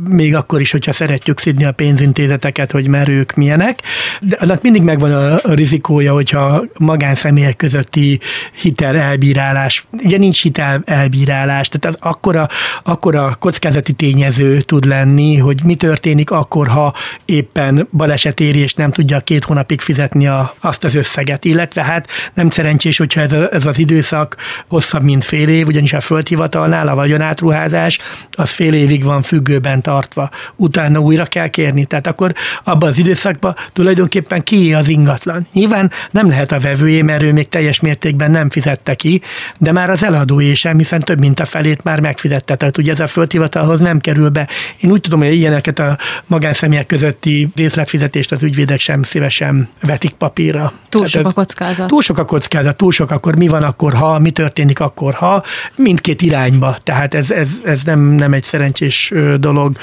még 0.09 0.35
akkor 0.35 0.61
is, 0.61 0.71
hogyha 0.71 0.91
szeretjük 0.91 1.39
szidni 1.39 1.65
a 1.65 1.71
pénzintézeteket, 1.71 2.71
hogy 2.71 2.87
merők 2.87 3.35
milyenek. 3.35 3.79
De 4.21 4.37
annak 4.39 4.61
mindig 4.61 4.81
megvan 4.81 5.11
a, 5.11 5.33
a 5.33 5.53
rizikója, 5.53 6.13
hogyha 6.13 6.63
magánszemélyek 6.77 7.55
közötti 7.55 8.19
hitel 8.61 8.97
elbírálás, 8.97 9.85
ugye 10.03 10.17
nincs 10.17 10.41
hitel 10.41 10.81
elbírálás, 10.85 11.69
tehát 11.69 11.95
az 11.95 12.07
akkora, 12.09 12.47
akkora 12.83 13.35
kockázati 13.39 13.93
tényező 13.93 14.61
tud 14.61 14.85
lenni, 14.85 15.37
hogy 15.37 15.63
mi 15.63 15.75
történik 15.75 16.31
akkor, 16.31 16.67
ha 16.67 16.93
éppen 17.25 17.87
baleset 17.91 18.39
éri, 18.39 18.59
és 18.59 18.73
nem 18.73 18.91
tudja 18.91 19.19
két 19.19 19.43
hónapig 19.43 19.81
fizetni 19.81 20.27
a, 20.27 20.53
azt 20.59 20.83
az 20.83 20.95
összeget. 20.95 21.45
Illetve 21.45 21.83
hát 21.83 22.07
nem 22.33 22.49
szerencsés, 22.49 22.97
hogyha 22.97 23.21
ez, 23.21 23.31
a, 23.31 23.53
ez 23.53 23.65
az 23.65 23.79
időszak 23.79 24.35
hosszabb, 24.67 25.03
mint 25.03 25.23
fél 25.23 25.49
év, 25.49 25.67
ugyanis 25.67 25.93
a 25.93 26.01
földhivatalnál 26.01 26.87
a 26.87 26.95
vagyonátruházás 26.95 27.99
az 28.31 28.49
fél 28.49 28.73
évig 28.73 29.03
van 29.03 29.21
függőben 29.21 29.81
tartva. 29.81 30.29
Utána 30.55 30.99
újra 30.99 31.25
kell 31.25 31.47
kérni. 31.47 31.85
Tehát 31.85 32.07
akkor 32.07 32.33
abban 32.63 32.89
az 32.89 32.97
időszakban 32.97 33.55
tulajdonképpen 33.73 34.43
ki 34.43 34.73
az 34.73 34.87
ingatlan. 34.87 35.47
Nyilván 35.53 35.91
nem 36.11 36.29
lehet 36.29 36.51
a 36.51 36.59
vevőjé, 36.59 37.01
mert 37.01 37.23
ő 37.23 37.33
még 37.33 37.49
teljes 37.49 37.79
mértékben 37.79 38.31
nem 38.31 38.49
fizette 38.49 38.93
ki, 38.95 39.21
de 39.57 39.71
már 39.71 39.89
az 39.89 40.03
eladóé 40.03 40.53
sem, 40.53 40.77
hiszen 40.77 40.99
több 40.99 41.19
mint 41.19 41.39
a 41.39 41.45
felét 41.45 41.83
már 41.83 41.99
megfizette. 41.99 42.55
Tehát 42.55 42.77
ugye 42.77 42.91
ez 42.91 42.99
a 42.99 43.07
földhivatalhoz 43.07 43.79
nem 43.79 43.99
kerül 43.99 44.29
be. 44.29 44.47
Én 44.79 44.91
úgy 44.91 45.01
tudom, 45.01 45.19
hogy 45.19 45.33
ilyeneket 45.33 45.79
a 45.79 45.97
magánszemélyek 46.25 46.85
közötti 46.85 47.49
részletfizetést 47.55 48.31
az 48.31 48.43
ügyvédek 48.43 48.79
sem 48.79 49.03
szívesen 49.03 49.69
vetik 49.81 50.11
papírra. 50.11 50.73
Túl 50.89 51.05
sok 51.05 51.27
a 51.27 51.31
kockázat. 51.31 51.87
Túl 51.87 52.01
sok 52.01 52.12
a 52.17 52.25
kockázat, 52.25 52.77
túl 52.77 52.91
sok 52.91 53.11
akkor 53.11 53.35
mi 53.35 53.47
van 53.47 53.63
akkor, 53.63 53.93
ha, 53.93 54.19
mi 54.19 54.31
történik 54.31 54.79
akkor, 54.79 55.13
ha, 55.13 55.43
mindkét 55.75 56.21
irányba. 56.21 56.75
Tehát 56.83 57.13
ez, 57.13 57.31
ez, 57.31 57.61
ez 57.65 57.83
nem, 57.83 57.99
nem 57.99 58.33
egy 58.33 58.43
szerencsés 58.43 59.13
dolog. 59.39 59.77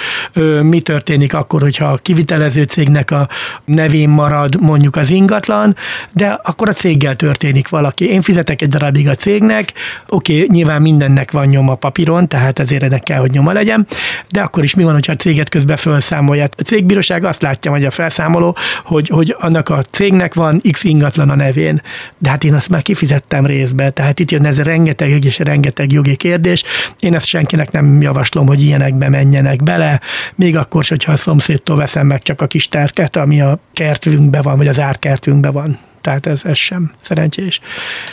Mi 0.63 0.81
történik 0.81 1.35
akkor, 1.35 1.61
hogyha 1.61 1.87
a 1.87 1.97
kivitelező 1.97 2.63
cégnek 2.63 3.11
a 3.11 3.29
nevén 3.65 4.09
marad 4.09 4.61
mondjuk 4.61 4.97
az 4.97 5.11
ingatlan, 5.11 5.77
de 6.13 6.41
akkor 6.43 6.69
a 6.69 6.73
céggel 6.73 7.17
történik 7.17 7.69
valaki. 7.69 8.11
Én 8.11 8.21
fizetek 8.21 8.63
egy 8.63 8.69
darabig 8.69 9.09
a 9.09 9.15
cégnek, 9.15 9.73
oké, 10.09 10.47
nyilván 10.49 10.83
mindennek 10.83 11.31
van 11.31 11.47
nyoma 11.47 11.75
papíron, 11.75 12.29
tehát 12.29 12.59
ezért 12.59 12.83
ennek 12.83 13.03
kell, 13.03 13.19
hogy 13.19 13.31
nyoma 13.31 13.53
legyen, 13.53 13.87
de 14.31 14.41
akkor 14.41 14.65
is 14.65 14.75
mi 14.75 14.83
van, 14.83 14.93
hogyha 14.93 15.13
a 15.13 15.17
céget 15.17 15.49
közben 15.49 15.77
felszámolják. 15.77 16.53
A 16.57 16.63
cégbíróság 16.63 17.25
azt 17.25 17.43
látja, 17.43 17.71
hogy 17.71 17.85
a 17.85 17.91
felszámoló, 17.91 18.57
hogy, 18.85 19.09
hogy 19.09 19.37
annak 19.39 19.69
a 19.69 19.83
cégnek 19.91 20.35
van 20.35 20.63
X 20.71 20.85
ingatlan 20.85 21.31
a 21.31 21.35
nevén, 21.35 21.83
de 22.23 22.31
hát 22.31 22.45
én 22.45 22.55
azt 22.55 22.69
már 22.69 22.83
kifizettem 22.83 23.47
részbe, 23.47 23.91
tehát 23.91 24.19
itt 24.19 24.31
jön 24.31 24.47
ez 24.47 24.59
a 24.59 24.63
rengeteg 24.63 25.25
és 25.25 25.39
rengeteg 25.39 25.93
jogi 25.93 26.17
kérdés. 26.17 26.63
Én 27.01 27.15
ezt 27.15 27.27
senkinek 27.27 27.71
nem 27.71 28.03
javaslom, 28.03 28.47
hogy 28.47 28.63
ilyenekbe 28.63 29.09
menjenek 29.09 29.63
bele, 29.63 30.01
még 30.35 30.57
akkor, 30.57 30.85
hogyha 30.89 31.13
a 31.13 31.17
szomszédtól 31.17 31.77
veszem 31.77 32.07
meg 32.07 32.23
csak 32.23 32.41
a 32.41 32.47
kis 32.47 32.69
terket, 32.69 33.17
ami 33.17 33.41
a 33.41 33.59
kertünkben 33.73 34.43
van, 34.43 34.57
vagy 34.57 34.69
az 34.69 34.81
árkertünkben 34.81 35.53
van 35.53 35.79
tehát 36.01 36.27
ez, 36.27 36.41
ez 36.45 36.57
sem 36.57 36.93
szerencsés. 37.01 37.61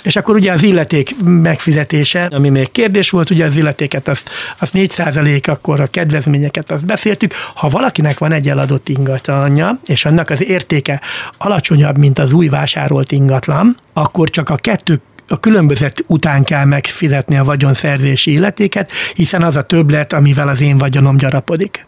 És 0.02 0.16
akkor 0.16 0.36
ugye 0.36 0.52
az 0.52 0.64
illeték 0.64 1.16
megfizetése, 1.24 2.26
ami 2.26 2.50
még 2.50 2.72
kérdés 2.72 3.10
volt, 3.10 3.30
ugye 3.30 3.46
az 3.46 3.56
illetéket 3.56 4.08
azt, 4.08 4.30
azt 4.58 4.74
4% 4.76 5.50
akkor 5.50 5.80
a 5.80 5.88
kedvezményeket 5.88 6.72
azt 6.72 6.86
beszéltük. 6.86 7.34
Ha 7.56 7.68
valakinek 7.68 8.18
van 8.18 8.32
egy 8.32 8.50
eladott 8.50 8.90
ingatlanja, 8.90 9.80
és 9.86 10.06
annak 10.06 10.30
az 10.30 10.44
értéke 10.44 11.02
alacsonyabb, 11.38 11.98
mint 11.98 12.20
az 12.20 12.34
új 12.34 12.48
vásárolt 12.48 13.12
ingatlan, 13.12 13.78
akkor 13.94 14.30
csak 14.30 14.50
a 14.50 14.56
kettő 14.56 15.02
a 15.30 15.40
különbözet 15.40 16.04
után 16.08 16.44
kell 16.44 16.66
megfizetni 16.66 17.38
a 17.38 17.44
vagyonszerzési 17.44 18.32
illetéket, 18.32 18.92
hiszen 19.14 19.44
az 19.44 19.56
a 19.56 19.62
többlet, 19.62 20.14
amivel 20.14 20.48
az 20.48 20.62
én 20.62 20.78
vagyonom 20.78 21.18
gyarapodik. 21.18 21.87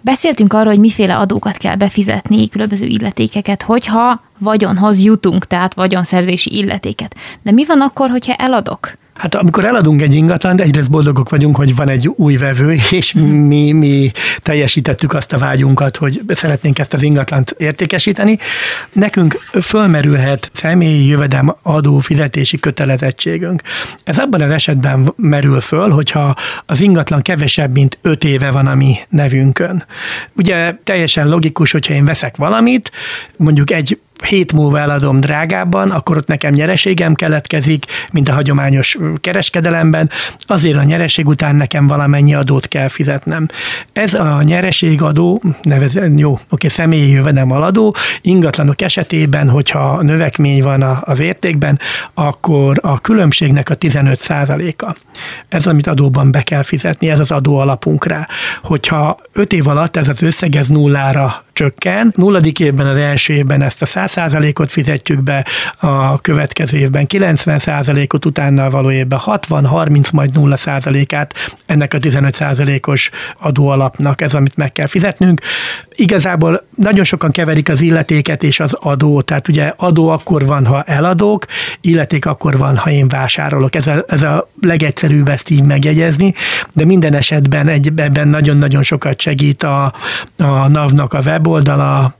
Beszéltünk 0.00 0.52
arról, 0.52 0.70
hogy 0.70 0.78
miféle 0.78 1.16
adókat 1.16 1.56
kell 1.56 1.76
befizetni, 1.76 2.48
különböző 2.48 2.86
illetékeket, 2.86 3.62
hogyha 3.62 4.22
vagyonhoz 4.38 5.02
jutunk, 5.02 5.46
tehát 5.46 5.74
vagyonszerzési 5.74 6.56
illetéket. 6.56 7.16
De 7.42 7.52
mi 7.52 7.64
van 7.64 7.80
akkor, 7.80 8.10
hogyha 8.10 8.34
eladok? 8.34 8.92
Hát 9.16 9.34
amikor 9.34 9.64
eladunk 9.64 10.02
egy 10.02 10.14
ingatlant, 10.14 10.60
egyrészt 10.60 10.90
boldogok 10.90 11.28
vagyunk, 11.28 11.56
hogy 11.56 11.74
van 11.74 11.88
egy 11.88 12.08
új 12.08 12.36
vevő, 12.36 12.76
és 12.90 13.12
mi, 13.12 13.72
mi 13.72 14.10
teljesítettük 14.42 15.14
azt 15.14 15.32
a 15.32 15.38
vágyunkat, 15.38 15.96
hogy 15.96 16.20
szeretnénk 16.28 16.78
ezt 16.78 16.92
az 16.92 17.02
ingatlant 17.02 17.54
értékesíteni. 17.58 18.38
Nekünk 18.92 19.38
fölmerülhet 19.62 20.50
személyi 20.52 21.06
jövedelm 21.06 21.56
adó 21.62 21.98
fizetési 21.98 22.58
kötelezettségünk. 22.58 23.62
Ez 24.04 24.18
abban 24.18 24.40
az 24.40 24.50
esetben 24.50 25.12
merül 25.16 25.60
föl, 25.60 25.90
hogyha 25.90 26.34
az 26.66 26.80
ingatlan 26.80 27.22
kevesebb, 27.22 27.72
mint 27.72 27.98
öt 28.02 28.24
éve 28.24 28.50
van 28.50 28.66
a 28.66 28.74
mi 28.74 28.96
nevünkön. 29.08 29.84
Ugye 30.36 30.74
teljesen 30.84 31.28
logikus, 31.28 31.72
hogyha 31.72 31.94
én 31.94 32.04
veszek 32.04 32.36
valamit, 32.36 32.90
mondjuk 33.36 33.70
egy 33.70 33.98
hét 34.24 34.52
múlva 34.52 34.78
eladom 34.78 35.20
drágábban, 35.20 35.90
akkor 35.90 36.16
ott 36.16 36.26
nekem 36.26 36.52
nyereségem 36.52 37.14
keletkezik, 37.14 37.84
mint 38.12 38.28
a 38.28 38.32
hagyományos 38.32 38.98
kereskedelemben, 39.20 40.10
azért 40.46 40.76
a 40.76 40.82
nyereség 40.82 41.26
után 41.26 41.56
nekem 41.56 41.86
valamennyi 41.86 42.34
adót 42.34 42.66
kell 42.66 42.88
fizetnem. 42.88 43.48
Ez 43.92 44.14
a 44.14 44.42
nyereségadó, 44.42 45.42
nevezen, 45.62 46.18
jó, 46.18 46.38
oké, 46.50 46.68
személyi 46.68 47.10
jövedelem 47.10 47.50
aladó, 47.50 47.94
ingatlanok 48.20 48.82
esetében, 48.82 49.48
hogyha 49.48 50.02
növekmény 50.02 50.62
van 50.62 50.82
az 50.82 51.20
értékben, 51.20 51.78
akkor 52.14 52.78
a 52.82 53.00
különbségnek 53.00 53.70
a 53.70 53.74
15 53.74 54.20
a 54.76 54.96
Ez, 55.48 55.66
amit 55.66 55.86
adóban 55.86 56.30
be 56.30 56.42
kell 56.42 56.62
fizetni, 56.62 57.10
ez 57.10 57.20
az 57.20 57.30
adó 57.30 57.58
alapunk 57.58 58.06
rá. 58.06 58.28
Hogyha 58.62 59.18
5 59.32 59.52
év 59.52 59.66
alatt 59.68 59.96
ez 59.96 60.08
az 60.08 60.22
összeg 60.22 60.56
ez 60.56 60.68
nullára 60.68 61.44
csökken. 61.56 62.12
Nulladik 62.16 62.60
évben, 62.60 62.86
az 62.86 62.96
első 62.96 63.32
évben 63.32 63.62
ezt 63.62 63.82
a 63.82 63.86
100%-ot 63.86 64.70
fizetjük 64.70 65.22
be, 65.22 65.46
a 65.78 66.20
következő 66.20 66.78
évben 66.78 67.06
90%-ot, 67.08 68.24
utána 68.24 68.70
való 68.70 68.90
évben 68.90 69.18
60, 69.18 69.66
30, 69.66 70.10
majd 70.10 70.30
0%-át 70.34 71.34
ennek 71.66 71.94
a 71.94 71.98
15%-os 71.98 73.10
adóalapnak, 73.38 74.20
ez 74.20 74.34
amit 74.34 74.56
meg 74.56 74.72
kell 74.72 74.86
fizetnünk. 74.86 75.40
Igazából 75.94 76.66
nagyon 76.74 77.04
sokan 77.04 77.30
keverik 77.30 77.68
az 77.68 77.80
illetéket 77.80 78.42
és 78.42 78.60
az 78.60 78.74
adót, 78.74 79.24
tehát 79.24 79.48
ugye 79.48 79.72
adó 79.76 80.08
akkor 80.08 80.46
van, 80.46 80.66
ha 80.66 80.82
eladok, 80.82 81.46
illeték 81.80 82.26
akkor 82.26 82.58
van, 82.58 82.76
ha 82.76 82.90
én 82.90 83.08
vásárolok. 83.08 83.74
Ez 83.74 83.86
a, 83.86 84.04
ez 84.08 84.22
a 84.22 84.50
legegyszerűbb 84.60 85.28
ezt 85.28 85.50
így 85.50 85.62
megjegyezni, 85.62 86.34
de 86.72 86.84
minden 86.84 87.14
esetben 87.14 87.68
egy, 87.68 87.92
ebben 87.96 88.28
nagyon-nagyon 88.28 88.82
sokat 88.82 89.20
segít 89.20 89.62
a, 89.62 89.92
a 90.38 90.68
NAV-nak 90.68 91.12
a 91.12 91.20
web 91.24 91.45
weboldala, 91.46 92.16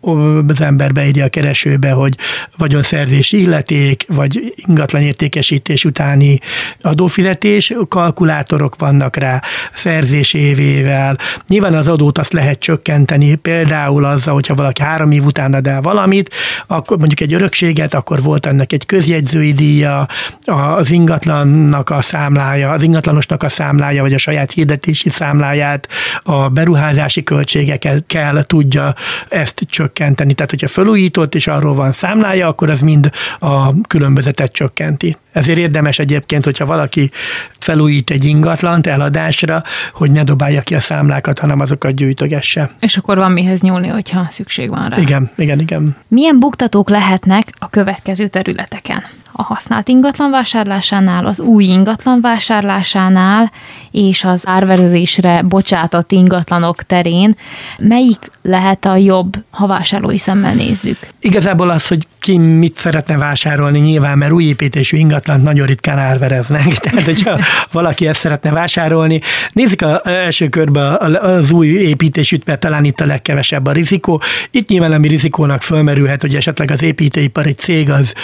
az 0.48 0.60
ember 0.60 0.92
beírja 0.92 1.24
a 1.24 1.28
keresőbe, 1.28 1.90
hogy 1.90 2.16
vagyonszerzési 2.56 3.40
illeték, 3.40 4.04
vagy 4.08 4.54
ingatlan 4.56 5.02
értékesítés 5.02 5.84
utáni 5.84 6.38
adófizetés, 6.82 7.72
kalkulátorok 7.88 8.74
vannak 8.78 9.16
rá 9.16 9.42
szerzés 9.72 10.34
évével. 10.34 11.18
Nyilván 11.48 11.74
az 11.74 11.88
adót 11.88 12.18
azt 12.18 12.32
lehet 12.32 12.58
csökkenteni, 12.58 13.34
például 13.34 14.04
azzal, 14.04 14.34
hogyha 14.34 14.54
valaki 14.54 14.82
három 14.82 15.10
év 15.10 15.24
után 15.24 15.54
ad 15.54 15.66
el 15.66 15.80
valamit, 15.80 16.34
akkor 16.66 16.98
mondjuk 16.98 17.20
egy 17.20 17.34
örökséget, 17.34 17.94
akkor 17.94 18.22
volt 18.22 18.46
ennek 18.46 18.72
egy 18.72 18.86
közjegyzői 18.86 19.52
díja, 19.52 20.06
az 20.44 20.90
ingatlannak 20.90 21.90
a 21.90 22.02
számlája, 22.02 22.70
az 22.70 22.82
ingatlanosnak 22.82 23.42
a 23.42 23.48
számlája, 23.48 24.02
vagy 24.02 24.12
a 24.12 24.18
saját 24.18 24.52
hirdetési 24.52 25.10
számláját, 25.10 25.88
a 26.22 26.48
beruházási 26.48 27.22
költségeket 27.22 28.04
kell 28.06 28.42
tudja 28.42 28.94
ezt 29.28 29.62
csökkenteni. 29.68 30.34
Tehát, 30.34 30.50
hogyha 30.50 30.68
felújított 30.68 31.34
és 31.34 31.46
arról 31.46 31.74
van 31.74 31.92
számlája, 31.92 32.48
akkor 32.48 32.70
az 32.70 32.80
mind 32.80 33.10
a 33.38 33.80
különbözetet 33.82 34.52
csökkenti. 34.52 35.16
Ezért 35.36 35.58
érdemes 35.58 35.98
egyébként, 35.98 36.44
hogyha 36.44 36.66
valaki 36.66 37.10
felújít 37.58 38.10
egy 38.10 38.24
ingatlant 38.24 38.86
eladásra, 38.86 39.62
hogy 39.92 40.10
ne 40.10 40.22
dobálja 40.22 40.60
ki 40.60 40.74
a 40.74 40.80
számlákat, 40.80 41.38
hanem 41.38 41.60
azokat 41.60 41.94
gyűjtögesse. 41.94 42.70
És 42.80 42.96
akkor 42.96 43.16
van 43.16 43.32
mihez 43.32 43.60
nyúlni, 43.60 43.88
hogyha 43.88 44.26
szükség 44.30 44.68
van 44.68 44.88
rá. 44.88 44.96
Igen, 45.00 45.30
igen, 45.36 45.60
igen. 45.60 45.96
Milyen 46.08 46.38
buktatók 46.38 46.90
lehetnek 46.90 47.46
a 47.58 47.68
következő 47.68 48.28
területeken? 48.28 49.04
a 49.38 49.42
használt 49.42 49.88
ingatlan 49.88 50.30
vásárlásánál, 50.30 51.26
az 51.26 51.40
új 51.40 51.64
ingatlan 51.64 52.20
vásárlásánál 52.20 53.52
és 53.90 54.24
az 54.24 54.46
árverezésre 54.46 55.42
bocsátott 55.42 56.12
ingatlanok 56.12 56.82
terén. 56.82 57.36
Melyik 57.80 58.30
lehet 58.42 58.84
a 58.84 58.96
jobb, 58.96 59.34
ha 59.50 59.66
vásárlói 59.66 60.18
szemmel 60.18 60.54
nézzük? 60.54 60.98
Igazából 61.20 61.70
az, 61.70 61.88
hogy 61.88 62.06
ki 62.20 62.38
mit 62.38 62.76
szeretne 62.76 63.16
vásárolni 63.16 63.78
nyilván, 63.78 64.18
mert 64.18 64.32
új 64.32 64.44
építésű 64.44 64.96
ingatlan 64.96 65.25
nagyon 65.26 65.66
ritkán 65.66 65.98
árvereznek. 65.98 66.74
Tehát, 66.84 67.04
hogyha 67.04 67.40
valaki 67.72 68.06
ezt 68.06 68.20
szeretne 68.20 68.50
vásárolni, 68.50 69.20
nézzük 69.52 69.82
az 69.82 70.00
első 70.04 70.48
körben 70.48 71.14
az 71.14 71.50
új 71.50 71.66
építésűt, 71.66 72.46
mert 72.46 72.60
talán 72.60 72.84
itt 72.84 73.00
a 73.00 73.06
legkevesebb 73.06 73.66
a 73.66 73.72
rizikó. 73.72 74.22
Itt 74.50 74.68
nyilván 74.68 74.92
ami 74.92 75.08
rizikónak 75.08 75.62
fölmerülhet, 75.62 76.20
hogy 76.20 76.34
esetleg 76.34 76.70
az 76.70 76.82
építőipar 76.82 77.46
egy 77.46 77.58
cég 77.58 77.90
az 77.90 78.14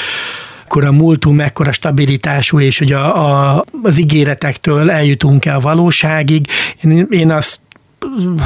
mekkora 0.72 0.92
múltum, 0.92 1.36
mekkora 1.36 1.72
stabilitású, 1.72 2.60
és 2.60 2.78
hogy 2.78 2.92
a, 2.92 3.56
a, 3.56 3.64
az 3.82 3.98
ígéretektől 3.98 4.90
eljutunk-e 4.90 5.54
a 5.54 5.60
valóságig. 5.60 6.46
Én, 6.82 7.06
én 7.10 7.30
azt 7.30 7.60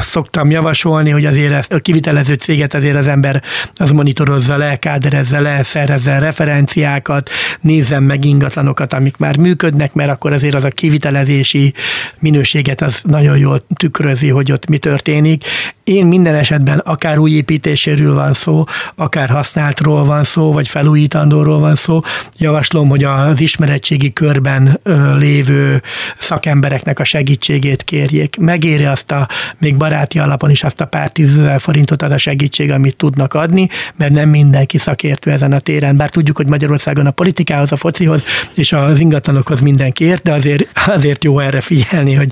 szoktam 0.00 0.50
javasolni, 0.50 1.10
hogy 1.10 1.24
azért 1.24 1.52
ezt 1.52 1.72
a 1.72 1.78
kivitelező 1.78 2.34
céget 2.34 2.74
azért 2.74 2.96
az 2.96 3.06
ember 3.06 3.42
az 3.74 3.90
monitorozza 3.90 4.56
le, 4.56 4.76
káderezze 4.76 5.40
le, 5.40 5.62
szerezze 5.62 6.18
referenciákat, 6.18 7.30
nézzen 7.60 8.02
meg 8.02 8.24
ingatlanokat, 8.24 8.92
amik 8.92 9.16
már 9.16 9.36
működnek, 9.36 9.94
mert 9.94 10.10
akkor 10.10 10.32
azért 10.32 10.54
az 10.54 10.64
a 10.64 10.68
kivitelezési 10.68 11.74
minőséget 12.18 12.80
az 12.80 13.02
nagyon 13.02 13.38
jól 13.38 13.66
tükrözi, 13.76 14.28
hogy 14.28 14.52
ott 14.52 14.66
mi 14.66 14.78
történik. 14.78 15.44
Én 15.86 16.06
minden 16.06 16.34
esetben 16.34 16.78
akár 16.78 17.18
új 17.18 17.30
építéséről 17.30 18.14
van 18.14 18.32
szó, 18.32 18.64
akár 18.94 19.28
használtról 19.28 20.04
van 20.04 20.24
szó, 20.24 20.52
vagy 20.52 20.68
felújítandóról 20.68 21.58
van 21.58 21.74
szó, 21.74 22.00
javaslom, 22.38 22.88
hogy 22.88 23.04
az 23.04 23.40
ismeretségi 23.40 24.12
körben 24.12 24.80
lévő 25.18 25.82
szakembereknek 26.18 26.98
a 26.98 27.04
segítségét 27.04 27.82
kérjék. 27.82 28.36
Megéri 28.36 28.84
azt 28.84 29.10
a 29.10 29.28
még 29.58 29.76
baráti 29.76 30.18
alapon 30.18 30.50
is 30.50 30.64
azt 30.64 30.80
a 30.80 30.84
pár 30.84 31.10
tízezer 31.10 31.60
forintot 31.60 32.02
az 32.02 32.10
a 32.10 32.18
segítség, 32.18 32.70
amit 32.70 32.96
tudnak 32.96 33.34
adni, 33.34 33.68
mert 33.96 34.12
nem 34.12 34.28
mindenki 34.28 34.78
szakértő 34.78 35.30
ezen 35.30 35.52
a 35.52 35.58
téren. 35.58 35.96
Bár 35.96 36.10
tudjuk, 36.10 36.36
hogy 36.36 36.46
Magyarországon 36.46 37.06
a 37.06 37.10
politikához, 37.10 37.72
a 37.72 37.76
focihoz 37.76 38.22
és 38.54 38.72
az 38.72 39.00
ingatlanokhoz 39.00 39.60
mindenki 39.60 40.04
ért, 40.04 40.22
de 40.22 40.32
azért, 40.32 40.68
azért 40.86 41.24
jó 41.24 41.38
erre 41.38 41.60
figyelni, 41.60 42.14
hogy 42.14 42.30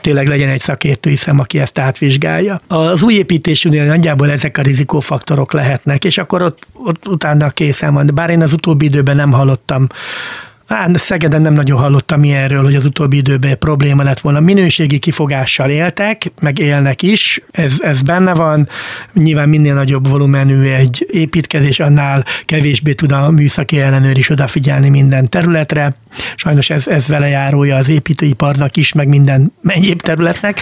tényleg 0.00 0.26
legyen 0.26 0.48
egy 0.48 0.60
szakértő, 0.60 1.10
hiszem, 1.10 1.38
aki 1.38 1.58
ezt 1.58 1.78
átvizsgálja. 1.78 2.60
Az 2.96 3.02
új 3.02 3.14
építésűnél 3.14 3.84
nagyjából 3.84 4.30
ezek 4.30 4.58
a 4.58 4.62
rizikófaktorok 4.62 5.52
lehetnek, 5.52 6.04
és 6.04 6.18
akkor 6.18 6.42
ott, 6.42 6.66
ott 6.72 7.08
utána 7.08 7.50
készen 7.50 7.94
van. 7.94 8.10
Bár 8.14 8.30
én 8.30 8.42
az 8.42 8.52
utóbbi 8.52 8.84
időben 8.84 9.16
nem 9.16 9.32
hallottam 9.32 9.86
Hát 10.66 10.98
Szegeden 10.98 11.42
nem 11.42 11.52
nagyon 11.52 11.78
hallottam 11.78 12.24
ilyenről, 12.24 12.62
hogy 12.62 12.74
az 12.74 12.84
utóbbi 12.84 13.16
időben 13.16 13.58
probléma 13.58 14.02
lett 14.02 14.20
volna. 14.20 14.40
Minőségi 14.40 14.98
kifogással 14.98 15.70
éltek, 15.70 16.32
meg 16.40 16.58
élnek 16.58 17.02
is, 17.02 17.40
ez, 17.50 17.80
ez 17.80 18.02
benne 18.02 18.34
van. 18.34 18.68
Nyilván 19.12 19.48
minél 19.48 19.74
nagyobb 19.74 20.08
volumenű 20.08 20.68
egy 20.68 21.06
építkezés, 21.10 21.80
annál 21.80 22.24
kevésbé 22.44 22.92
tud 22.92 23.12
a 23.12 23.30
műszaki 23.30 23.80
ellenőr 23.80 24.18
is 24.18 24.30
odafigyelni 24.30 24.88
minden 24.88 25.28
területre. 25.28 25.94
Sajnos 26.36 26.70
ez, 26.70 26.86
ez 26.86 27.06
vele 27.06 27.28
járója 27.28 27.76
az 27.76 27.88
építőiparnak 27.88 28.76
is, 28.76 28.92
meg 28.92 29.08
minden 29.08 29.52
egyéb 29.64 30.02
területnek. 30.02 30.60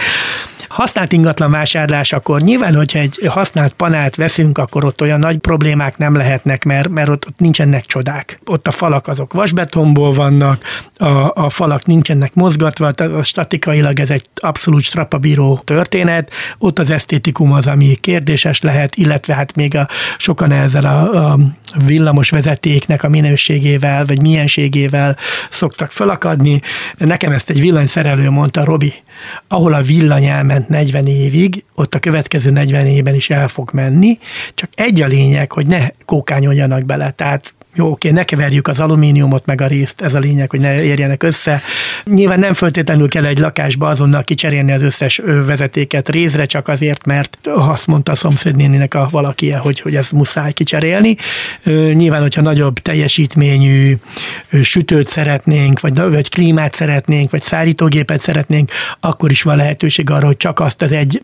Használt 0.75 1.11
ingatlan 1.11 1.51
vásárlás, 1.51 2.13
akkor 2.13 2.41
nyilván, 2.41 2.75
hogyha 2.75 2.99
egy 2.99 3.19
használt 3.27 3.73
panelt 3.73 4.15
veszünk, 4.15 4.57
akkor 4.57 4.85
ott 4.85 5.01
olyan 5.01 5.19
nagy 5.19 5.37
problémák 5.37 5.97
nem 5.97 6.15
lehetnek, 6.15 6.63
mert, 6.63 6.89
mert 6.89 7.09
ott, 7.09 7.27
ott 7.27 7.39
nincsenek 7.39 7.85
csodák. 7.85 8.39
Ott 8.45 8.67
a 8.67 8.71
falak 8.71 9.07
azok 9.07 9.33
vasbetonból 9.33 10.11
vannak, 10.11 10.63
a, 10.97 11.31
a 11.33 11.49
falak 11.49 11.85
nincsenek 11.85 12.33
mozgatva, 12.33 12.87
a 12.87 13.23
statikailag 13.23 13.99
ez 13.99 14.09
egy 14.09 14.25
abszolút 14.35 14.81
strapabíró 14.81 15.61
történet, 15.63 16.31
ott 16.57 16.79
az 16.79 16.89
esztétikum 16.89 17.51
az, 17.51 17.67
ami 17.67 17.95
kérdéses 18.01 18.61
lehet, 18.61 18.95
illetve 18.95 19.33
hát 19.33 19.55
még 19.55 19.75
a, 19.75 19.87
sokan 20.17 20.51
ezzel 20.51 20.85
a, 20.85 21.31
a 21.31 21.37
villamos 21.85 22.29
vezetéknek 22.29 23.03
a 23.03 23.09
minőségével, 23.09 24.05
vagy 24.05 24.21
mienségével 24.21 25.17
szoktak 25.49 25.91
felakadni. 25.91 26.61
Nekem 26.97 27.31
ezt 27.31 27.49
egy 27.49 27.59
villanyszerelő 27.59 28.29
mondta, 28.29 28.63
Robi, 28.63 28.93
ahol 29.47 29.73
a 29.73 29.81
villany 29.81 30.25
elment 30.25 30.64
40 30.69 31.07
évig, 31.07 31.63
ott 31.75 31.95
a 31.95 31.99
következő 31.99 32.49
40 32.49 32.85
évben 32.85 33.15
is 33.15 33.29
el 33.29 33.47
fog 33.47 33.69
menni, 33.73 34.17
csak 34.53 34.69
egy 34.75 35.01
a 35.01 35.07
lényeg, 35.07 35.51
hogy 35.51 35.67
ne 35.67 35.87
kókányoljanak 36.05 36.85
bele, 36.85 37.11
tehát 37.11 37.54
jó, 37.75 37.91
oké, 37.91 38.09
ne 38.09 38.23
keverjük 38.23 38.67
az 38.67 38.79
alumíniumot 38.79 39.45
meg 39.45 39.61
a 39.61 39.67
részt, 39.67 40.01
ez 40.01 40.13
a 40.13 40.19
lényeg, 40.19 40.49
hogy 40.49 40.59
ne 40.59 40.83
érjenek 40.83 41.23
össze. 41.23 41.61
Nyilván 42.03 42.39
nem 42.39 42.53
föltétlenül 42.53 43.07
kell 43.07 43.25
egy 43.25 43.39
lakásba 43.39 43.87
azonnal 43.87 44.23
kicserélni 44.23 44.71
az 44.71 44.81
összes 44.81 45.21
vezetéket 45.45 46.09
részre, 46.09 46.45
csak 46.45 46.67
azért, 46.67 47.05
mert 47.05 47.37
azt 47.43 47.87
mondta 47.87 48.11
a 48.11 48.15
szomszédnéninek 48.15 48.93
a 48.93 49.07
valaki, 49.11 49.51
hogy, 49.51 49.79
hogy 49.79 49.95
ez 49.95 50.09
muszáj 50.09 50.51
kicserélni. 50.51 51.15
Nyilván, 51.93 52.21
hogyha 52.21 52.41
nagyobb 52.41 52.79
teljesítményű 52.79 53.97
sütőt 54.61 55.09
szeretnénk, 55.09 55.79
vagy, 55.79 55.99
vagy 55.99 56.29
klímát 56.29 56.73
szeretnénk, 56.73 57.31
vagy 57.31 57.41
szárítógépet 57.41 58.21
szeretnénk, 58.21 58.71
akkor 58.99 59.31
is 59.31 59.41
van 59.41 59.57
lehetőség 59.57 60.09
arra, 60.09 60.25
hogy 60.25 60.37
csak 60.37 60.59
azt 60.59 60.81
az 60.81 60.91
egy 60.91 61.23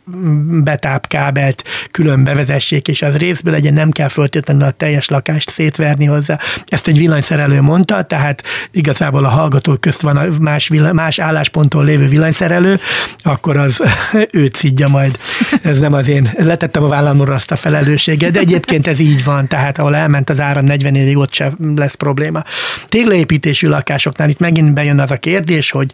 betápkábelt 0.64 1.64
külön 1.92 2.24
bevezessék, 2.24 2.88
és 2.88 3.02
az 3.02 3.18
részből 3.18 3.54
legyen, 3.54 3.74
nem 3.74 3.92
kell 3.92 4.08
föltétlenül 4.08 4.64
a 4.64 4.72
teljes 4.72 5.08
lakást 5.08 5.50
szétverni 5.50 6.06
hozzá. 6.06 6.40
Ezt 6.66 6.88
egy 6.88 6.98
villanyszerelő 6.98 7.62
mondta, 7.62 8.02
tehát 8.02 8.44
igazából 8.72 9.26
a 9.26 9.30
hallgatók 9.30 9.82
közt 9.82 10.02
van 10.02 10.18
a 10.18 10.26
más, 10.40 10.68
villany, 10.68 10.94
más 10.94 11.20
állásponton 11.20 11.86
lévő 11.86 12.08
villanyszerelő, 12.08 12.80
akkor 13.18 13.58
az 13.58 13.84
őt 14.32 14.56
szidja 14.56 14.88
majd. 14.88 15.20
Ez 15.62 15.80
nem 15.80 15.94
az 15.94 16.08
én, 16.08 16.30
letettem 16.38 16.84
a 16.84 16.88
vállamra 16.88 17.34
azt 17.34 17.52
a 17.52 17.56
felelősséget, 17.56 18.32
de 18.32 18.40
egyébként 18.40 18.88
ez 18.88 19.00
így 19.00 19.24
van, 19.24 19.48
tehát 19.48 19.78
ahol 19.78 19.96
elment 19.96 20.30
az 20.30 20.42
áram 20.42 20.66
40 20.66 20.96
évig, 20.96 21.18
ott 21.18 21.34
sem 21.34 21.56
lesz 21.76 21.94
probléma. 21.94 22.44
Téglaépítésű 22.88 23.68
lakásoknál 23.68 24.30
itt 24.30 24.40
megint 24.40 24.74
bejön 24.74 25.00
az 25.00 25.12
a 25.12 25.18
kérdés, 25.18 25.72
hogy 25.72 25.92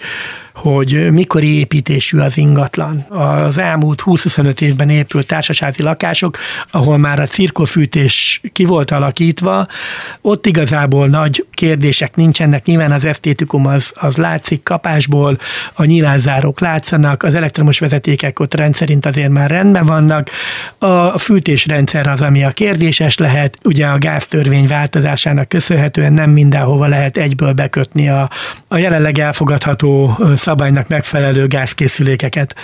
hogy 0.58 1.12
mikor 1.12 1.44
építésű 1.44 2.18
az 2.18 2.38
ingatlan. 2.38 3.06
Az 3.10 3.58
elmúlt 3.58 4.02
20-25 4.06 4.62
évben 4.62 4.90
épült 4.90 5.28
társasházi 5.28 5.84
lakások, 5.84 6.38
ahol 6.72 6.98
már 6.98 7.20
a 7.20 7.26
cirkofűtés 7.26 8.42
ki 8.54 8.66
volt 8.66 8.92
alakítva, 8.92 9.68
ott 10.22 10.46
igazából 10.46 11.08
nagy 11.08 11.46
kérdések 11.52 12.16
nincsenek, 12.16 12.66
nyilván 12.66 12.92
az 12.92 13.06
esztétikum 13.06 13.66
az, 13.66 13.92
az 13.96 14.16
látszik 14.16 14.64
kapásból, 14.64 15.38
a 15.74 15.86
nyilázárók 15.86 16.60
látszanak, 16.60 17.24
az 17.24 17.36
elektromos 17.36 17.80
vezetékek 17.80 18.40
ott 18.40 18.54
rendszerint 18.54 19.06
azért 19.06 19.30
már 19.30 19.50
rendben 19.50 19.86
vannak, 19.86 20.30
a 20.78 21.18
fűtésrendszer 21.18 22.08
az, 22.08 22.22
ami 22.22 22.44
a 22.44 22.52
kérdéses 22.52 23.18
lehet, 23.18 23.58
ugye 23.64 23.86
a 23.86 23.98
gáztörvény 23.98 24.68
változásának 24.68 25.50
köszönhetően 25.50 26.14
nem 26.14 26.30
mindenhova 26.30 26.88
lehet 26.88 27.18
egyből 27.18 27.54
bekötni 27.54 28.10
a, 28.10 28.30
a 28.68 28.78
jelenleg 28.78 29.20
elfogadható 29.20 30.18
szabálynak 30.48 30.88
megfelelő 30.88 31.48
gázkészülékeket. 31.48 32.56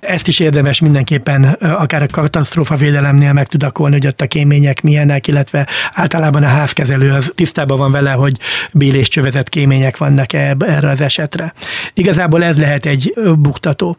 Ezt 0.00 0.28
is 0.28 0.38
érdemes 0.38 0.80
mindenképpen 0.80 1.44
akár 1.60 2.02
a 2.02 2.06
katasztrófa 2.10 2.74
védelemnél 2.76 3.32
megtudakolni, 3.32 3.94
hogy 3.94 4.06
ott 4.06 4.20
a 4.20 4.26
kémények 4.26 4.82
milyenek, 4.82 5.26
illetve 5.26 5.66
általában 5.92 6.42
a 6.42 6.46
házkezelő 6.46 7.12
az 7.12 7.32
tisztában 7.34 7.78
van 7.78 7.92
vele, 7.92 8.10
hogy 8.10 8.36
béléscsövezett 8.72 9.48
kémények 9.48 9.96
vannak 9.96 10.32
-e 10.32 10.56
erre 10.58 10.90
az 10.90 11.00
esetre. 11.00 11.52
Igazából 11.94 12.44
ez 12.44 12.58
lehet 12.58 12.86
egy 12.86 13.14
buktató. 13.38 13.96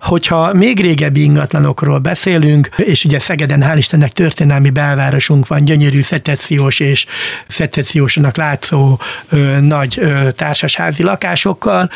Hogyha 0.00 0.52
még 0.52 0.80
régebbi 0.80 1.22
ingatlanokról 1.22 1.98
beszélünk, 1.98 2.68
és 2.76 3.04
ugye 3.04 3.18
Szegeden 3.18 3.62
hál' 3.66 3.76
Istennek 3.76 4.12
történelmi 4.12 4.70
belvárosunk 4.70 5.46
van, 5.46 5.64
gyönyörű 5.64 6.02
szecessziós 6.02 6.80
és 6.80 7.06
szecessziósnak 7.46 8.36
látszó 8.36 8.98
ö, 9.28 9.60
nagy 9.60 9.98
ö, 10.00 10.30
társasházi 10.30 11.02
lakásokkal, 11.02 11.90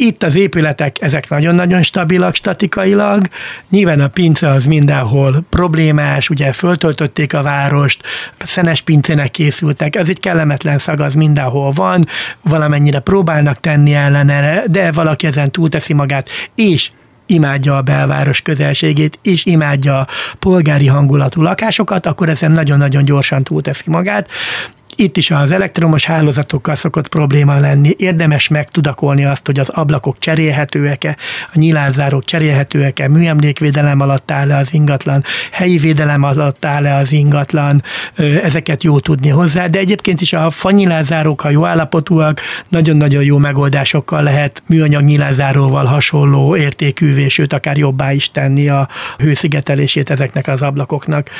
itt 0.00 0.22
az 0.22 0.29
épületek, 0.34 0.96
ezek 1.00 1.28
nagyon-nagyon 1.28 1.82
stabilak 1.82 2.34
statikailag, 2.34 3.26
nyilván 3.70 4.00
a 4.00 4.08
pince 4.08 4.48
az 4.48 4.64
mindenhol 4.64 5.42
problémás, 5.48 6.30
ugye 6.30 6.52
föltöltötték 6.52 7.34
a 7.34 7.42
várost, 7.42 8.02
szenes 8.38 8.80
pincének 8.80 9.30
készültek, 9.30 9.96
ez 9.96 10.08
egy 10.08 10.20
kellemetlen 10.20 10.78
szag, 10.78 11.00
az 11.00 11.14
mindenhol 11.14 11.70
van, 11.70 12.06
valamennyire 12.40 12.98
próbálnak 12.98 13.60
tenni 13.60 13.94
ellene, 13.94 14.62
de 14.66 14.92
valaki 14.92 15.26
ezen 15.26 15.50
túlteszi 15.50 15.92
magát, 15.92 16.28
és 16.54 16.90
imádja 17.30 17.76
a 17.76 17.82
belváros 17.82 18.42
közelségét, 18.42 19.18
és 19.22 19.44
imádja 19.44 19.98
a 19.98 20.06
polgári 20.38 20.86
hangulatú 20.86 21.42
lakásokat, 21.42 22.06
akkor 22.06 22.28
ezen 22.28 22.52
nagyon-nagyon 22.52 23.04
gyorsan 23.04 23.42
túlteszi 23.42 23.90
magát. 23.90 24.28
Itt 25.00 25.16
is 25.16 25.30
az 25.30 25.50
elektromos 25.50 26.04
hálózatokkal 26.04 26.74
szokott 26.74 27.08
probléma 27.08 27.58
lenni. 27.58 27.94
Érdemes 27.98 28.48
megtudakolni 28.48 29.24
azt, 29.24 29.46
hogy 29.46 29.58
az 29.58 29.68
ablakok 29.68 30.18
cserélhetőek-e, 30.18 31.16
a 31.46 31.58
nyilázárok 31.58 32.24
cserélhetőek-e, 32.24 33.08
műemlékvédelem 33.08 34.00
alatt 34.00 34.30
áll-e 34.30 34.56
az 34.56 34.74
ingatlan, 34.74 35.24
helyi 35.52 35.76
védelem 35.76 36.22
alatt 36.22 36.64
áll-e 36.64 36.94
az 36.94 37.12
ingatlan, 37.12 37.82
ezeket 38.42 38.82
jó 38.82 38.98
tudni 38.98 39.28
hozzá, 39.28 39.66
de 39.66 39.78
egyébként 39.78 40.20
is 40.20 40.32
a 40.32 40.50
fanyilázárók, 40.50 41.40
ha 41.40 41.50
jó 41.50 41.64
állapotúak, 41.64 42.40
nagyon-nagyon 42.68 43.24
jó 43.24 43.38
megoldásokkal 43.38 44.22
lehet 44.22 44.62
műanyag 44.66 45.02
nyilázáróval 45.02 45.84
hasonló 45.84 46.56
értékűvé, 46.56 47.28
sőt 47.28 47.52
akár 47.52 47.76
jobbá 47.76 48.12
is 48.12 48.30
tenni 48.30 48.68
a 48.68 48.88
hőszigetelését 49.18 50.10
ezeknek 50.10 50.48
az 50.48 50.62
ablakoknak. 50.62 51.30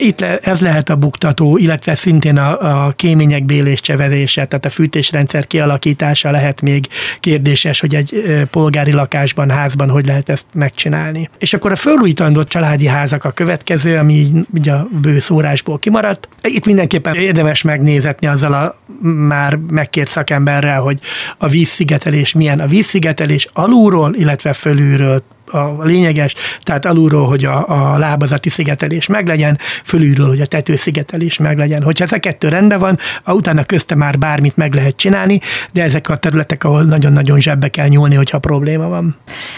Itt 0.00 0.20
le, 0.20 0.38
ez 0.38 0.60
lehet 0.60 0.88
a 0.88 0.96
buktató, 0.96 1.56
illetve 1.56 1.94
szintén 1.94 2.38
a, 2.38 2.84
a 2.86 2.90
kémények 2.90 3.44
béléscseverése, 3.44 4.44
tehát 4.44 4.64
a 4.64 4.70
fűtésrendszer 4.70 5.46
kialakítása 5.46 6.30
lehet 6.30 6.60
még 6.60 6.88
kérdéses, 7.20 7.80
hogy 7.80 7.94
egy 7.94 8.22
polgári 8.50 8.92
lakásban, 8.92 9.50
házban 9.50 9.90
hogy 9.90 10.06
lehet 10.06 10.28
ezt 10.28 10.46
megcsinálni. 10.54 11.30
És 11.38 11.54
akkor 11.54 11.72
a 11.72 11.76
fölújítandott 11.76 12.48
családi 12.48 12.86
házak 12.86 13.24
a 13.24 13.30
következő, 13.30 13.96
ami 13.96 14.12
így, 14.12 14.46
így 14.56 14.68
a 14.68 14.88
bő 15.02 15.18
szórásból 15.18 15.78
kimaradt. 15.78 16.28
Itt 16.42 16.66
mindenképpen 16.66 17.14
érdemes 17.14 17.62
megnézetni 17.62 18.26
azzal 18.26 18.52
a 18.52 18.78
már 19.02 19.58
megkért 19.70 20.10
szakemberrel, 20.10 20.80
hogy 20.80 20.98
a 21.38 21.48
vízszigetelés 21.48 22.32
milyen. 22.32 22.60
A 22.60 22.66
vízszigetelés 22.66 23.46
alulról, 23.52 24.14
illetve 24.14 24.52
fölülről 24.52 25.22
a 25.52 25.76
lényeges, 25.82 26.34
tehát 26.60 26.84
alulról, 26.84 27.26
hogy 27.26 27.44
a, 27.44 27.68
a 27.68 27.98
lábazati 27.98 28.48
szigetelés 28.48 29.06
meglegyen, 29.06 29.58
fölülről, 29.84 30.28
hogy 30.28 30.40
a 30.40 30.46
tetőszigetelés 30.46 31.38
meglegyen. 31.38 31.82
Hogyha 31.82 32.04
ez 32.04 32.12
a 32.12 32.18
kettő 32.18 32.48
rendben 32.48 32.78
van, 32.78 32.98
utána 33.26 33.64
közte 33.64 33.94
már 33.94 34.18
bármit 34.18 34.56
meg 34.56 34.74
lehet 34.74 34.96
csinálni, 34.96 35.40
de 35.70 35.82
ezek 35.82 36.08
a 36.08 36.16
területek, 36.16 36.64
ahol 36.64 36.82
nagyon-nagyon 36.82 37.40
zsebbe 37.40 37.68
kell 37.68 37.88
nyúlni, 37.88 38.14
hogyha 38.14 38.38
probléma 38.38 38.88
van. 38.88 39.16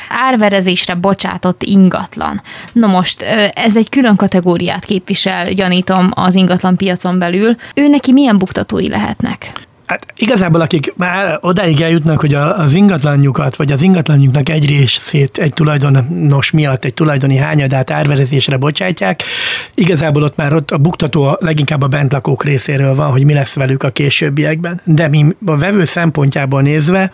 Árverezésre 0.09 0.95
bocsátott 0.95 1.63
ingatlan. 1.63 2.43
Na 2.73 2.87
most 2.87 3.23
ez 3.55 3.77
egy 3.77 3.89
külön 3.89 4.17
kategóriát 4.17 4.85
képvisel, 4.85 5.53
gyanítom, 5.53 6.11
az 6.15 6.35
ingatlan 6.35 6.77
piacon 6.77 7.19
belül. 7.19 7.57
Ő 7.75 7.89
neki 7.89 8.13
milyen 8.13 8.39
buktatói 8.39 8.89
lehetnek? 8.89 9.69
Hát 9.91 10.07
igazából 10.17 10.61
akik 10.61 10.93
már 10.97 11.39
odáig 11.41 11.81
eljutnak, 11.81 12.21
hogy 12.21 12.35
az 12.35 12.75
ingatlanjukat, 12.75 13.57
vagy 13.57 13.73
az 13.73 13.83
ingatlanjuknak 13.83 14.49
egy 14.49 14.69
részét 14.69 15.39
egy 15.39 15.53
tulajdonos 15.53 16.51
miatt, 16.51 16.85
egy 16.85 16.95
tulajdoni 16.95 17.37
hányadát 17.37 17.91
árverezésre 17.91 18.57
bocsátják, 18.57 19.23
igazából 19.75 20.23
ott 20.23 20.37
már 20.37 20.55
ott 20.55 20.71
a 20.71 20.79
buktató 20.79 21.37
leginkább 21.41 21.83
a 21.83 21.87
bentlakók 21.89 22.45
részéről 22.45 22.95
van, 22.95 23.11
hogy 23.11 23.25
mi 23.25 23.33
lesz 23.33 23.55
velük 23.55 23.83
a 23.83 23.91
későbbiekben. 23.91 24.81
De 24.85 25.09
mi 25.09 25.27
a 25.47 25.57
vevő 25.57 25.85
szempontjából 25.85 26.63
nézve, 26.63 27.11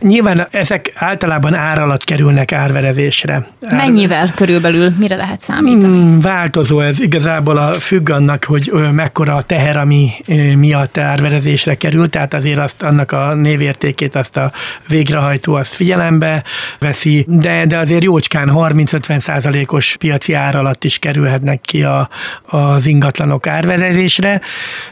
nyilván 0.00 0.46
ezek 0.50 0.92
általában 0.94 1.54
ár 1.54 1.78
alatt 1.78 2.04
kerülnek 2.04 2.52
árverezésre. 2.52 3.46
Mennyivel 3.70 4.32
körülbelül, 4.34 4.92
mire 4.98 5.16
lehet 5.16 5.40
számítani? 5.40 5.98
Hmm, 5.98 6.20
változó 6.20 6.80
ez 6.80 7.00
igazából 7.00 7.56
a 7.56 7.72
függ 7.72 8.10
annak, 8.10 8.44
hogy 8.44 8.72
mekkora 8.92 9.34
a 9.34 9.42
teher, 9.42 9.76
ami 9.76 10.10
miatt 10.56 10.98
árverezésre 10.98 11.74
került, 11.74 12.12
tehát 12.14 12.34
azért 12.34 12.58
azt, 12.58 12.82
annak 12.82 13.12
a 13.12 13.34
névértékét 13.34 14.14
azt 14.14 14.36
a 14.36 14.52
végrehajtó 14.88 15.54
azt 15.54 15.74
figyelembe 15.74 16.42
veszi, 16.78 17.24
de, 17.28 17.66
de 17.66 17.78
azért 17.78 18.02
jócskán 18.02 18.50
30-50 18.54 19.18
százalékos 19.18 19.96
piaci 19.96 20.32
ár 20.32 20.56
alatt 20.56 20.84
is 20.84 20.98
kerülhetnek 20.98 21.60
ki 21.60 21.82
a, 21.82 22.08
az 22.42 22.86
ingatlanok 22.86 23.46
árverezésre. 23.46 24.40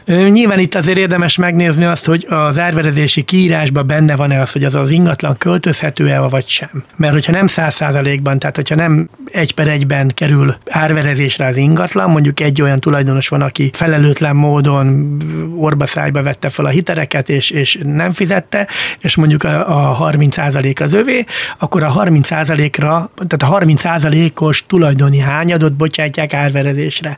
Nyilván 0.05 0.59
itt 0.59 0.75
azért 0.75 0.97
érdemes 0.97 1.35
megnézni 1.35 1.85
azt, 1.85 2.05
hogy 2.05 2.25
az 2.29 2.59
árverezési 2.59 3.21
kiírásban 3.21 3.87
benne 3.87 4.15
van-e 4.15 4.41
az, 4.41 4.51
hogy 4.51 4.63
az 4.63 4.75
az 4.75 4.89
ingatlan 4.89 5.37
költözhető-e 5.37 6.19
vagy 6.19 6.47
sem. 6.47 6.83
Mert 6.95 7.13
hogyha 7.13 7.31
nem 7.31 7.47
száz 7.47 7.73
százalékban, 7.73 8.39
tehát 8.39 8.55
hogyha 8.55 8.75
nem 8.75 9.09
egy 9.31 9.53
per 9.53 9.67
egyben 9.67 10.11
kerül 10.13 10.55
árverezésre 10.69 11.45
az 11.45 11.57
ingatlan, 11.57 12.09
mondjuk 12.09 12.39
egy 12.39 12.61
olyan 12.61 12.79
tulajdonos 12.79 13.27
van, 13.27 13.41
aki 13.41 13.69
felelőtlen 13.73 14.35
módon 14.35 15.17
orbaszájba 15.55 16.23
vette 16.23 16.49
fel 16.49 16.65
a 16.65 16.69
hitereket, 16.69 17.11
éveket, 17.13 17.29
és, 17.29 17.49
és 17.49 17.79
nem 17.83 18.11
fizette, 18.11 18.67
és 19.01 19.15
mondjuk 19.15 19.43
a, 19.43 19.99
a 19.99 20.11
30% 20.11 20.81
az 20.81 20.93
övé, 20.93 21.25
akkor 21.59 21.83
a 21.83 21.93
30% 21.93 22.73
ra 22.77 23.11
tehát 23.27 23.55
a 23.55 23.65
30% 23.65 24.41
os 24.41 24.65
tulajdoni 24.67 25.19
hányadot 25.19 25.73
bocsátják 25.73 26.33
árverezésre. 26.33 27.17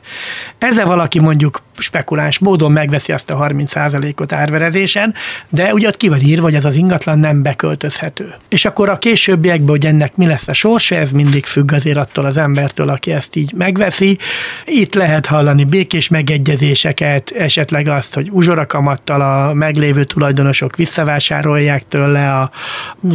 Ezzel 0.58 0.86
valaki 0.86 1.20
mondjuk 1.20 1.62
spekuláns 1.78 2.38
módon 2.38 2.72
megveszi 2.72 3.12
azt 3.12 3.30
a 3.30 3.36
30%-ot 3.36 4.32
árverezésen, 4.32 5.14
de 5.48 5.72
ugye 5.72 5.88
ott 5.88 5.96
ki 5.96 6.08
van 6.08 6.20
írva, 6.20 6.42
hogy 6.42 6.54
ez 6.54 6.64
az 6.64 6.74
ingatlan 6.74 7.18
nem 7.18 7.42
beköltözhető. 7.42 8.34
És 8.48 8.64
akkor 8.64 8.88
a 8.88 8.98
későbbiekben, 8.98 9.68
hogy 9.68 9.86
ennek 9.86 10.16
mi 10.16 10.26
lesz 10.26 10.48
a 10.48 10.52
sorsa, 10.52 10.94
ez 10.94 11.10
mindig 11.10 11.44
függ 11.44 11.72
azért 11.72 11.96
attól 11.96 12.24
az 12.24 12.36
embertől, 12.36 12.88
aki 12.88 13.12
ezt 13.12 13.36
így 13.36 13.52
megveszi. 13.56 14.18
Itt 14.64 14.94
lehet 14.94 15.26
hallani 15.26 15.64
békés 15.64 16.08
megegyezéseket, 16.08 17.30
esetleg 17.30 17.88
azt, 17.88 18.14
hogy 18.14 18.28
uzsorakamattal 18.32 19.20
a 19.20 19.52
meglévő 19.52 20.04
tulajdonosok 20.04 20.76
visszavásárolják 20.76 21.88
tőle 21.88 22.32
a 22.32 22.50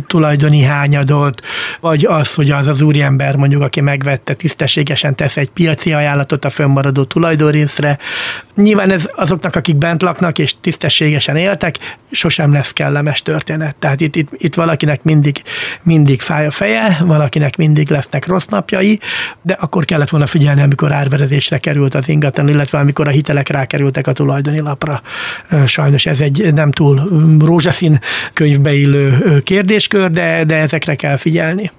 tulajdoni 0.07 0.61
hányadot, 0.61 1.45
vagy 1.79 2.05
az, 2.05 2.33
hogy 2.33 2.51
az 2.51 2.67
az 2.67 2.81
úriember 2.81 3.35
mondjuk, 3.35 3.61
aki 3.61 3.81
megvette, 3.81 4.33
tisztességesen 4.33 5.15
tesz 5.15 5.37
egy 5.37 5.49
piaci 5.49 5.93
ajánlatot 5.93 6.45
a 6.45 6.49
fönnmaradó 6.49 7.03
tulajdonrészre, 7.03 7.97
Nyilván 8.55 8.91
ez 8.91 9.09
azoknak, 9.15 9.55
akik 9.55 9.75
bent 9.75 10.01
laknak 10.01 10.39
és 10.39 10.55
tisztességesen 10.61 11.35
éltek, 11.35 11.97
sosem 12.11 12.53
lesz 12.53 12.73
kellemes 12.73 13.21
történet. 13.21 13.75
Tehát 13.75 14.01
itt, 14.01 14.15
itt, 14.15 14.29
itt 14.37 14.55
valakinek 14.55 15.03
mindig, 15.03 15.41
mindig 15.83 16.21
fáj 16.21 16.45
a 16.45 16.51
feje, 16.51 16.97
valakinek 17.01 17.57
mindig 17.57 17.89
lesznek 17.89 18.27
rossz 18.27 18.45
napjai, 18.45 18.99
de 19.41 19.57
akkor 19.59 19.85
kellett 19.85 20.09
volna 20.09 20.27
figyelni, 20.27 20.61
amikor 20.61 20.91
árverezésre 20.91 21.57
került 21.57 21.95
az 21.95 22.09
ingatlan, 22.09 22.47
illetve 22.47 22.79
amikor 22.79 23.07
a 23.07 23.11
hitelek 23.11 23.49
rákerültek 23.49 24.07
a 24.07 24.13
tulajdoni 24.13 24.59
lapra. 24.59 25.01
Sajnos 25.65 26.05
ez 26.05 26.21
egy 26.21 26.53
nem 26.53 26.71
túl 26.71 27.01
rózsaszín 27.39 27.99
könyvbe 28.33 28.73
illő 28.73 29.41
kérdéskör, 29.43 30.11
de, 30.11 30.43
de 30.43 30.55
ezekre 30.55 30.95
kell 30.95 31.17
figyelni. 31.17 31.71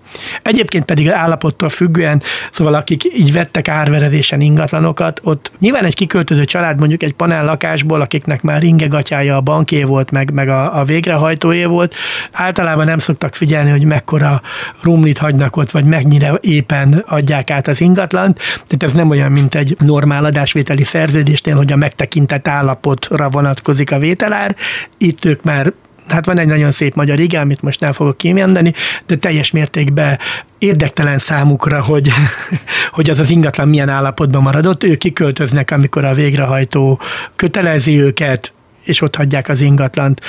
Egyébként 0.43 0.85
pedig 0.85 1.11
állapottól 1.11 1.69
függően, 1.69 2.23
szóval 2.51 2.75
akik 2.75 3.05
így 3.05 3.33
vettek 3.33 3.69
árverezésen 3.69 4.41
ingatlanokat, 4.41 5.21
ott 5.23 5.53
nyilván 5.59 5.85
egy 5.85 5.95
kiköltöző 5.95 6.45
család 6.45 6.62
mondjuk 6.71 7.03
egy 7.03 7.13
panel 7.13 7.45
lakásból, 7.45 8.01
akiknek 8.01 8.43
már 8.43 8.63
ingegatyája 8.63 9.37
a 9.37 9.41
banké 9.41 9.83
volt, 9.83 10.11
meg, 10.11 10.33
meg 10.33 10.49
a, 10.49 10.79
a 10.79 10.85
végrehajtóé 10.85 11.65
volt, 11.65 11.95
általában 12.33 12.85
nem 12.85 12.99
szoktak 12.99 13.35
figyelni, 13.35 13.71
hogy 13.71 13.85
mekkora 13.85 14.41
rumlit 14.83 15.19
hagynak 15.19 15.57
ott, 15.57 15.71
vagy 15.71 15.85
mennyire 15.85 16.39
éppen 16.41 17.05
adják 17.09 17.51
át 17.51 17.69
az 17.69 17.81
ingatlant. 17.81 18.37
Tehát 18.37 18.83
ez 18.83 18.93
nem 18.93 19.11
olyan, 19.11 19.33
mint 19.33 19.55
egy 19.55 19.77
normál 19.79 20.25
adásvételi 20.25 20.85
szerződésnél, 20.85 21.57
hogy 21.57 21.73
a 21.73 21.77
megtekintett 21.77 22.49
állapotra 22.49 23.29
vonatkozik 23.29 23.93
a 23.93 23.99
vételár. 23.99 24.57
Itt 24.99 25.25
ők 25.25 25.43
már 25.43 25.73
hát 26.09 26.27
van 26.27 26.39
egy 26.39 26.47
nagyon 26.47 26.73
szép 26.73 26.95
magyar 26.95 27.21
ige, 27.21 27.41
amit 27.41 27.63
most 27.63 27.81
nem 27.81 27.93
fogok 27.93 28.17
kimondani, 28.17 28.73
de 29.07 29.17
teljes 29.17 29.51
mértékben 29.51 30.19
érdektelen 30.59 31.19
számukra, 31.19 31.83
hogy, 31.83 32.11
hogy 32.97 33.11
az 33.11 33.19
az 33.19 33.31
ingatlan 33.31 33.69
milyen 33.69 33.89
állapotban 33.89 34.43
maradott. 34.43 34.85
Ők 34.85 34.99
kiköltöznek, 34.99 35.71
amikor 35.71 36.05
a 36.05 36.15
végrehajtó 36.15 37.01
kötelezi 37.37 38.01
őket, 38.01 38.53
és 38.83 39.01
ott 39.01 39.17
hagyják 39.17 39.49
az 39.49 39.61
ingatlant 39.61 40.21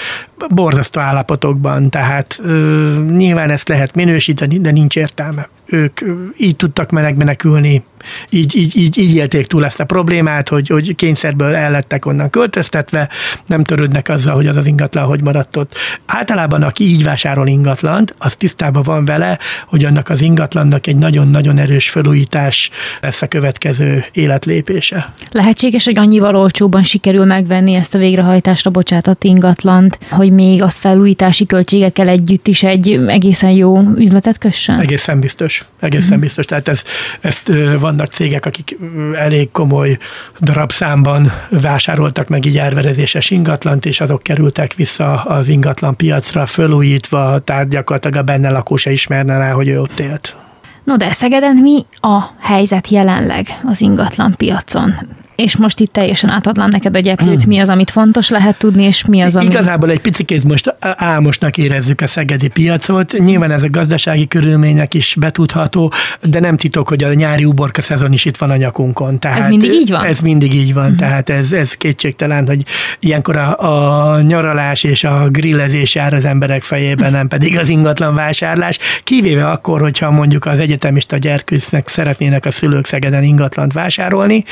borzasztó 0.49 0.99
állapotokban, 0.99 1.89
tehát 1.89 2.39
ö, 2.43 2.93
nyilván 3.09 3.49
ezt 3.49 3.67
lehet 3.67 3.95
minősíteni, 3.95 4.59
de 4.59 4.71
nincs 4.71 4.95
értelme. 4.95 5.49
Ők 5.65 5.99
így 6.37 6.55
tudtak 6.55 6.91
menekülni 6.91 7.83
így, 8.29 8.55
így, 8.55 8.77
így, 8.77 8.97
így 8.97 9.15
élték 9.15 9.45
túl 9.47 9.65
ezt 9.65 9.79
a 9.79 9.85
problémát, 9.85 10.49
hogy, 10.49 10.67
hogy 10.67 10.95
kényszerből 10.95 11.55
ellettek 11.55 12.05
onnan 12.05 12.29
költöztetve, 12.29 13.09
nem 13.45 13.63
törődnek 13.63 14.09
azzal, 14.09 14.35
hogy 14.35 14.47
az 14.47 14.57
az 14.57 14.67
ingatlan 14.67 15.05
hogy 15.05 15.21
maradt 15.23 15.57
ott. 15.57 15.75
Általában, 16.05 16.63
aki 16.63 16.83
így 16.83 17.03
vásárol 17.03 17.47
ingatlant, 17.47 18.15
az 18.17 18.35
tisztában 18.35 18.83
van 18.83 19.05
vele, 19.05 19.39
hogy 19.67 19.85
annak 19.85 20.09
az 20.09 20.21
ingatlannak 20.21 20.87
egy 20.87 20.95
nagyon-nagyon 20.95 21.57
erős 21.57 21.89
felújítás 21.89 22.69
lesz 23.01 23.21
a 23.21 23.27
következő 23.27 24.05
életlépése. 24.11 25.13
Lehetséges, 25.31 25.85
hogy 25.85 25.97
annyival 25.97 26.35
olcsóban 26.35 26.83
sikerül 26.83 27.25
megvenni 27.25 27.73
ezt 27.73 27.95
a 27.95 27.97
végrehajtásra 27.97 28.71
bocsátott 28.71 29.23
ingatlant, 29.23 29.97
hogy 30.09 30.31
még 30.31 30.61
a 30.61 30.69
felújítási 30.69 31.45
költségekkel 31.45 32.07
együtt 32.07 32.47
is 32.47 32.63
egy 32.63 32.99
egészen 33.07 33.49
jó 33.49 33.81
üzletet 33.95 34.37
kössön? 34.37 34.79
Egészen 34.79 35.19
biztos. 35.19 35.65
Egészen 35.79 36.07
uh-huh. 36.07 36.23
biztos. 36.23 36.45
Tehát 36.45 36.67
ez, 36.67 36.83
ezt 37.21 37.51
van 37.79 37.92
vannak 37.95 38.11
cégek, 38.11 38.45
akik 38.45 38.77
elég 39.15 39.51
komoly 39.51 39.97
darabszámban 40.39 41.31
vásároltak 41.49 42.27
meg 42.27 42.45
így 42.45 42.57
árverezéses 42.57 43.29
ingatlant, 43.29 43.85
és 43.85 44.01
azok 44.01 44.23
kerültek 44.23 44.73
vissza 44.73 45.13
az 45.13 45.47
ingatlan 45.47 45.95
piacra, 45.95 46.45
fölújítva, 46.45 47.39
tehát 47.39 47.69
gyakorlatilag 47.69 48.17
a 48.17 48.23
benne 48.23 48.49
lakó 48.49 48.75
se 48.75 48.91
ismerne 48.91 49.37
rá, 49.37 49.51
hogy 49.51 49.67
ő 49.67 49.81
ott 49.81 49.99
élt. 49.99 50.35
No 50.83 50.97
de 50.97 51.13
Szegeden 51.13 51.55
mi 51.55 51.85
a 51.99 52.19
helyzet 52.39 52.87
jelenleg 52.87 53.47
az 53.63 53.81
ingatlan 53.81 54.33
piacon? 54.37 54.93
És 55.35 55.57
most 55.57 55.79
itt 55.79 55.93
teljesen 55.93 56.29
átadnám 56.29 56.69
neked 56.69 56.95
a 56.95 56.99
gyeplőt, 56.99 57.41
hmm. 57.41 57.49
mi 57.49 57.59
az, 57.59 57.69
amit 57.69 57.91
fontos 57.91 58.29
lehet 58.29 58.57
tudni, 58.57 58.83
és 58.83 59.05
mi 59.05 59.21
az, 59.21 59.35
ami... 59.35 59.45
Igazából 59.45 59.89
egy 59.89 59.99
picit 59.99 60.43
most 60.43 60.75
álmosnak 60.79 61.57
érezzük 61.57 62.01
a 62.01 62.07
szegedi 62.07 62.47
piacot. 62.47 63.13
Nyilván 63.17 63.51
ez 63.51 63.63
a 63.63 63.69
gazdasági 63.69 64.27
körülmények 64.27 64.93
is 64.93 65.15
betudható, 65.19 65.91
de 66.21 66.39
nem 66.39 66.57
titok, 66.57 66.87
hogy 66.87 67.03
a 67.03 67.13
nyári 67.13 67.45
uborka 67.45 67.81
szezon 67.81 68.13
is 68.13 68.25
itt 68.25 68.37
van 68.37 68.49
a 68.49 68.55
nyakunkon. 68.55 69.19
Tehát 69.19 69.39
ez 69.39 69.47
mindig 69.47 69.71
így 69.71 69.89
van? 69.89 70.05
Ez 70.05 70.19
mindig 70.19 70.53
így 70.53 70.73
van, 70.73 70.87
hmm. 70.87 70.95
tehát 70.95 71.29
ez, 71.29 71.53
ez 71.53 71.73
kétségtelen, 71.73 72.47
hogy 72.47 72.63
ilyenkor 72.99 73.35
a, 73.37 74.13
a 74.15 74.21
nyaralás 74.21 74.83
és 74.83 75.03
a 75.03 75.27
grillezés 75.29 75.95
jár 75.95 76.13
az 76.13 76.25
emberek 76.25 76.61
fejében, 76.61 77.11
nem 77.11 77.27
pedig 77.27 77.57
az 77.57 77.69
ingatlan 77.69 78.15
vásárlás, 78.15 78.77
kivéve 79.03 79.49
akkor, 79.49 79.81
hogyha 79.81 80.11
mondjuk 80.11 80.45
az 80.45 80.59
egyetemista 80.59 81.17
gyerkőcnek 81.17 81.87
szeretnének 81.87 82.45
a 82.45 82.51
szülők 82.51 82.85
Szegeden 82.85 83.23
ingatlant 83.23 83.73
vásárolni. 83.73 84.43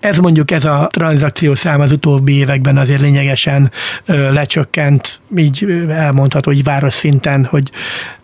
Ez 0.00 0.18
mondjuk 0.24 0.50
ez 0.50 0.64
a 0.64 0.86
tranzakció 0.90 1.54
szám 1.54 1.80
az 1.80 1.92
utóbbi 1.92 2.32
években 2.32 2.76
azért 2.76 3.00
lényegesen 3.00 3.70
lecsökkent, 4.06 5.20
így 5.36 5.66
elmondható, 5.88 6.50
hogy 6.50 6.64
város 6.64 6.94
szinten, 6.94 7.44
hogy 7.44 7.70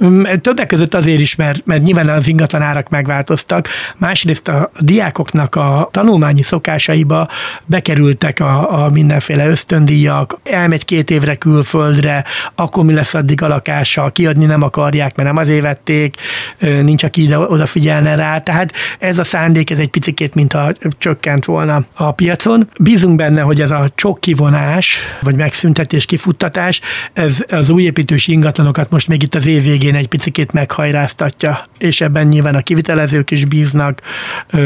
mm, 0.04 0.22
többek 0.40 0.66
között 0.66 0.94
azért 0.94 1.20
is, 1.20 1.36
mert, 1.36 1.66
mert 1.66 1.82
nyilván 1.82 2.08
az 2.08 2.28
ingatlan 2.28 2.62
árak 2.62 2.88
megváltoztak, 2.88 3.68
másrészt 3.96 4.48
a 4.48 4.70
diákoknak 4.78 5.54
a 5.54 5.88
tanulmányi 5.90 6.42
szokásaiba 6.42 7.28
bekerültek 7.66 8.40
a, 8.40 8.84
a 8.84 8.90
mindenféle 8.90 9.48
ösztöndíjak, 9.48 10.38
elmegy 10.44 10.84
két 10.84 11.10
évre 11.10 11.34
külföldre, 11.34 12.24
akkor 12.54 12.84
mi 12.84 12.92
lesz 12.92 13.14
addig 13.14 13.42
a 13.42 13.48
lakása, 13.48 14.10
kiadni 14.10 14.44
nem 14.44 14.62
akarják, 14.62 15.16
mert 15.16 15.28
nem 15.28 15.36
azért 15.36 15.62
vették, 15.62 16.16
nincs, 16.58 17.04
aki 17.04 17.22
ide 17.22 17.38
odafigyelne 17.38 18.14
rá. 18.14 18.38
Tehát 18.38 18.72
ez 18.98 19.18
a 19.18 19.24
szándék, 19.24 19.70
ez 19.70 19.78
egy 19.78 19.88
picikét, 19.88 20.34
mintha 20.34 20.72
csökkent 20.98 21.44
volna 21.44 21.84
a 21.94 22.12
piacon. 22.12 22.68
Bízunk 22.80 23.16
benne, 23.16 23.40
hogy 23.40 23.60
ez 23.60 23.70
a 23.70 23.88
csok 23.94 24.20
kivonás, 24.20 24.98
vagy 25.20 25.34
megszüntetés, 25.34 26.06
kifuttatás, 26.06 26.80
ez 27.12 27.44
az 27.48 27.70
új 27.70 27.82
építős 27.82 28.26
ingatlanokat 28.26 28.90
most 28.90 29.08
még 29.08 29.22
itt 29.22 29.34
az 29.34 29.46
év 29.46 29.62
végén 29.62 29.94
egy 29.94 30.08
picikét 30.08 30.52
meghajráztatja, 30.52 31.64
és 31.78 32.00
ebben 32.00 32.26
nyilván 32.26 32.54
a 32.54 32.60
kivitelezők 32.60 33.30
is 33.30 33.44
bíznak, 33.44 34.00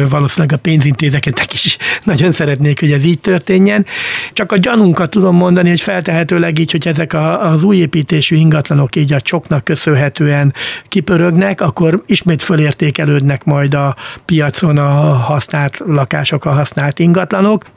valószínűleg 0.08 0.56
a 0.58 0.60
pénzintézeketek 0.60 1.52
is 1.52 1.76
nagyon 2.04 2.32
szeretnék, 2.32 2.80
hogy 2.80 2.92
ez 2.92 3.04
így 3.04 3.18
történjen. 3.20 3.86
Csak 4.32 4.52
a 4.52 4.56
gyanunkat 4.56 5.10
tudom 5.10 5.36
mondani, 5.36 5.68
hogy 5.68 5.80
feltehetőleg 5.80 6.58
így, 6.58 6.70
hogy 6.70 6.88
ezek 6.88 7.14
az 7.40 7.62
új 7.62 7.76
építésű 7.76 8.36
ingatlanok 8.36 8.96
így 8.96 9.12
a 9.12 9.20
csoknak 9.20 9.64
köszönhetően 9.64 10.54
kipörögnek, 10.88 11.60
akkor 11.60 12.02
ismét 12.06 12.42
fölértékelődnek 12.42 13.44
majd 13.44 13.74
a 13.74 13.96
piacon 14.24 14.78
a 14.78 15.12
használt 15.12 15.82
lakások, 15.86 16.44
a 16.44 16.52
használt 16.52 16.98
ingatlanok. 16.98 17.13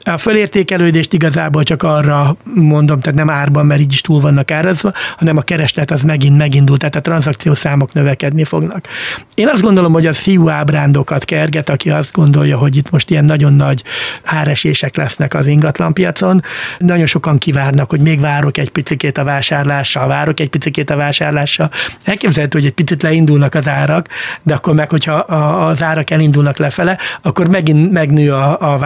A 0.02 0.16
fölértékelődést 0.16 1.12
igazából 1.12 1.62
csak 1.62 1.82
arra 1.82 2.36
mondom, 2.54 3.00
tehát 3.00 3.18
nem 3.18 3.30
árban, 3.30 3.66
mert 3.66 3.80
így 3.80 3.92
is 3.92 4.00
túl 4.00 4.20
vannak 4.20 4.50
árazva, 4.50 4.92
hanem 5.16 5.36
a 5.36 5.40
kereslet 5.40 5.90
az 5.90 6.02
megint 6.02 6.36
megindult, 6.36 6.78
tehát 6.78 6.96
a 6.96 7.00
tranzakciós 7.00 7.58
számok 7.58 7.92
növekedni 7.92 8.44
fognak. 8.44 8.86
Én 9.34 9.48
azt 9.48 9.62
gondolom, 9.62 9.92
hogy 9.92 10.06
az 10.06 10.18
fiú 10.18 10.48
ábrándokat 10.48 11.24
kerget, 11.24 11.68
aki 11.68 11.90
azt 11.90 12.12
gondolja, 12.12 12.58
hogy 12.58 12.76
itt 12.76 12.90
most 12.90 13.10
ilyen 13.10 13.24
nagyon 13.24 13.52
nagy 13.52 13.82
áresések 14.24 14.96
lesznek 14.96 15.34
az 15.34 15.46
ingatlanpiacon. 15.46 16.42
Nagyon 16.78 17.06
sokan 17.06 17.38
kivárnak, 17.38 17.90
hogy 17.90 18.00
még 18.00 18.20
várok 18.20 18.58
egy 18.58 18.70
picikét 18.70 19.18
a 19.18 19.24
vásárlással, 19.24 20.06
várok 20.06 20.40
egy 20.40 20.48
picikét 20.48 20.90
a 20.90 20.96
vásárlással. 20.96 21.70
Elképzelhető, 22.04 22.58
hogy 22.58 22.66
egy 22.66 22.74
picit 22.74 23.02
leindulnak 23.02 23.54
az 23.54 23.68
árak, 23.68 24.08
de 24.42 24.54
akkor 24.54 24.74
meg, 24.74 24.90
hogyha 24.90 25.12
az 25.14 25.82
árak 25.82 26.10
elindulnak 26.10 26.56
lefele, 26.58 26.98
akkor 27.22 27.48
megint 27.48 27.92
megnő 27.92 28.32
a, 28.32 28.72
a 28.72 28.78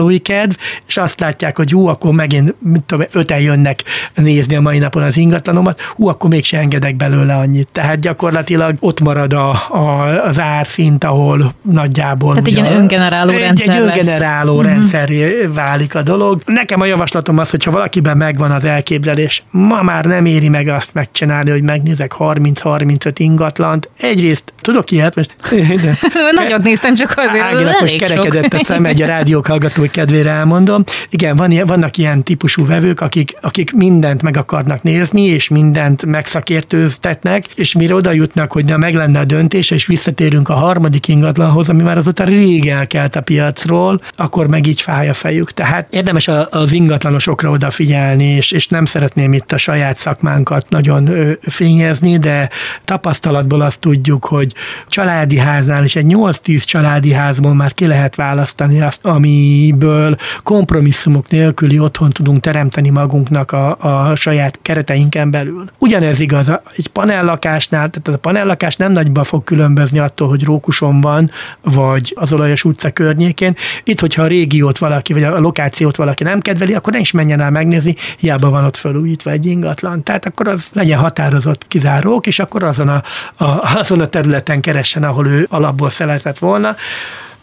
vásárlói 0.00 0.18
kedv, 0.18 0.54
és 0.86 0.96
azt 0.96 1.20
látják, 1.20 1.56
hogy 1.56 1.70
hú, 1.70 1.86
akkor 1.86 2.12
megint, 2.12 2.54
mit 2.58 2.82
tudom, 2.82 3.06
öten 3.12 3.40
jönnek 3.40 3.82
nézni 4.14 4.54
a 4.54 4.60
mai 4.60 4.78
napon 4.78 5.02
az 5.02 5.16
ingatlanomat, 5.16 5.80
hú, 5.80 6.08
akkor 6.08 6.30
mégse 6.30 6.58
engedek 6.58 6.96
belőle 6.96 7.34
annyit. 7.34 7.68
Tehát 7.72 8.00
gyakorlatilag 8.00 8.76
ott 8.80 9.00
marad 9.00 9.32
a, 9.32 9.50
a, 9.68 10.06
az 10.26 10.40
árszint, 10.40 11.04
ahol 11.04 11.52
nagyjából... 11.62 12.30
Tehát 12.30 12.46
egy 12.46 12.54
ilyen 12.54 12.72
öngeneráló 12.72 13.30
egy, 13.30 13.38
rendszer 13.38 13.74
Egy 13.74 13.80
öngeneráló 13.80 14.60
lesz. 14.60 14.70
Mhm. 14.70 14.76
rendszer 14.76 15.08
válik 15.54 15.94
a 15.94 16.02
dolog. 16.02 16.42
Nekem 16.46 16.80
a 16.80 16.84
javaslatom 16.84 17.38
az, 17.38 17.50
hogyha 17.50 17.70
valakiben 17.70 18.16
megvan 18.16 18.50
az 18.50 18.64
elképzelés, 18.64 19.42
ma 19.50 19.82
már 19.82 20.04
nem 20.04 20.24
éri 20.24 20.48
meg 20.48 20.68
azt 20.68 20.90
megcsinálni, 20.92 21.50
hogy 21.50 21.62
megnézek 21.62 22.14
30-35 22.18 23.12
ingatlant. 23.16 23.88
Egyrészt 23.98 24.52
tudok 24.70 24.90
ilyet 24.90 25.14
most? 25.14 25.34
De, 25.82 25.96
Nagyot 26.34 26.62
néztem 26.62 26.94
csak 26.94 27.14
azért. 27.16 27.44
Áginak 27.44 27.80
most 27.80 27.96
kerekedett 27.96 28.42
sok. 28.42 28.60
a 28.60 28.64
szem, 28.64 28.84
egy 28.84 29.02
a 29.02 29.06
rádiók 29.06 29.46
hallgatói 29.46 29.88
kedvére 29.88 30.30
elmondom. 30.30 30.84
Igen, 31.08 31.36
van, 31.36 31.60
vannak 31.66 31.96
ilyen 31.96 32.22
típusú 32.22 32.66
vevők, 32.66 33.00
akik, 33.00 33.36
akik 33.40 33.72
mindent 33.72 34.22
meg 34.22 34.36
akarnak 34.36 34.82
nézni, 34.82 35.22
és 35.22 35.48
mindent 35.48 36.06
megszakértőztetnek, 36.06 37.44
és 37.54 37.74
mire 37.74 37.94
oda 37.94 38.12
jutnak, 38.12 38.52
hogy 38.52 38.64
na 38.64 38.76
meg 38.76 38.94
lenne 38.94 39.18
a 39.18 39.24
döntés, 39.24 39.70
és 39.70 39.86
visszatérünk 39.86 40.48
a 40.48 40.54
harmadik 40.54 41.08
ingatlanhoz, 41.08 41.68
ami 41.68 41.82
már 41.82 41.96
azóta 41.96 42.24
rég 42.24 42.68
elkelt 42.68 43.16
a 43.16 43.20
piacról, 43.20 44.00
akkor 44.16 44.48
meg 44.48 44.66
így 44.66 44.80
fáj 44.80 45.08
a 45.08 45.14
fejük. 45.14 45.52
Tehát 45.52 45.86
érdemes 45.90 46.28
az 46.50 46.72
ingatlanosokra 46.72 47.50
odafigyelni, 47.50 48.24
és, 48.24 48.50
és 48.50 48.68
nem 48.68 48.84
szeretném 48.84 49.32
itt 49.32 49.52
a 49.52 49.58
saját 49.58 49.96
szakmánkat 49.96 50.68
nagyon 50.68 51.10
fényezni, 51.42 52.18
de 52.18 52.50
tapasztalatból 52.84 53.60
azt 53.60 53.80
tudjuk, 53.80 54.24
hogy 54.24 54.54
családi 54.88 55.38
háznál 55.38 55.84
is 55.84 55.96
egy 55.96 56.06
8-10 56.08 56.64
családi 56.64 57.12
házból 57.12 57.54
már 57.54 57.74
ki 57.74 57.86
lehet 57.86 58.14
választani 58.14 58.80
azt, 58.80 59.04
amiből 59.04 60.16
kompromisszumok 60.42 61.28
nélküli 61.28 61.78
otthon 61.78 62.10
tudunk 62.10 62.40
teremteni 62.40 62.90
magunknak 62.90 63.52
a, 63.52 63.76
a 63.78 64.14
saját 64.14 64.58
kereteinken 64.62 65.30
belül. 65.30 65.64
Ugyanez 65.78 66.20
igaz 66.20 66.50
egy 66.76 66.88
panellakásnál, 66.88 67.90
tehát 67.90 68.08
a 68.08 68.22
panellakás 68.22 68.76
nem 68.76 68.92
nagyban 68.92 69.24
fog 69.24 69.44
különbözni 69.44 69.98
attól, 69.98 70.28
hogy 70.28 70.44
Rókuson 70.44 71.00
van, 71.00 71.30
vagy 71.62 72.14
az 72.16 72.32
olajos 72.32 72.64
utca 72.64 72.90
környékén. 72.90 73.56
Itt, 73.84 74.00
hogyha 74.00 74.22
a 74.22 74.26
régiót 74.26 74.78
valaki, 74.78 75.12
vagy 75.12 75.22
a 75.22 75.38
lokációt 75.38 75.96
valaki 75.96 76.22
nem 76.22 76.40
kedveli, 76.40 76.74
akkor 76.74 76.92
ne 76.92 76.98
is 76.98 77.10
menjen 77.10 77.40
el 77.40 77.50
megnézni, 77.50 77.94
hiába 78.18 78.50
van 78.50 78.64
ott 78.64 78.76
felújítva 78.76 79.30
egy 79.30 79.46
ingatlan. 79.46 80.02
Tehát 80.02 80.26
akkor 80.26 80.48
az 80.48 80.68
legyen 80.72 80.98
határozott 80.98 81.66
kizárók, 81.68 82.26
és 82.26 82.38
akkor 82.38 82.62
azon 82.62 82.88
a, 82.88 83.02
a, 83.44 83.78
azon 83.78 84.00
a 84.00 84.06
területen 84.06 84.39
keressen, 84.60 85.02
ahol 85.02 85.26
ő 85.26 85.46
alapból 85.50 85.90
szeretett 85.90 86.38
volna. 86.38 86.76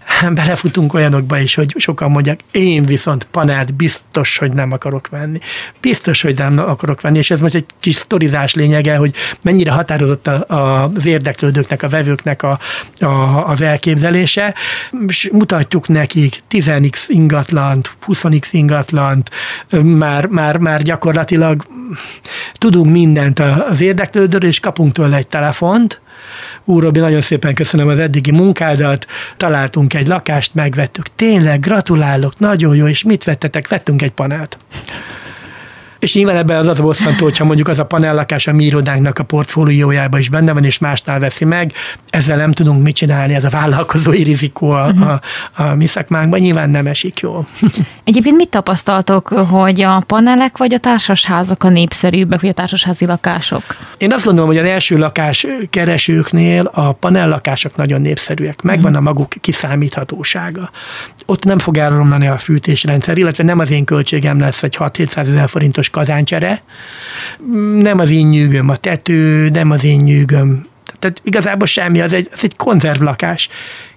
Belefutunk 0.33 0.93
olyanokba 0.93 1.39
is, 1.39 1.55
hogy 1.55 1.75
sokan 1.77 2.11
mondják, 2.11 2.39
én 2.51 2.85
viszont 2.85 3.27
panelt 3.31 3.73
biztos, 3.73 4.37
hogy 4.37 4.51
nem 4.51 4.71
akarok 4.71 5.07
venni. 5.07 5.39
Biztos, 5.81 6.21
hogy 6.21 6.37
nem 6.37 6.59
akarok 6.59 7.01
venni, 7.01 7.17
és 7.17 7.31
ez 7.31 7.39
most 7.39 7.55
egy 7.55 7.65
kis 7.79 7.95
sztorizás 7.95 8.53
lényege, 8.53 8.95
hogy 8.95 9.15
mennyire 9.41 9.71
határozott 9.71 10.27
a, 10.27 10.45
a, 10.47 10.91
az 10.95 11.05
érdeklődőknek, 11.05 11.83
a 11.83 11.89
vevőknek 11.89 12.43
a, 12.43 12.59
a, 12.99 13.07
az 13.49 13.61
elképzelése, 13.61 14.55
és 15.07 15.29
mutatjuk 15.31 15.87
nekik 15.87 16.39
10x 16.51 17.03
ingatlant, 17.07 17.91
20x 18.07 18.47
ingatlant, 18.51 19.29
már, 19.81 20.25
már, 20.25 20.57
már 20.57 20.81
gyakorlatilag 20.81 21.65
tudunk 22.53 22.91
mindent 22.91 23.39
az 23.39 23.81
érdeklődőről, 23.81 24.49
és 24.49 24.59
kapunk 24.59 24.93
tőle 24.93 25.17
egy 25.17 25.27
telefont, 25.27 26.01
Úr 26.63 26.83
Robi, 26.83 26.99
nagyon 26.99 27.21
szépen 27.21 27.53
köszönöm 27.53 27.87
az 27.87 27.99
eddigi 27.99 28.31
munkádat, 28.31 29.05
találtunk 29.37 29.93
egy 29.93 30.07
lakást, 30.07 30.53
megvettük. 30.53 31.05
Tényleg, 31.15 31.59
gratulálok, 31.59 32.39
nagyon 32.39 32.75
jó, 32.75 32.87
és 32.87 33.03
mit 33.03 33.23
vettetek? 33.23 33.67
Vettünk 33.67 34.01
egy 34.01 34.11
panelt. 34.11 34.57
És 35.99 36.13
nyilván 36.13 36.35
ebben 36.35 36.57
az 36.57 36.67
az 36.67 36.79
bosszantó, 36.79 37.23
hogyha 37.23 37.45
mondjuk 37.45 37.67
az 37.67 37.79
a 37.79 37.85
panellakás 37.85 38.47
a 38.47 38.53
mi 38.53 38.63
irodánknak 38.63 39.19
a 39.19 39.23
portfóliójában 39.23 40.19
is 40.19 40.29
benne 40.29 40.51
van, 40.53 40.63
és 40.63 40.77
másnál 40.77 41.19
veszi 41.19 41.45
meg, 41.45 41.73
ezzel 42.09 42.37
nem 42.37 42.51
tudunk 42.51 42.83
mit 42.83 42.95
csinálni, 42.95 43.33
ez 43.33 43.43
a 43.43 43.49
vállalkozói 43.49 44.23
rizikó 44.23 44.69
a, 44.69 44.85
uh-huh. 44.85 45.09
a, 45.09 45.63
a 45.63 45.75
mi 45.75 45.85
szakmánkban, 45.85 46.39
nyilván 46.39 46.69
nem 46.69 46.87
esik 46.87 47.19
jól. 47.19 47.45
Egyébként 48.03 48.35
mit 48.35 48.49
tapasztaltok, 48.49 49.27
hogy 49.27 49.81
a 49.81 50.03
panelek 50.07 50.57
vagy 50.57 50.73
a 50.73 50.79
társasházak 50.79 51.63
a 51.63 51.69
népszerűbbek, 51.69 52.41
vagy 52.41 52.49
a 52.49 52.53
társasházi 52.53 53.05
lakások? 53.05 53.63
Én 53.97 54.13
azt 54.13 54.25
gondolom, 54.25 54.49
hogy 54.49 54.59
az 54.59 54.65
első 54.65 54.97
lakás 54.97 55.47
keresőknél 55.69 56.71
a 56.73 56.91
panellakások 56.91 57.75
nagyon 57.75 58.01
népszerűek. 58.01 58.61
Megvan 58.61 58.95
a 58.95 58.99
maguk 58.99 59.33
kiszámíthatósága. 59.41 60.71
Ott 61.25 61.43
nem 61.43 61.59
fog 61.59 61.77
elromlani 61.77 62.27
a 62.27 62.37
fűtésrendszer, 62.37 63.17
illetve 63.17 63.43
nem 63.43 63.59
az 63.59 63.71
én 63.71 63.83
költségem 63.85 64.39
lesz 64.39 64.63
egy 64.63 64.77
6-700 64.79 65.17
ezer 65.17 65.49
forintos 65.49 65.86
kazáncsere, 65.89 66.61
nem 67.73 67.99
az 67.99 68.11
én 68.11 68.27
nyűgöm 68.27 68.69
a 68.69 68.75
tető, 68.75 69.49
nem 69.49 69.71
az 69.71 69.83
én 69.83 69.99
nyűgöm. 69.99 70.65
Tehát 70.99 71.21
igazából 71.23 71.67
semmi, 71.67 72.01
az 72.01 72.13
egy, 72.13 72.29
az 72.31 72.43
egy 72.43 72.55
konzervlakás 72.55 73.49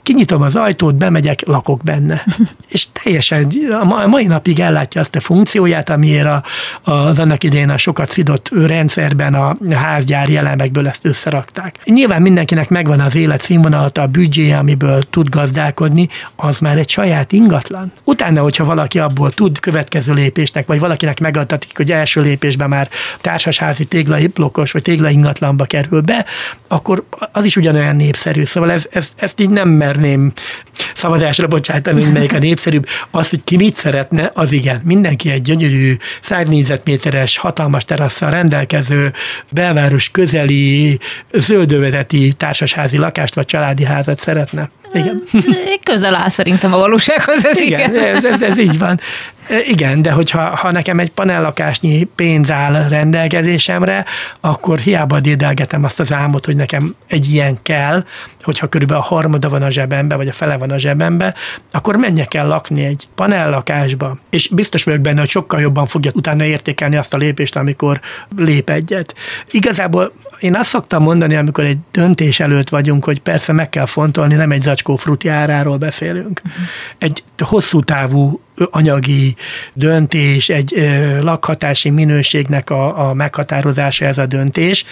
kinyitom 0.02 0.42
az 0.42 0.56
ajtót, 0.56 0.94
bemegyek, 0.94 1.42
lakok 1.46 1.82
benne. 1.82 2.24
és 2.74 2.86
teljesen 2.92 3.52
a 3.80 4.06
mai 4.06 4.26
napig 4.26 4.60
ellátja 4.60 5.00
azt 5.00 5.16
a 5.16 5.20
funkcióját, 5.20 5.90
amiért 5.90 6.26
a, 6.26 6.42
az 6.90 7.18
annak 7.18 7.44
idején 7.44 7.70
a 7.70 7.76
sokat 7.76 8.10
szidott 8.10 8.50
rendszerben 8.66 9.34
a 9.34 9.56
házgyári 9.70 10.36
elemekből 10.36 10.88
ezt 10.88 11.04
összerakták. 11.04 11.78
Nyilván 11.84 12.22
mindenkinek 12.22 12.68
megvan 12.68 13.00
az 13.00 13.16
élet 13.16 13.40
színvonalata, 13.40 14.02
a 14.02 14.06
büdzsé, 14.06 14.52
amiből 14.52 15.02
tud 15.10 15.28
gazdálkodni, 15.28 16.08
az 16.36 16.58
már 16.58 16.78
egy 16.78 16.88
saját 16.88 17.32
ingatlan. 17.32 17.92
Utána, 18.04 18.42
hogyha 18.42 18.64
valaki 18.64 18.98
abból 18.98 19.30
tud 19.30 19.60
következő 19.60 20.12
lépésnek, 20.12 20.66
vagy 20.66 20.78
valakinek 20.78 21.20
megadatik, 21.20 21.76
hogy 21.76 21.92
első 21.92 22.20
lépésben 22.20 22.68
már 22.68 22.88
társasházi 23.20 23.84
téglablokos 23.84 24.72
vagy 24.72 24.82
téglaingatlanba 24.82 25.64
kerül 25.64 26.00
be, 26.00 26.24
akkor 26.68 27.04
az 27.32 27.44
is 27.44 27.56
ugyanolyan 27.56 27.96
népszerű. 27.96 28.44
Szóval 28.44 28.70
ez, 28.70 28.86
ez, 28.90 29.12
ezt 29.16 29.40
így 29.40 29.50
nem 29.50 29.68
merném 29.90 30.32
szavazásra 30.94 31.46
bocsátani, 31.46 32.02
hogy 32.02 32.12
melyik 32.12 32.32
a 32.32 32.38
népszerűbb. 32.38 32.86
Az, 33.10 33.30
hogy 33.30 33.44
ki 33.44 33.56
mit 33.56 33.74
szeretne, 33.76 34.30
az 34.34 34.52
igen. 34.52 34.80
Mindenki 34.84 35.30
egy 35.30 35.42
gyönyörű, 35.42 35.96
100 36.20 36.48
négyzetméteres, 36.48 37.36
hatalmas 37.36 37.84
terasszal 37.84 38.30
rendelkező, 38.30 39.12
belváros 39.52 40.10
közeli, 40.10 40.98
zöldövezeti 41.32 42.32
társasházi 42.36 42.96
lakást 42.96 43.34
vagy 43.34 43.46
családi 43.46 43.84
házat 43.84 44.20
szeretne. 44.20 44.70
Igen. 44.92 45.22
Közel 45.82 46.14
áll 46.14 46.28
szerintem 46.28 46.72
a 46.72 46.76
valósághoz. 46.76 47.44
Ez 47.44 47.58
igen, 47.58 47.94
igen. 47.94 48.14
Ez, 48.14 48.24
ez, 48.24 48.42
ez 48.42 48.58
így 48.58 48.78
van. 48.78 49.00
Igen, 49.66 50.02
de 50.02 50.10
hogyha 50.10 50.56
ha 50.56 50.70
nekem 50.70 50.98
egy 50.98 51.10
panellakásnyi 51.10 52.04
pénz 52.04 52.50
áll 52.50 52.88
rendelkezésemre, 52.88 54.04
akkor 54.40 54.78
hiába 54.78 55.20
dédelgetem 55.20 55.84
azt 55.84 56.00
az 56.00 56.12
álmot, 56.12 56.46
hogy 56.46 56.56
nekem 56.56 56.94
egy 57.06 57.32
ilyen 57.32 57.58
kell, 57.62 58.04
hogyha 58.42 58.66
körülbelül 58.66 59.02
a 59.02 59.06
harmada 59.06 59.48
van 59.48 59.62
a 59.62 59.70
zsebembe, 59.70 60.16
vagy 60.16 60.28
a 60.28 60.32
fele 60.32 60.56
van 60.56 60.70
a 60.70 60.78
zsebembe, 60.78 61.34
akkor 61.70 61.96
menjek 61.96 62.34
el 62.34 62.46
lakni 62.46 62.84
egy 62.84 63.08
panellakásba. 63.14 64.18
És 64.30 64.48
biztos 64.48 64.84
vagyok 64.84 65.00
benne, 65.00 65.20
hogy 65.20 65.28
sokkal 65.28 65.60
jobban 65.60 65.86
fogja 65.86 66.10
utána 66.14 66.44
értékelni 66.44 66.96
azt 66.96 67.14
a 67.14 67.16
lépést, 67.16 67.56
amikor 67.56 68.00
lép 68.36 68.70
egyet. 68.70 69.14
Igazából 69.50 70.12
én 70.40 70.56
azt 70.56 70.68
szoktam 70.68 71.02
mondani, 71.02 71.36
amikor 71.36 71.64
egy 71.64 71.78
döntés 71.90 72.40
előtt 72.40 72.68
vagyunk, 72.68 73.04
hogy 73.04 73.20
persze 73.20 73.52
meg 73.52 73.68
kell 73.68 73.86
fontolni, 73.86 74.34
nem 74.34 74.50
egy 74.50 74.62
zacskó 74.62 74.96
fruti 74.96 75.28
áráról 75.28 75.76
beszélünk. 75.76 76.42
Egy 76.98 77.22
hosszú 77.38 77.80
távú 77.80 78.40
anyagi 78.70 79.34
döntés, 79.72 80.48
egy 80.48 80.74
lakhatási 81.20 81.90
minőségnek 81.90 82.70
a, 82.70 83.08
a 83.08 83.14
meghatározása 83.14 84.04
ez 84.04 84.18
a 84.18 84.26
döntés, 84.26 84.84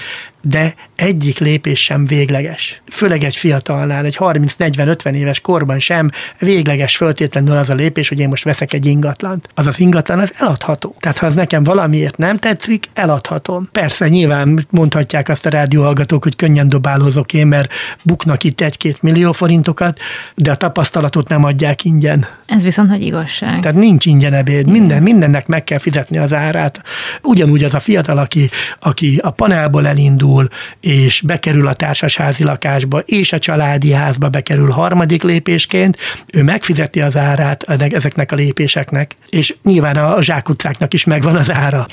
de 0.42 0.74
egyik 0.96 1.38
lépés 1.38 1.84
sem 1.84 2.06
végleges. 2.06 2.82
Főleg 2.86 3.24
egy 3.24 3.36
fiatalnál, 3.36 4.04
egy 4.04 4.16
30-40-50 4.18 5.12
éves 5.12 5.40
korban 5.40 5.78
sem 5.78 6.10
végleges 6.38 6.96
föltétlenül 6.96 7.56
az 7.56 7.70
a 7.70 7.74
lépés, 7.74 8.08
hogy 8.08 8.20
én 8.20 8.28
most 8.28 8.44
veszek 8.44 8.72
egy 8.72 8.86
ingatlant. 8.86 9.48
Az 9.54 9.66
az 9.66 9.80
ingatlan, 9.80 10.18
az 10.18 10.34
eladható. 10.38 10.94
Tehát 11.00 11.18
ha 11.18 11.26
az 11.26 11.34
nekem 11.34 11.62
valamiért 11.62 12.16
nem 12.16 12.36
tetszik, 12.36 12.88
eladhatom. 12.94 13.68
Persze 13.72 14.08
nyilván 14.08 14.66
mondhatják 14.70 15.28
azt 15.28 15.46
a 15.46 15.50
rádióhallgatók, 15.50 16.22
hogy 16.22 16.36
könnyen 16.36 16.68
dobálozok 16.68 17.32
én, 17.32 17.46
mert 17.46 17.72
buknak 18.02 18.44
itt 18.44 18.60
egy-két 18.60 19.02
millió 19.02 19.32
forintokat, 19.32 19.98
de 20.34 20.50
a 20.50 20.56
tapasztalatot 20.56 21.28
nem 21.28 21.44
adják 21.44 21.84
ingyen. 21.84 22.26
Ez 22.46 22.62
viszont 22.62 22.88
nagy 22.88 23.02
igazság. 23.02 23.57
Tehát 23.60 23.76
nincs 23.76 24.06
ingyen 24.06 24.32
ebéd, 24.32 24.66
minden, 24.66 25.02
mindennek 25.02 25.46
meg 25.46 25.64
kell 25.64 25.78
fizetni 25.78 26.18
az 26.18 26.34
árát. 26.34 26.82
Ugyanúgy 27.22 27.64
az 27.64 27.74
a 27.74 27.80
fiatal, 27.80 28.18
aki, 28.18 28.50
aki 28.80 29.20
a 29.22 29.30
panelból 29.30 29.86
elindul, 29.86 30.48
és 30.80 31.20
bekerül 31.20 31.66
a 31.66 31.74
társasházi 31.74 32.44
lakásba, 32.44 32.98
és 32.98 33.32
a 33.32 33.38
családi 33.38 33.92
házba 33.92 34.28
bekerül 34.28 34.70
harmadik 34.70 35.22
lépésként, 35.22 35.96
ő 36.32 36.42
megfizeti 36.42 37.00
az 37.00 37.16
árát 37.16 37.62
ezeknek 37.62 38.32
a 38.32 38.36
lépéseknek, 38.36 39.16
és 39.28 39.54
nyilván 39.62 39.96
a 39.96 40.22
zsákutcáknak 40.22 40.94
is 40.94 41.04
megvan 41.04 41.36
az 41.36 41.52
ára. 41.52 41.86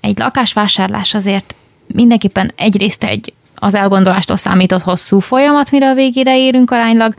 Egy 0.00 0.18
lakásvásárlás 0.18 1.14
azért 1.14 1.54
mindenképpen 1.86 2.52
egyrészt 2.56 3.04
egy 3.04 3.32
az 3.62 3.74
elgondolástól 3.74 4.36
számított 4.36 4.82
hosszú 4.82 5.18
folyamat, 5.18 5.70
mire 5.70 5.88
a 5.88 5.94
végére 5.94 6.38
érünk 6.38 6.70
aránylag, 6.70 7.14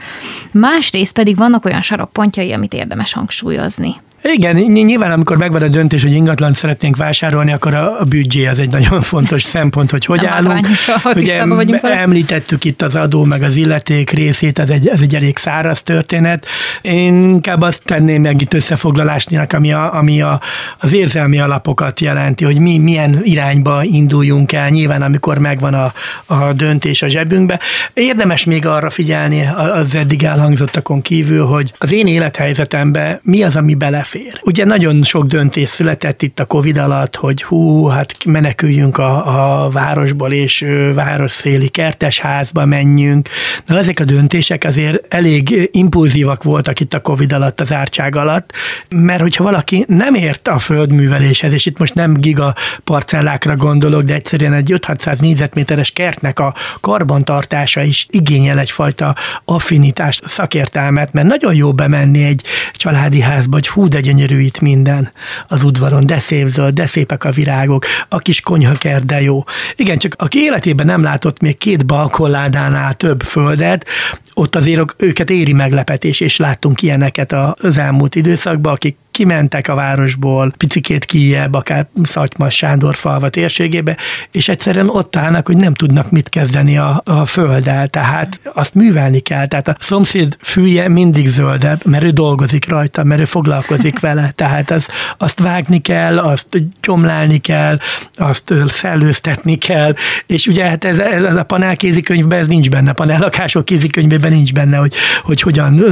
másrészt 0.52 1.14
pedig 1.14 1.36
vannak 1.36 1.66
olyan 1.66 1.82
sarokpontjai, 1.82 2.52
amit 2.52 2.74
érdemes 2.74 3.14
hangsúlyozni. 3.14 3.96
Igen, 4.24 4.56
nyilván 4.56 5.12
amikor 5.12 5.38
megvan 5.38 5.62
a 5.62 5.68
döntés, 5.68 6.02
hogy 6.02 6.14
ingatlant 6.14 6.56
szeretnénk 6.56 6.96
vásárolni, 6.96 7.52
akkor 7.52 7.74
a, 7.74 8.00
a 8.00 8.04
büdzsé 8.04 8.46
az 8.46 8.60
egy 8.60 8.72
nagyon 8.72 9.02
fontos 9.14 9.42
szempont, 9.42 9.92
hogy 9.92 10.06
hogy 10.06 10.22
Nem 10.22 10.32
állunk. 10.32 10.68
Ugye 11.16 11.42
említettük 11.82 12.64
itt 12.64 12.82
az 12.82 12.96
adó 12.96 13.24
meg 13.24 13.44
az 13.44 13.56
illeték 13.56 14.10
részét, 14.10 14.60
ez 14.60 14.70
egy, 14.70 14.88
ez 14.88 15.02
egy 15.02 15.16
elég 15.16 15.38
száraz 15.38 15.84
történet. 15.84 16.46
Én 16.82 17.14
inkább 17.14 17.62
azt 17.62 17.84
tenném 17.84 18.22
meg 18.22 18.42
itt 18.42 18.54
összefoglalásnak, 18.54 19.54
ami, 19.54 19.74
a, 19.74 19.94
ami 19.94 20.22
a, 20.22 20.40
az 20.80 20.94
érzelmi 20.94 21.40
alapokat 21.40 22.00
jelenti, 22.00 22.44
hogy 22.44 22.60
mi 22.60 22.78
milyen 22.78 23.20
irányba 23.24 23.84
induljunk 23.84 24.52
el, 24.52 24.70
nyilván 24.70 25.02
amikor 25.02 25.38
megvan 25.38 25.74
a, 25.74 25.94
a 26.26 26.54
döntés 26.54 27.02
a 27.02 27.08
zsebünkbe. 27.08 27.60
Érdemes 27.94 28.44
még 28.44 28.66
arra 28.66 28.90
figyelni 28.90 29.50
az 29.74 29.96
eddig 29.96 30.24
elhangzottakon 30.24 31.02
kívül, 31.02 31.46
hogy 31.46 31.74
az 31.78 31.92
én 31.92 32.08
élethelyzetemben 32.08 33.20
mi 33.24 33.44
az, 33.44 33.56
ami 33.56 33.76
belefér 33.76 34.12
belefér. 34.14 34.40
Ugye 34.44 34.66
nagyon 34.66 35.04
sok 35.04 35.26
döntés 35.26 35.70
született 35.70 36.22
itt 36.22 36.40
a 36.40 36.46
Covid 36.46 36.78
alatt, 36.78 37.16
hogy 37.16 37.44
hú, 37.44 37.86
hát 37.86 38.26
meneküljünk 38.26 38.98
a, 38.98 39.64
a 39.66 39.70
városból, 39.70 40.32
és 40.32 40.66
város 40.94 41.32
széli 41.32 41.68
kertesházba 41.68 42.66
menjünk. 42.66 43.30
Na 43.66 43.78
ezek 43.78 44.00
a 44.00 44.04
döntések 44.04 44.64
azért 44.64 45.14
elég 45.14 45.70
impulzívak 45.72 46.44
voltak 46.44 46.80
itt 46.80 46.94
a 46.94 47.02
Covid 47.02 47.34
alatt, 47.34 47.60
az 47.62 47.74
ártság 47.74 48.16
alatt, 48.16 48.52
mert 48.90 49.22
hogyha 49.22 49.44
valaki 49.44 49.86
nem 49.88 50.14
ért 50.14 50.48
a 50.48 50.60
földműveléshez, 50.60 51.52
és 51.52 51.66
itt 51.66 51.80
most 51.80 51.94
nem 51.94 52.14
giga 52.14 52.54
parcellákra 52.84 53.56
gondolok, 53.56 54.02
de 54.02 54.14
egyszerűen 54.14 54.54
egy 54.54 54.74
5-600 54.76 55.22
négyzetméteres 55.22 55.92
kertnek 55.92 56.40
a 56.40 56.54
karbantartása 56.80 57.82
is 57.82 58.08
igényel 58.10 58.60
egyfajta 58.60 59.16
affinitást, 59.46 60.28
szakértelmet, 60.28 61.14
mert 61.14 61.28
nagyon 61.28 61.56
jó 61.56 61.74
bemenni 61.74 62.24
egy 62.24 62.42
családi 62.74 63.22
házba, 63.22 63.54
hogy 63.54 63.68
hú, 63.68 63.88
de 63.88 64.02
gyönyörű 64.04 64.40
itt 64.40 64.60
minden 64.60 65.12
az 65.48 65.64
udvaron, 65.64 66.06
de 66.06 66.20
szép 66.20 66.48
zöld, 66.48 66.74
de 66.74 66.86
szépek 66.86 67.24
a 67.24 67.32
virágok, 67.32 67.86
a 68.10 68.18
kis 68.18 68.42
konyhakert, 68.42 69.06
de 69.06 69.22
jó. 69.22 69.44
Igen, 69.76 69.98
csak 69.98 70.16
aki 70.18 70.40
életében 70.40 70.86
nem 70.86 71.04
látott 71.04 71.42
még 71.42 71.58
két 71.58 71.86
balkonládánál 71.86 72.94
több 72.94 73.24
földet, 73.24 73.86
ott 74.34 74.56
azért 74.56 74.96
őket 74.98 75.30
éri 75.30 75.54
meglepetés, 75.54 76.20
és 76.20 76.38
láttunk 76.38 76.82
ilyeneket 76.82 77.32
az 77.54 77.78
elmúlt 77.78 78.16
időszakban, 78.16 78.74
akik 78.74 78.98
kimentek 79.14 79.68
a 79.68 79.76
városból, 79.76 80.54
picikét 80.58 81.06
kijebb, 81.06 81.54
akár 81.54 81.88
Szatymas 82.04 82.56
Sándor 82.56 82.96
falva 82.96 83.30
térségébe, 83.30 83.98
és 84.32 84.50
egyszerűen 84.50 84.90
ott 84.90 85.16
állnak, 85.16 85.48
hogy 85.48 85.58
nem 85.58 85.74
tudnak 85.74 86.12
mit 86.12 86.30
kezdeni 86.30 86.78
a, 86.78 87.02
a 87.06 87.26
földdel, 87.26 87.88
tehát 87.88 88.40
azt 88.54 88.74
művelni 88.74 89.20
kell. 89.20 89.46
Tehát 89.46 89.68
a 89.68 89.76
szomszéd 89.80 90.38
fűje 90.42 90.88
mindig 90.88 91.28
zöldebb, 91.28 91.86
mert 91.86 92.04
ő 92.04 92.10
dolgozik 92.10 92.70
rajta, 92.70 93.04
mert 93.04 93.22
ő 93.22 93.26
foglalkozik 93.26 94.00
vele, 94.00 94.32
tehát 94.42 94.72
az, 94.72 94.90
azt 95.18 95.40
vágni 95.40 95.80
kell, 95.80 96.20
azt 96.20 96.64
gyomlálni 96.82 97.38
kell, 97.38 97.78
azt 98.14 98.54
szellőztetni 98.66 99.56
kell, 99.56 99.94
és 100.26 100.48
ugye 100.48 100.66
hát 100.66 100.84
ez, 100.84 101.00
ez, 101.00 101.24
ez 101.24 101.36
a 101.36 101.44
panel 101.44 101.76
kézikönyvben 101.76 102.40
ez 102.40 102.48
nincs 102.48 102.70
benne, 102.70 102.90
a 102.90 102.94
panellakások 102.94 103.66
kézikönyvében 103.66 104.32
nincs 104.32 104.54
benne, 104.54 104.78
hogy, 104.78 104.94
hogy 105.24 105.42
hogyan 105.42 105.84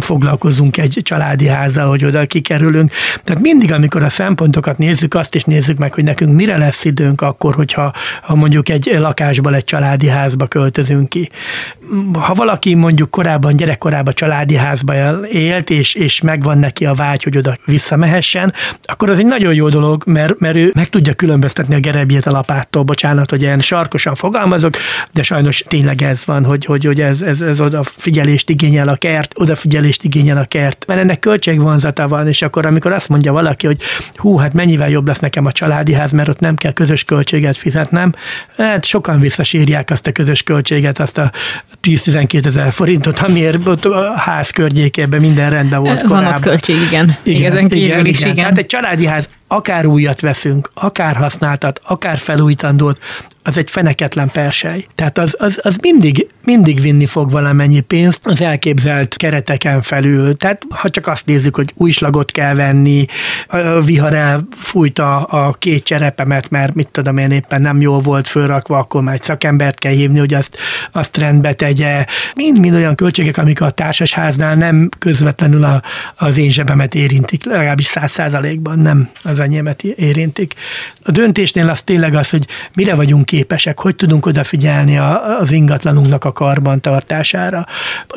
foglalkozunk 0.00 0.76
egy 0.76 0.98
családi 1.02 1.46
házzal, 1.46 1.88
hogy 1.88 2.04
oda 2.04 2.26
kikerül 2.26 2.67
örülünk. 2.68 2.92
Tehát 3.24 3.42
mindig, 3.42 3.72
amikor 3.72 4.02
a 4.02 4.08
szempontokat 4.08 4.78
nézzük, 4.78 5.14
azt 5.14 5.34
is 5.34 5.44
nézzük 5.44 5.78
meg, 5.78 5.94
hogy 5.94 6.04
nekünk 6.04 6.34
mire 6.34 6.56
lesz 6.56 6.84
időnk 6.84 7.20
akkor, 7.20 7.54
hogyha 7.54 7.92
ha 8.22 8.34
mondjuk 8.34 8.68
egy 8.68 8.96
lakásból 8.98 9.54
egy 9.54 9.64
családi 9.64 10.08
házba 10.08 10.46
költözünk 10.46 11.08
ki. 11.08 11.28
Ha 12.12 12.34
valaki 12.34 12.74
mondjuk 12.74 13.10
korábban, 13.10 13.56
gyerekkorában 13.56 14.14
családi 14.14 14.56
házba 14.56 14.94
élt, 15.26 15.70
és, 15.70 15.94
és 15.94 16.20
megvan 16.20 16.58
neki 16.58 16.86
a 16.86 16.94
vágy, 16.94 17.22
hogy 17.22 17.36
oda 17.36 17.56
visszamehessen, 17.64 18.52
akkor 18.82 19.10
az 19.10 19.18
egy 19.18 19.26
nagyon 19.26 19.54
jó 19.54 19.68
dolog, 19.68 20.02
mert, 20.06 20.38
mert 20.38 20.56
ő 20.56 20.70
meg 20.74 20.88
tudja 20.88 21.14
különböztetni 21.14 21.74
a 21.74 21.80
gerebjét 21.80 22.26
a 22.26 22.30
lapáttól, 22.30 22.82
bocsánat, 22.82 23.30
hogy 23.30 23.42
ilyen 23.42 23.60
sarkosan 23.60 24.14
fogalmazok, 24.14 24.76
de 25.12 25.22
sajnos 25.22 25.64
tényleg 25.68 26.02
ez 26.02 26.24
van, 26.24 26.44
hogy, 26.44 26.64
hogy, 26.64 26.84
hogy 26.84 27.00
ez, 27.00 27.22
ez, 27.22 27.40
ez 27.40 27.60
odafigyelést 27.60 28.50
igényel 28.50 28.88
a 28.88 28.96
kert, 28.96 29.32
odafigyelést 29.36 30.04
igényel 30.04 30.36
a 30.36 30.44
kert, 30.44 30.84
mert 30.86 31.00
ennek 31.00 31.18
költségvonzata 31.18 32.08
van, 32.08 32.28
és 32.28 32.42
akkor 32.42 32.57
akkor, 32.58 32.70
amikor 32.70 32.92
azt 32.92 33.08
mondja 33.08 33.32
valaki, 33.32 33.66
hogy 33.66 33.80
hú, 34.14 34.36
hát 34.36 34.52
mennyivel 34.52 34.88
jobb 34.88 35.06
lesz 35.06 35.18
nekem 35.18 35.46
a 35.46 35.52
családi 35.52 35.92
ház, 35.92 36.12
mert 36.12 36.28
ott 36.28 36.40
nem 36.40 36.56
kell 36.56 36.72
közös 36.72 37.04
költséget 37.04 37.56
fizetnem, 37.56 38.12
hát 38.56 38.84
sokan 38.84 39.20
visszasírják 39.20 39.90
azt 39.90 40.06
a 40.06 40.12
közös 40.12 40.42
költséget, 40.42 40.98
azt 40.98 41.18
a 41.18 41.30
10-12 41.82 42.46
ezer 42.46 42.72
forintot, 42.72 43.18
amiért 43.18 43.66
ott 43.66 43.84
a 43.84 44.12
ház 44.16 44.50
környékében 44.50 45.20
minden 45.20 45.50
rendben 45.50 45.80
volt 45.80 46.00
Van 46.00 46.08
korábban. 46.08 46.34
ott 46.34 46.42
költség, 46.42 46.82
igen. 46.82 47.16
igen 47.22 47.52
ezen 47.52 47.68
kívül 47.68 47.84
igen, 47.84 48.06
is, 48.06 48.18
igen. 48.18 48.30
igen. 48.30 48.42
Tehát 48.42 48.58
egy 48.58 48.66
családi 48.66 49.06
ház 49.06 49.28
akár 49.48 49.86
újat 49.86 50.20
veszünk, 50.20 50.70
akár 50.74 51.16
használtat, 51.16 51.80
akár 51.84 52.18
felújítandót, 52.18 52.98
az 53.48 53.58
egy 53.58 53.70
feneketlen 53.70 54.30
persely. 54.30 54.86
Tehát 54.94 55.18
az, 55.18 55.36
az, 55.38 55.60
az 55.62 55.76
mindig, 55.80 56.26
mindig 56.44 56.80
vinni 56.80 57.06
fog 57.06 57.30
valamennyi 57.30 57.80
pénzt 57.80 58.26
az 58.26 58.42
elképzelt 58.42 59.16
kereteken 59.16 59.82
felül. 59.82 60.36
Tehát 60.36 60.62
ha 60.68 60.88
csak 60.88 61.06
azt 61.06 61.26
nézzük, 61.26 61.56
hogy 61.56 61.72
új 61.74 61.90
slagot 61.90 62.30
kell 62.30 62.54
venni, 62.54 63.06
a 63.46 63.80
vihar 63.80 64.14
elfújta 64.14 65.22
a 65.22 65.52
két 65.52 65.84
cserepemet, 65.84 66.50
mert 66.50 66.74
mit 66.74 66.88
tudom 66.88 67.16
én 67.16 67.30
éppen 67.30 67.62
nem 67.62 67.80
jól 67.80 67.98
volt 67.98 68.26
fölrakva, 68.26 68.78
akkor 68.78 69.02
már 69.02 69.14
egy 69.14 69.22
szakembert 69.22 69.78
kell 69.78 69.92
hívni, 69.92 70.18
hogy 70.18 70.34
azt, 70.34 70.56
azt 70.92 71.16
rendbe 71.16 71.52
tegye. 71.52 72.04
Mind-mind 72.34 72.74
olyan 72.74 72.94
költségek, 72.94 73.36
amik 73.36 73.60
a 73.60 73.70
társasháznál 73.70 74.54
nem 74.54 74.88
közvetlenül 74.98 75.64
a, 75.64 75.82
az 76.16 76.38
én 76.38 76.50
zsebemet 76.50 76.94
érintik, 76.94 77.44
legalábbis 77.44 77.86
száz 77.86 78.10
százalékban 78.10 78.78
nem 78.78 79.08
az 79.22 79.40
enyémet 79.40 79.82
érintik. 79.82 80.54
A 81.04 81.10
döntésnél 81.10 81.68
az 81.68 81.82
tényleg 81.82 82.14
az, 82.14 82.30
hogy 82.30 82.46
mire 82.74 82.94
vagyunk 82.94 83.26
képesek, 83.38 83.78
hogy 83.78 83.96
tudunk 83.96 84.26
odafigyelni 84.26 84.98
a, 84.98 85.38
az 85.38 85.52
ingatlanunknak 85.52 86.24
a 86.24 86.32
karbantartására. 86.32 87.66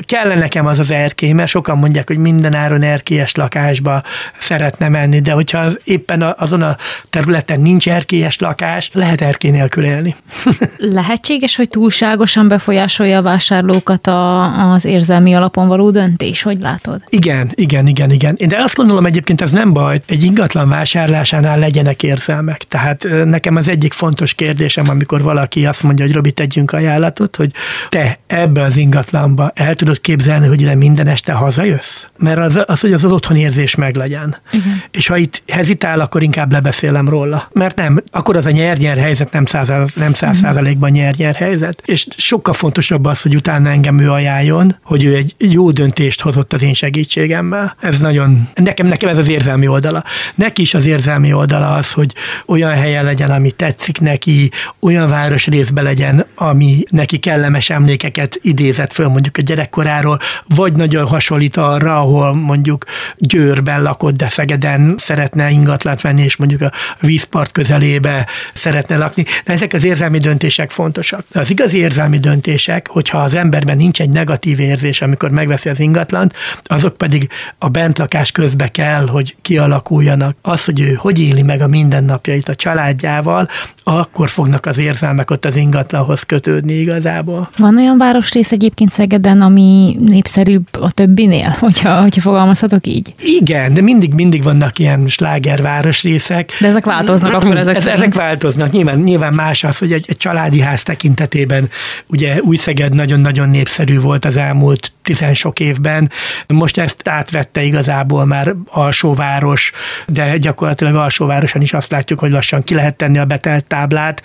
Kellene 0.05 0.39
nekem 0.39 0.65
az 0.65 0.79
az 0.79 0.91
erkély, 0.91 1.31
mert 1.31 1.49
sokan 1.49 1.77
mondják, 1.77 2.07
hogy 2.07 2.17
minden 2.17 2.55
áron 2.55 2.81
erkélyes 2.81 3.35
lakásba 3.35 4.01
szeretne 4.39 4.89
menni, 4.89 5.19
de 5.19 5.31
hogyha 5.31 5.59
az, 5.59 5.79
éppen 5.83 6.21
azon 6.37 6.61
a 6.61 6.75
területen 7.09 7.59
nincs 7.59 7.89
erkélyes 7.89 8.39
lakás, 8.39 8.89
lehet 8.93 9.21
erkély 9.21 9.51
nélkül 9.51 9.83
élni. 9.83 10.15
Lehetséges, 10.77 11.55
hogy 11.55 11.69
túlságosan 11.69 12.47
befolyásolja 12.47 13.17
a 13.17 13.21
vásárlókat 13.21 14.07
a, 14.07 14.43
az 14.71 14.85
érzelmi 14.85 15.33
alapon 15.33 15.67
való 15.67 15.91
döntés, 15.91 16.41
hogy 16.41 16.59
látod? 16.59 17.01
Igen, 17.09 17.51
igen, 17.55 17.87
igen, 17.87 18.11
igen. 18.11 18.37
De 18.47 18.61
azt 18.61 18.75
gondolom 18.75 19.05
egyébként 19.05 19.41
ez 19.41 19.51
nem 19.51 19.73
baj, 19.73 19.99
egy 20.05 20.23
ingatlan 20.23 20.69
vásárlásánál 20.69 21.59
legyenek 21.59 22.03
érzelmek. 22.03 22.63
Tehát 22.63 23.07
nekem 23.25 23.55
az 23.55 23.69
egyik 23.69 23.93
fontos 23.93 24.33
kérdésem, 24.33 24.89
amikor 24.89 25.10
valaki 25.19 25.65
azt 25.65 25.83
mondja, 25.83 26.05
hogy 26.05 26.13
Robi, 26.13 26.31
tegyünk 26.31 26.71
ajánlatot, 26.71 27.35
hogy 27.35 27.51
te 27.89 28.19
ebbe 28.27 28.61
az 28.61 28.77
ingatlanba 28.77 29.51
el 29.55 29.75
tudod 29.75 30.01
képzelni, 30.01 30.47
hogy 30.47 30.61
ide 30.61 30.75
minden 30.75 31.07
este 31.07 31.33
hazajössz? 31.33 32.03
Mert 32.17 32.39
az, 32.39 32.59
az 32.65 32.79
hogy 32.79 32.93
az, 32.93 33.03
az 33.03 33.11
otthon 33.11 33.37
érzés 33.37 33.75
meglegyen. 33.75 34.37
Igen. 34.51 34.83
És 34.91 35.07
ha 35.07 35.17
itt 35.17 35.43
hezitál, 35.47 35.99
akkor 35.99 36.23
inkább 36.23 36.51
lebeszélem 36.51 37.09
róla. 37.09 37.47
Mert 37.51 37.75
nem, 37.75 38.03
akkor 38.11 38.37
az 38.37 38.45
a 38.45 38.51
nyer-nyer 38.51 38.97
helyzet 38.97 39.31
nem 39.31 39.45
száz, 39.45 39.71
nem 39.95 40.13
száz 40.13 40.37
százalékban 40.37 40.91
nyer-nyer 40.91 41.35
helyzet. 41.35 41.81
És 41.85 42.07
sokkal 42.17 42.53
fontosabb 42.53 43.05
az, 43.05 43.21
hogy 43.21 43.35
utána 43.35 43.69
engem 43.69 43.99
ő 43.99 44.11
ajánljon, 44.11 44.75
hogy 44.83 45.03
ő 45.03 45.15
egy 45.15 45.35
jó 45.37 45.71
döntést 45.71 46.21
hozott 46.21 46.53
az 46.53 46.61
én 46.61 46.73
segítségemmel. 46.73 47.75
Ez 47.79 47.99
nagyon, 47.99 48.49
nekem, 48.55 48.87
nekem 48.87 49.09
ez 49.09 49.17
az 49.17 49.29
érzelmi 49.29 49.67
oldala. 49.67 50.03
Neki 50.35 50.61
is 50.61 50.73
az 50.73 50.85
érzelmi 50.85 51.33
oldala 51.33 51.73
az, 51.73 51.91
hogy 51.91 52.13
olyan 52.45 52.71
helyen 52.71 53.03
legyen, 53.03 53.29
ami 53.29 53.51
tetszik 53.51 53.99
neki, 53.99 54.51
olyan 54.79 54.90
városrészbe 54.99 55.81
legyen, 55.81 56.25
ami 56.35 56.83
neki 56.89 57.17
kellemes 57.17 57.69
emlékeket 57.69 58.39
idézett 58.41 58.93
föl 58.93 59.07
mondjuk 59.07 59.37
a 59.37 59.41
gyerekkoráról, 59.41 60.19
vagy 60.47 60.73
nagyon 60.73 61.07
hasonlít 61.07 61.57
arra, 61.57 61.97
ahol 61.97 62.33
mondjuk 62.33 62.85
Győrben 63.17 63.81
lakott, 63.81 64.15
de 64.15 64.29
Szegeden 64.29 64.95
szeretne 64.97 65.49
ingatlant 65.49 66.01
venni, 66.01 66.23
és 66.23 66.35
mondjuk 66.35 66.61
a 66.61 66.71
vízpart 66.99 67.51
közelébe 67.51 68.27
szeretne 68.53 68.97
lakni. 68.97 69.25
De 69.45 69.53
ezek 69.53 69.73
az 69.73 69.83
érzelmi 69.83 70.17
döntések 70.17 70.69
fontosak. 70.69 71.25
Az 71.33 71.49
igazi 71.49 71.77
érzelmi 71.77 72.19
döntések, 72.19 72.87
hogyha 72.87 73.17
az 73.17 73.35
emberben 73.35 73.77
nincs 73.77 74.01
egy 74.01 74.09
negatív 74.09 74.59
érzés, 74.59 75.01
amikor 75.01 75.29
megveszi 75.29 75.69
az 75.69 75.79
ingatlant, 75.79 76.35
azok 76.63 76.97
pedig 76.97 77.29
a 77.57 77.69
bentlakás 77.69 78.31
közbe 78.31 78.67
kell, 78.67 79.07
hogy 79.07 79.35
kialakuljanak. 79.41 80.35
Az, 80.41 80.65
hogy 80.65 80.79
ő 80.79 80.93
hogy 80.93 81.19
éli 81.19 81.41
meg 81.41 81.61
a 81.61 81.67
mindennapjait 81.67 82.49
a 82.49 82.55
családjával, 82.55 83.47
akkor 83.83 84.29
fognak 84.29 84.65
az 84.65 84.77
érzelmek 84.81 85.31
ott 85.31 85.45
az 85.45 85.55
ingatlanhoz 85.55 86.23
kötődni 86.23 86.73
igazából. 86.73 87.49
Van 87.57 87.77
olyan 87.77 87.97
városrész 87.97 88.51
egyébként 88.51 88.89
Szegeden, 88.89 89.41
ami 89.41 89.97
népszerűbb 89.99 90.67
a 90.79 90.91
többinél, 90.91 91.55
hogyha, 91.59 92.01
hogyha 92.01 92.21
fogalmazhatok 92.21 92.87
így? 92.87 93.13
Igen, 93.19 93.73
de 93.73 93.81
mindig, 93.81 94.13
mindig 94.13 94.43
vannak 94.43 94.79
ilyen 94.79 95.07
sláger 95.07 95.61
városrészek. 95.61 96.51
De 96.59 96.67
ezek 96.67 96.85
változnak 96.85 97.33
akkor 97.33 97.57
ezek 97.57 97.75
Ez, 97.75 97.87
Ezek 97.87 98.13
változnak. 98.13 98.71
Nyilván, 98.71 98.99
nyilván 98.99 99.33
más 99.33 99.63
az, 99.63 99.77
hogy 99.77 99.91
egy, 99.91 100.05
egy 100.07 100.17
családi 100.17 100.59
ház 100.59 100.83
tekintetében 100.83 101.69
ugye 102.07 102.39
Új-Szeged 102.41 102.93
nagyon-nagyon 102.93 103.49
népszerű 103.49 103.99
volt 103.99 104.25
az 104.25 104.37
elmúlt 104.37 104.91
tizen 105.03 105.33
sok 105.33 105.59
évben. 105.59 106.11
Most 106.47 106.77
ezt 106.77 107.07
átvette 107.07 107.63
igazából 107.63 108.25
már 108.25 108.55
alsóváros, 108.69 109.71
de 110.07 110.37
gyakorlatilag 110.37 110.95
alsóvárosan 110.95 111.61
is 111.61 111.73
azt 111.73 111.91
látjuk, 111.91 112.19
hogy 112.19 112.31
lassan 112.31 112.63
ki 112.63 112.73
lehet 112.73 112.95
tenni 112.95 113.17
a 113.17 113.25
betelt 113.25 113.65
táblát, 113.65 114.21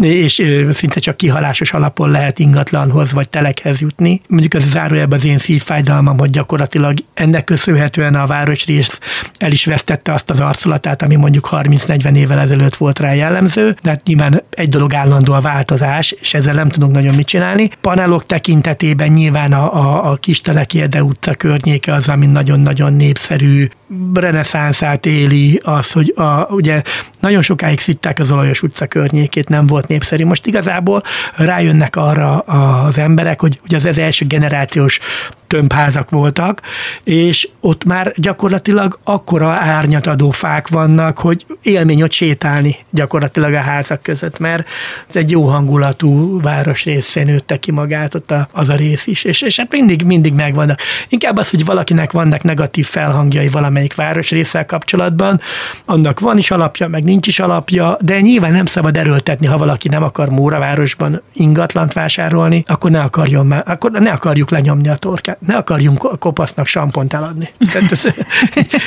és 0.00 0.42
szinte 0.70 1.00
csak 1.00 1.16
kihalásos 1.16 1.72
alapon 1.72 2.10
lehet 2.10 2.38
ingatlanhoz 2.38 3.12
vagy 3.12 3.28
telekhez 3.28 3.80
jutni. 3.80 4.20
Mondjuk 4.28 4.54
ez 4.54 4.70
zárójelben 4.70 5.18
az 5.18 5.24
én 5.24 5.38
szívfájdalmam, 5.38 6.18
hogy 6.18 6.30
gyakorlatilag 6.30 6.94
ennek 7.14 7.44
köszönhetően 7.44 8.14
a 8.14 8.26
városrész 8.26 9.00
el 9.38 9.52
is 9.52 9.64
vesztette 9.64 10.12
azt 10.12 10.30
az 10.30 10.40
arculatát, 10.40 11.02
ami 11.02 11.14
mondjuk 11.14 11.48
30-40 11.50 12.16
évvel 12.16 12.38
ezelőtt 12.38 12.76
volt 12.76 12.98
rá 12.98 13.14
jellemző, 13.14 13.76
de 13.82 13.90
hát 13.90 14.06
nyilván 14.06 14.42
egy 14.50 14.68
dolog 14.68 14.94
állandó 14.94 15.32
a 15.32 15.40
változás, 15.40 16.14
és 16.20 16.34
ezzel 16.34 16.54
nem 16.54 16.68
tudunk 16.68 16.92
nagyon 16.92 17.14
mit 17.14 17.26
csinálni. 17.26 17.68
Panelok 17.80 18.26
tekintetében 18.26 19.08
nyilván 19.08 19.52
a, 19.52 19.74
a, 19.74 20.10
a 20.10 20.16
kis 20.16 20.40
Telekiede 20.40 21.02
utca 21.02 21.34
környéke 21.34 21.92
az, 21.92 22.08
ami 22.08 22.26
nagyon-nagyon 22.26 22.92
népszerű, 22.92 23.68
reneszánszát 24.14 25.06
éli 25.06 25.60
az, 25.64 25.92
hogy 25.92 26.12
a, 26.16 26.46
ugye 26.50 26.82
nagyon 27.20 27.42
sokáig 27.42 27.80
szitták 27.80 28.18
az 28.18 28.30
olajos 28.30 28.62
utca 28.62 28.86
környékét, 28.86 29.48
nem 29.48 29.66
volt 29.66 29.88
népszerű. 29.90 30.24
Most 30.24 30.46
igazából 30.46 31.02
rájönnek 31.36 31.96
arra 31.96 32.38
az 32.38 32.98
emberek, 32.98 33.40
hogy 33.40 33.60
ugye 33.64 33.76
az, 33.76 33.84
az 33.84 33.98
első 33.98 34.26
generációs 34.26 34.98
tömbházak 35.50 36.10
voltak, 36.10 36.60
és 37.04 37.48
ott 37.60 37.84
már 37.84 38.12
gyakorlatilag 38.16 38.98
akkora 39.04 39.48
árnyatadó 39.48 40.30
fák 40.30 40.68
vannak, 40.68 41.18
hogy 41.18 41.46
élmény 41.62 42.02
ott 42.02 42.12
sétálni 42.12 42.76
gyakorlatilag 42.90 43.54
a 43.54 43.60
házak 43.60 44.02
között, 44.02 44.38
mert 44.38 44.68
ez 45.08 45.16
egy 45.16 45.30
jó 45.30 45.42
hangulatú 45.42 46.40
városrészén 46.40 47.26
nőtte 47.26 47.56
ki 47.56 47.70
magát 47.70 48.14
ott 48.14 48.30
a, 48.30 48.48
az 48.52 48.68
a 48.68 48.74
rész 48.74 49.06
is, 49.06 49.24
és, 49.24 49.42
és 49.42 49.58
hát 49.58 49.72
mindig, 49.72 50.02
mindig 50.02 50.32
megvannak. 50.32 50.80
Inkább 51.08 51.36
az, 51.36 51.50
hogy 51.50 51.64
valakinek 51.64 52.12
vannak 52.12 52.42
negatív 52.42 52.86
felhangjai 52.86 53.48
valamelyik 53.48 53.94
városrészsel 53.94 54.66
kapcsolatban, 54.66 55.40
annak 55.84 56.20
van 56.20 56.38
is 56.38 56.50
alapja, 56.50 56.88
meg 56.88 57.04
nincs 57.04 57.26
is 57.26 57.40
alapja, 57.40 57.96
de 58.00 58.20
nyilván 58.20 58.52
nem 58.52 58.66
szabad 58.66 58.96
erőltetni, 58.96 59.46
ha 59.46 59.58
valaki 59.58 59.88
nem 59.88 60.02
akar 60.02 60.28
Móravárosban 60.28 61.22
ingatlant 61.32 61.92
vásárolni, 61.92 62.64
akkor 62.66 62.90
ne 62.90 63.00
akarjon 63.00 63.46
már, 63.46 63.62
akkor 63.66 63.90
ne 63.90 64.10
akarjuk 64.10 64.50
lenyomni 64.50 64.88
a 64.88 64.96
torkát 64.96 65.38
ne 65.46 65.56
akarjunk 65.56 66.04
a 66.04 66.16
kopasznak 66.16 66.66
sampont 66.66 67.12
eladni. 67.12 67.48
Tehát 67.72 67.92
ez 67.92 68.06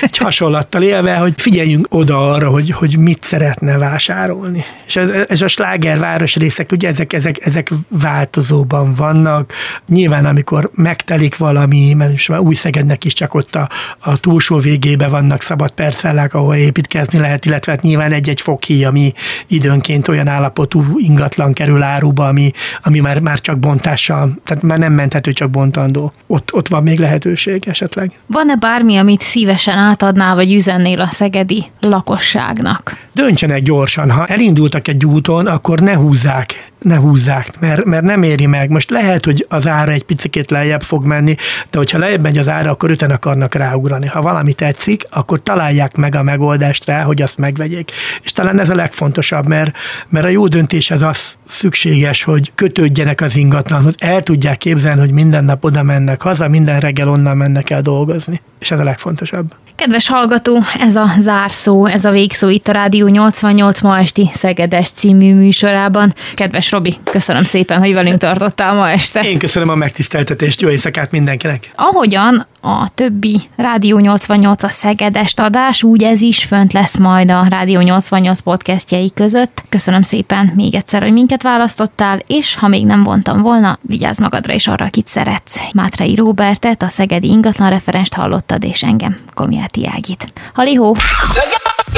egy 0.01 0.17
hasonlattal 0.17 0.81
élve, 0.81 1.15
hogy 1.15 1.33
figyeljünk 1.37 1.85
oda 1.89 2.31
arra, 2.31 2.49
hogy, 2.49 2.69
hogy 2.69 2.97
mit 2.97 3.23
szeretne 3.23 3.77
vásárolni. 3.77 4.65
És 4.85 4.95
ez, 4.95 5.09
ez 5.27 5.41
a 5.41 5.47
sláger 5.47 5.99
város 5.99 6.35
részek, 6.35 6.71
ugye 6.71 6.87
ezek, 6.87 7.13
ezek, 7.13 7.45
ezek 7.45 7.71
változóban 7.87 8.93
vannak. 8.93 9.53
Nyilván, 9.87 10.25
amikor 10.25 10.69
megtelik 10.73 11.37
valami, 11.37 11.93
mert 11.93 12.11
most 12.11 12.29
már 12.29 12.39
új 12.39 12.53
Szegednek 12.53 13.03
is 13.03 13.13
csak 13.13 13.33
ott 13.33 13.55
a, 13.55 13.69
a 13.99 14.17
túlsó 14.17 14.57
végébe 14.57 15.07
vannak 15.07 15.41
szabad 15.41 15.71
percellák, 15.71 16.33
ahol 16.33 16.55
építkezni 16.55 17.19
lehet, 17.19 17.45
illetve 17.45 17.71
hát 17.71 17.81
nyilván 17.81 18.11
egy-egy 18.11 18.41
fokhíj, 18.41 18.85
ami 18.85 19.13
időnként 19.47 20.07
olyan 20.07 20.27
állapotú 20.27 20.99
ingatlan 20.99 21.53
kerül 21.53 21.83
áruba, 21.83 22.27
ami, 22.27 22.51
ami 22.83 22.99
már, 22.99 23.19
már 23.19 23.39
csak 23.39 23.59
bontással, 23.59 24.33
tehát 24.43 24.63
már 24.63 24.77
nem 24.77 24.93
menthető, 24.93 25.33
csak 25.33 25.49
bontandó. 25.49 26.13
Ott 26.27 26.42
ott, 26.43 26.53
ott 26.53 26.67
van 26.67 26.83
még 26.83 26.99
lehetőség 26.99 27.67
esetleg. 27.67 28.11
Van-e 28.25 28.55
bármi, 28.55 28.97
amit 28.97 29.21
szívesen 29.21 29.77
átadnál, 29.77 30.35
vagy 30.35 30.53
üzennél 30.53 31.01
a 31.01 31.07
szegedi 31.11 31.65
lakosságnak? 31.79 32.97
Döntsenek 33.13 33.61
gyorsan. 33.61 34.11
Ha 34.11 34.25
elindultak 34.25 34.87
egy 34.87 35.05
úton, 35.05 35.47
akkor 35.47 35.79
ne 35.79 35.95
húzzák, 35.95 36.71
ne 36.79 36.95
húzzák, 36.95 37.59
mert, 37.59 37.85
mert 37.85 38.03
nem 38.03 38.23
éri 38.23 38.45
meg. 38.45 38.69
Most 38.69 38.89
lehet, 38.89 39.25
hogy 39.25 39.45
az 39.49 39.67
ára 39.67 39.91
egy 39.91 40.03
picit 40.03 40.51
lejjebb 40.51 40.81
fog 40.81 41.05
menni, 41.05 41.35
de 41.71 41.77
hogyha 41.77 41.97
lejjebb 41.97 42.21
megy 42.21 42.37
az 42.37 42.49
ára, 42.49 42.69
akkor 42.69 42.89
öten 42.89 43.11
akarnak 43.11 43.53
ráugrani. 43.53 44.07
Ha 44.07 44.21
valami 44.21 44.53
tetszik, 44.53 45.05
akkor 45.09 45.43
találják 45.43 45.95
meg 45.95 46.15
a 46.15 46.23
megoldást 46.23 46.85
rá, 46.85 47.01
hogy 47.01 47.21
azt 47.21 47.37
megvegyék. 47.37 47.91
És 48.23 48.31
talán 48.31 48.59
ez 48.59 48.69
a 48.69 48.75
legfontosabb, 48.75 49.47
mert, 49.47 49.75
mert 50.09 50.25
a 50.25 50.29
jó 50.29 50.47
döntés 50.47 50.91
az 50.91 51.01
az 51.01 51.35
szükséges, 51.47 52.23
hogy 52.23 52.51
kötődjenek 52.55 53.21
az 53.21 53.35
ingatlanhoz, 53.35 53.95
el 53.99 54.21
tudják 54.21 54.57
képzelni, 54.57 54.99
hogy 54.99 55.11
minden 55.11 55.45
nap 55.45 55.63
oda 55.63 55.83
mennek 55.83 56.21
haza, 56.33 56.47
minden 56.47 56.79
reggel 56.79 57.09
onnan 57.09 57.37
mennek 57.37 57.69
el 57.69 57.81
dolgozni. 57.81 58.41
És 58.59 58.71
ez 58.71 58.79
a 58.79 58.83
legfontosabb. 58.83 59.53
Kedves 59.75 60.07
hallgató, 60.07 60.59
ez 60.79 60.95
a 60.95 61.05
zárszó, 61.19 61.85
ez 61.85 62.05
a 62.05 62.11
végszó 62.11 62.49
itt 62.49 62.67
a 62.67 62.71
Rádió 62.71 63.07
88 63.07 63.81
ma 63.81 63.97
esti 63.97 64.29
Szegedes 64.33 64.91
című 64.91 65.33
műsorában. 65.33 66.13
Kedves 66.33 66.71
Robi, 66.71 66.95
köszönöm 67.03 67.43
szépen, 67.43 67.79
hogy 67.79 67.93
velünk 67.93 68.17
tartottál 68.17 68.73
ma 68.73 68.89
este. 68.89 69.21
Én 69.21 69.37
köszönöm 69.37 69.69
a 69.69 69.75
megtiszteltetést, 69.75 70.61
jó 70.61 70.69
éjszakát 70.69 71.11
mindenkinek. 71.11 71.71
Ahogyan 71.75 72.47
a 72.61 72.89
többi 72.95 73.41
Rádió 73.55 73.97
88 73.97 74.63
a 74.63 74.69
Szegedest 74.69 75.39
adás, 75.39 75.83
úgy 75.83 76.03
ez 76.03 76.21
is 76.21 76.43
fönt 76.43 76.73
lesz 76.73 76.97
majd 76.97 77.31
a 77.31 77.45
Rádió 77.49 77.79
88 77.79 78.39
podcastjei 78.39 79.11
között. 79.13 79.63
Köszönöm 79.69 80.01
szépen 80.01 80.51
még 80.55 80.75
egyszer, 80.75 81.01
hogy 81.01 81.13
minket 81.13 81.43
választottál, 81.43 82.19
és 82.27 82.55
ha 82.55 82.67
még 82.67 82.85
nem 82.85 83.03
vontam 83.03 83.41
volna, 83.41 83.79
vigyázz 83.81 84.19
magadra 84.19 84.53
és 84.53 84.67
arra, 84.67 84.85
akit 84.85 85.07
szeretsz. 85.07 85.59
Mátrai 85.73 86.15
Róbertet, 86.23 86.83
a 86.83 86.89
Szegedi 86.89 87.27
ingatlan 87.27 87.69
referenst 87.69 88.13
hallottad, 88.13 88.63
és 88.63 88.83
engem, 88.83 89.19
Komiáti 89.33 89.87
Ágit. 89.87 90.25
Halihó! 90.53 90.95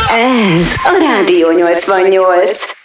Ez 0.07 0.75
a 0.83 0.97
Rádió 0.99 1.51
88. 1.51 2.84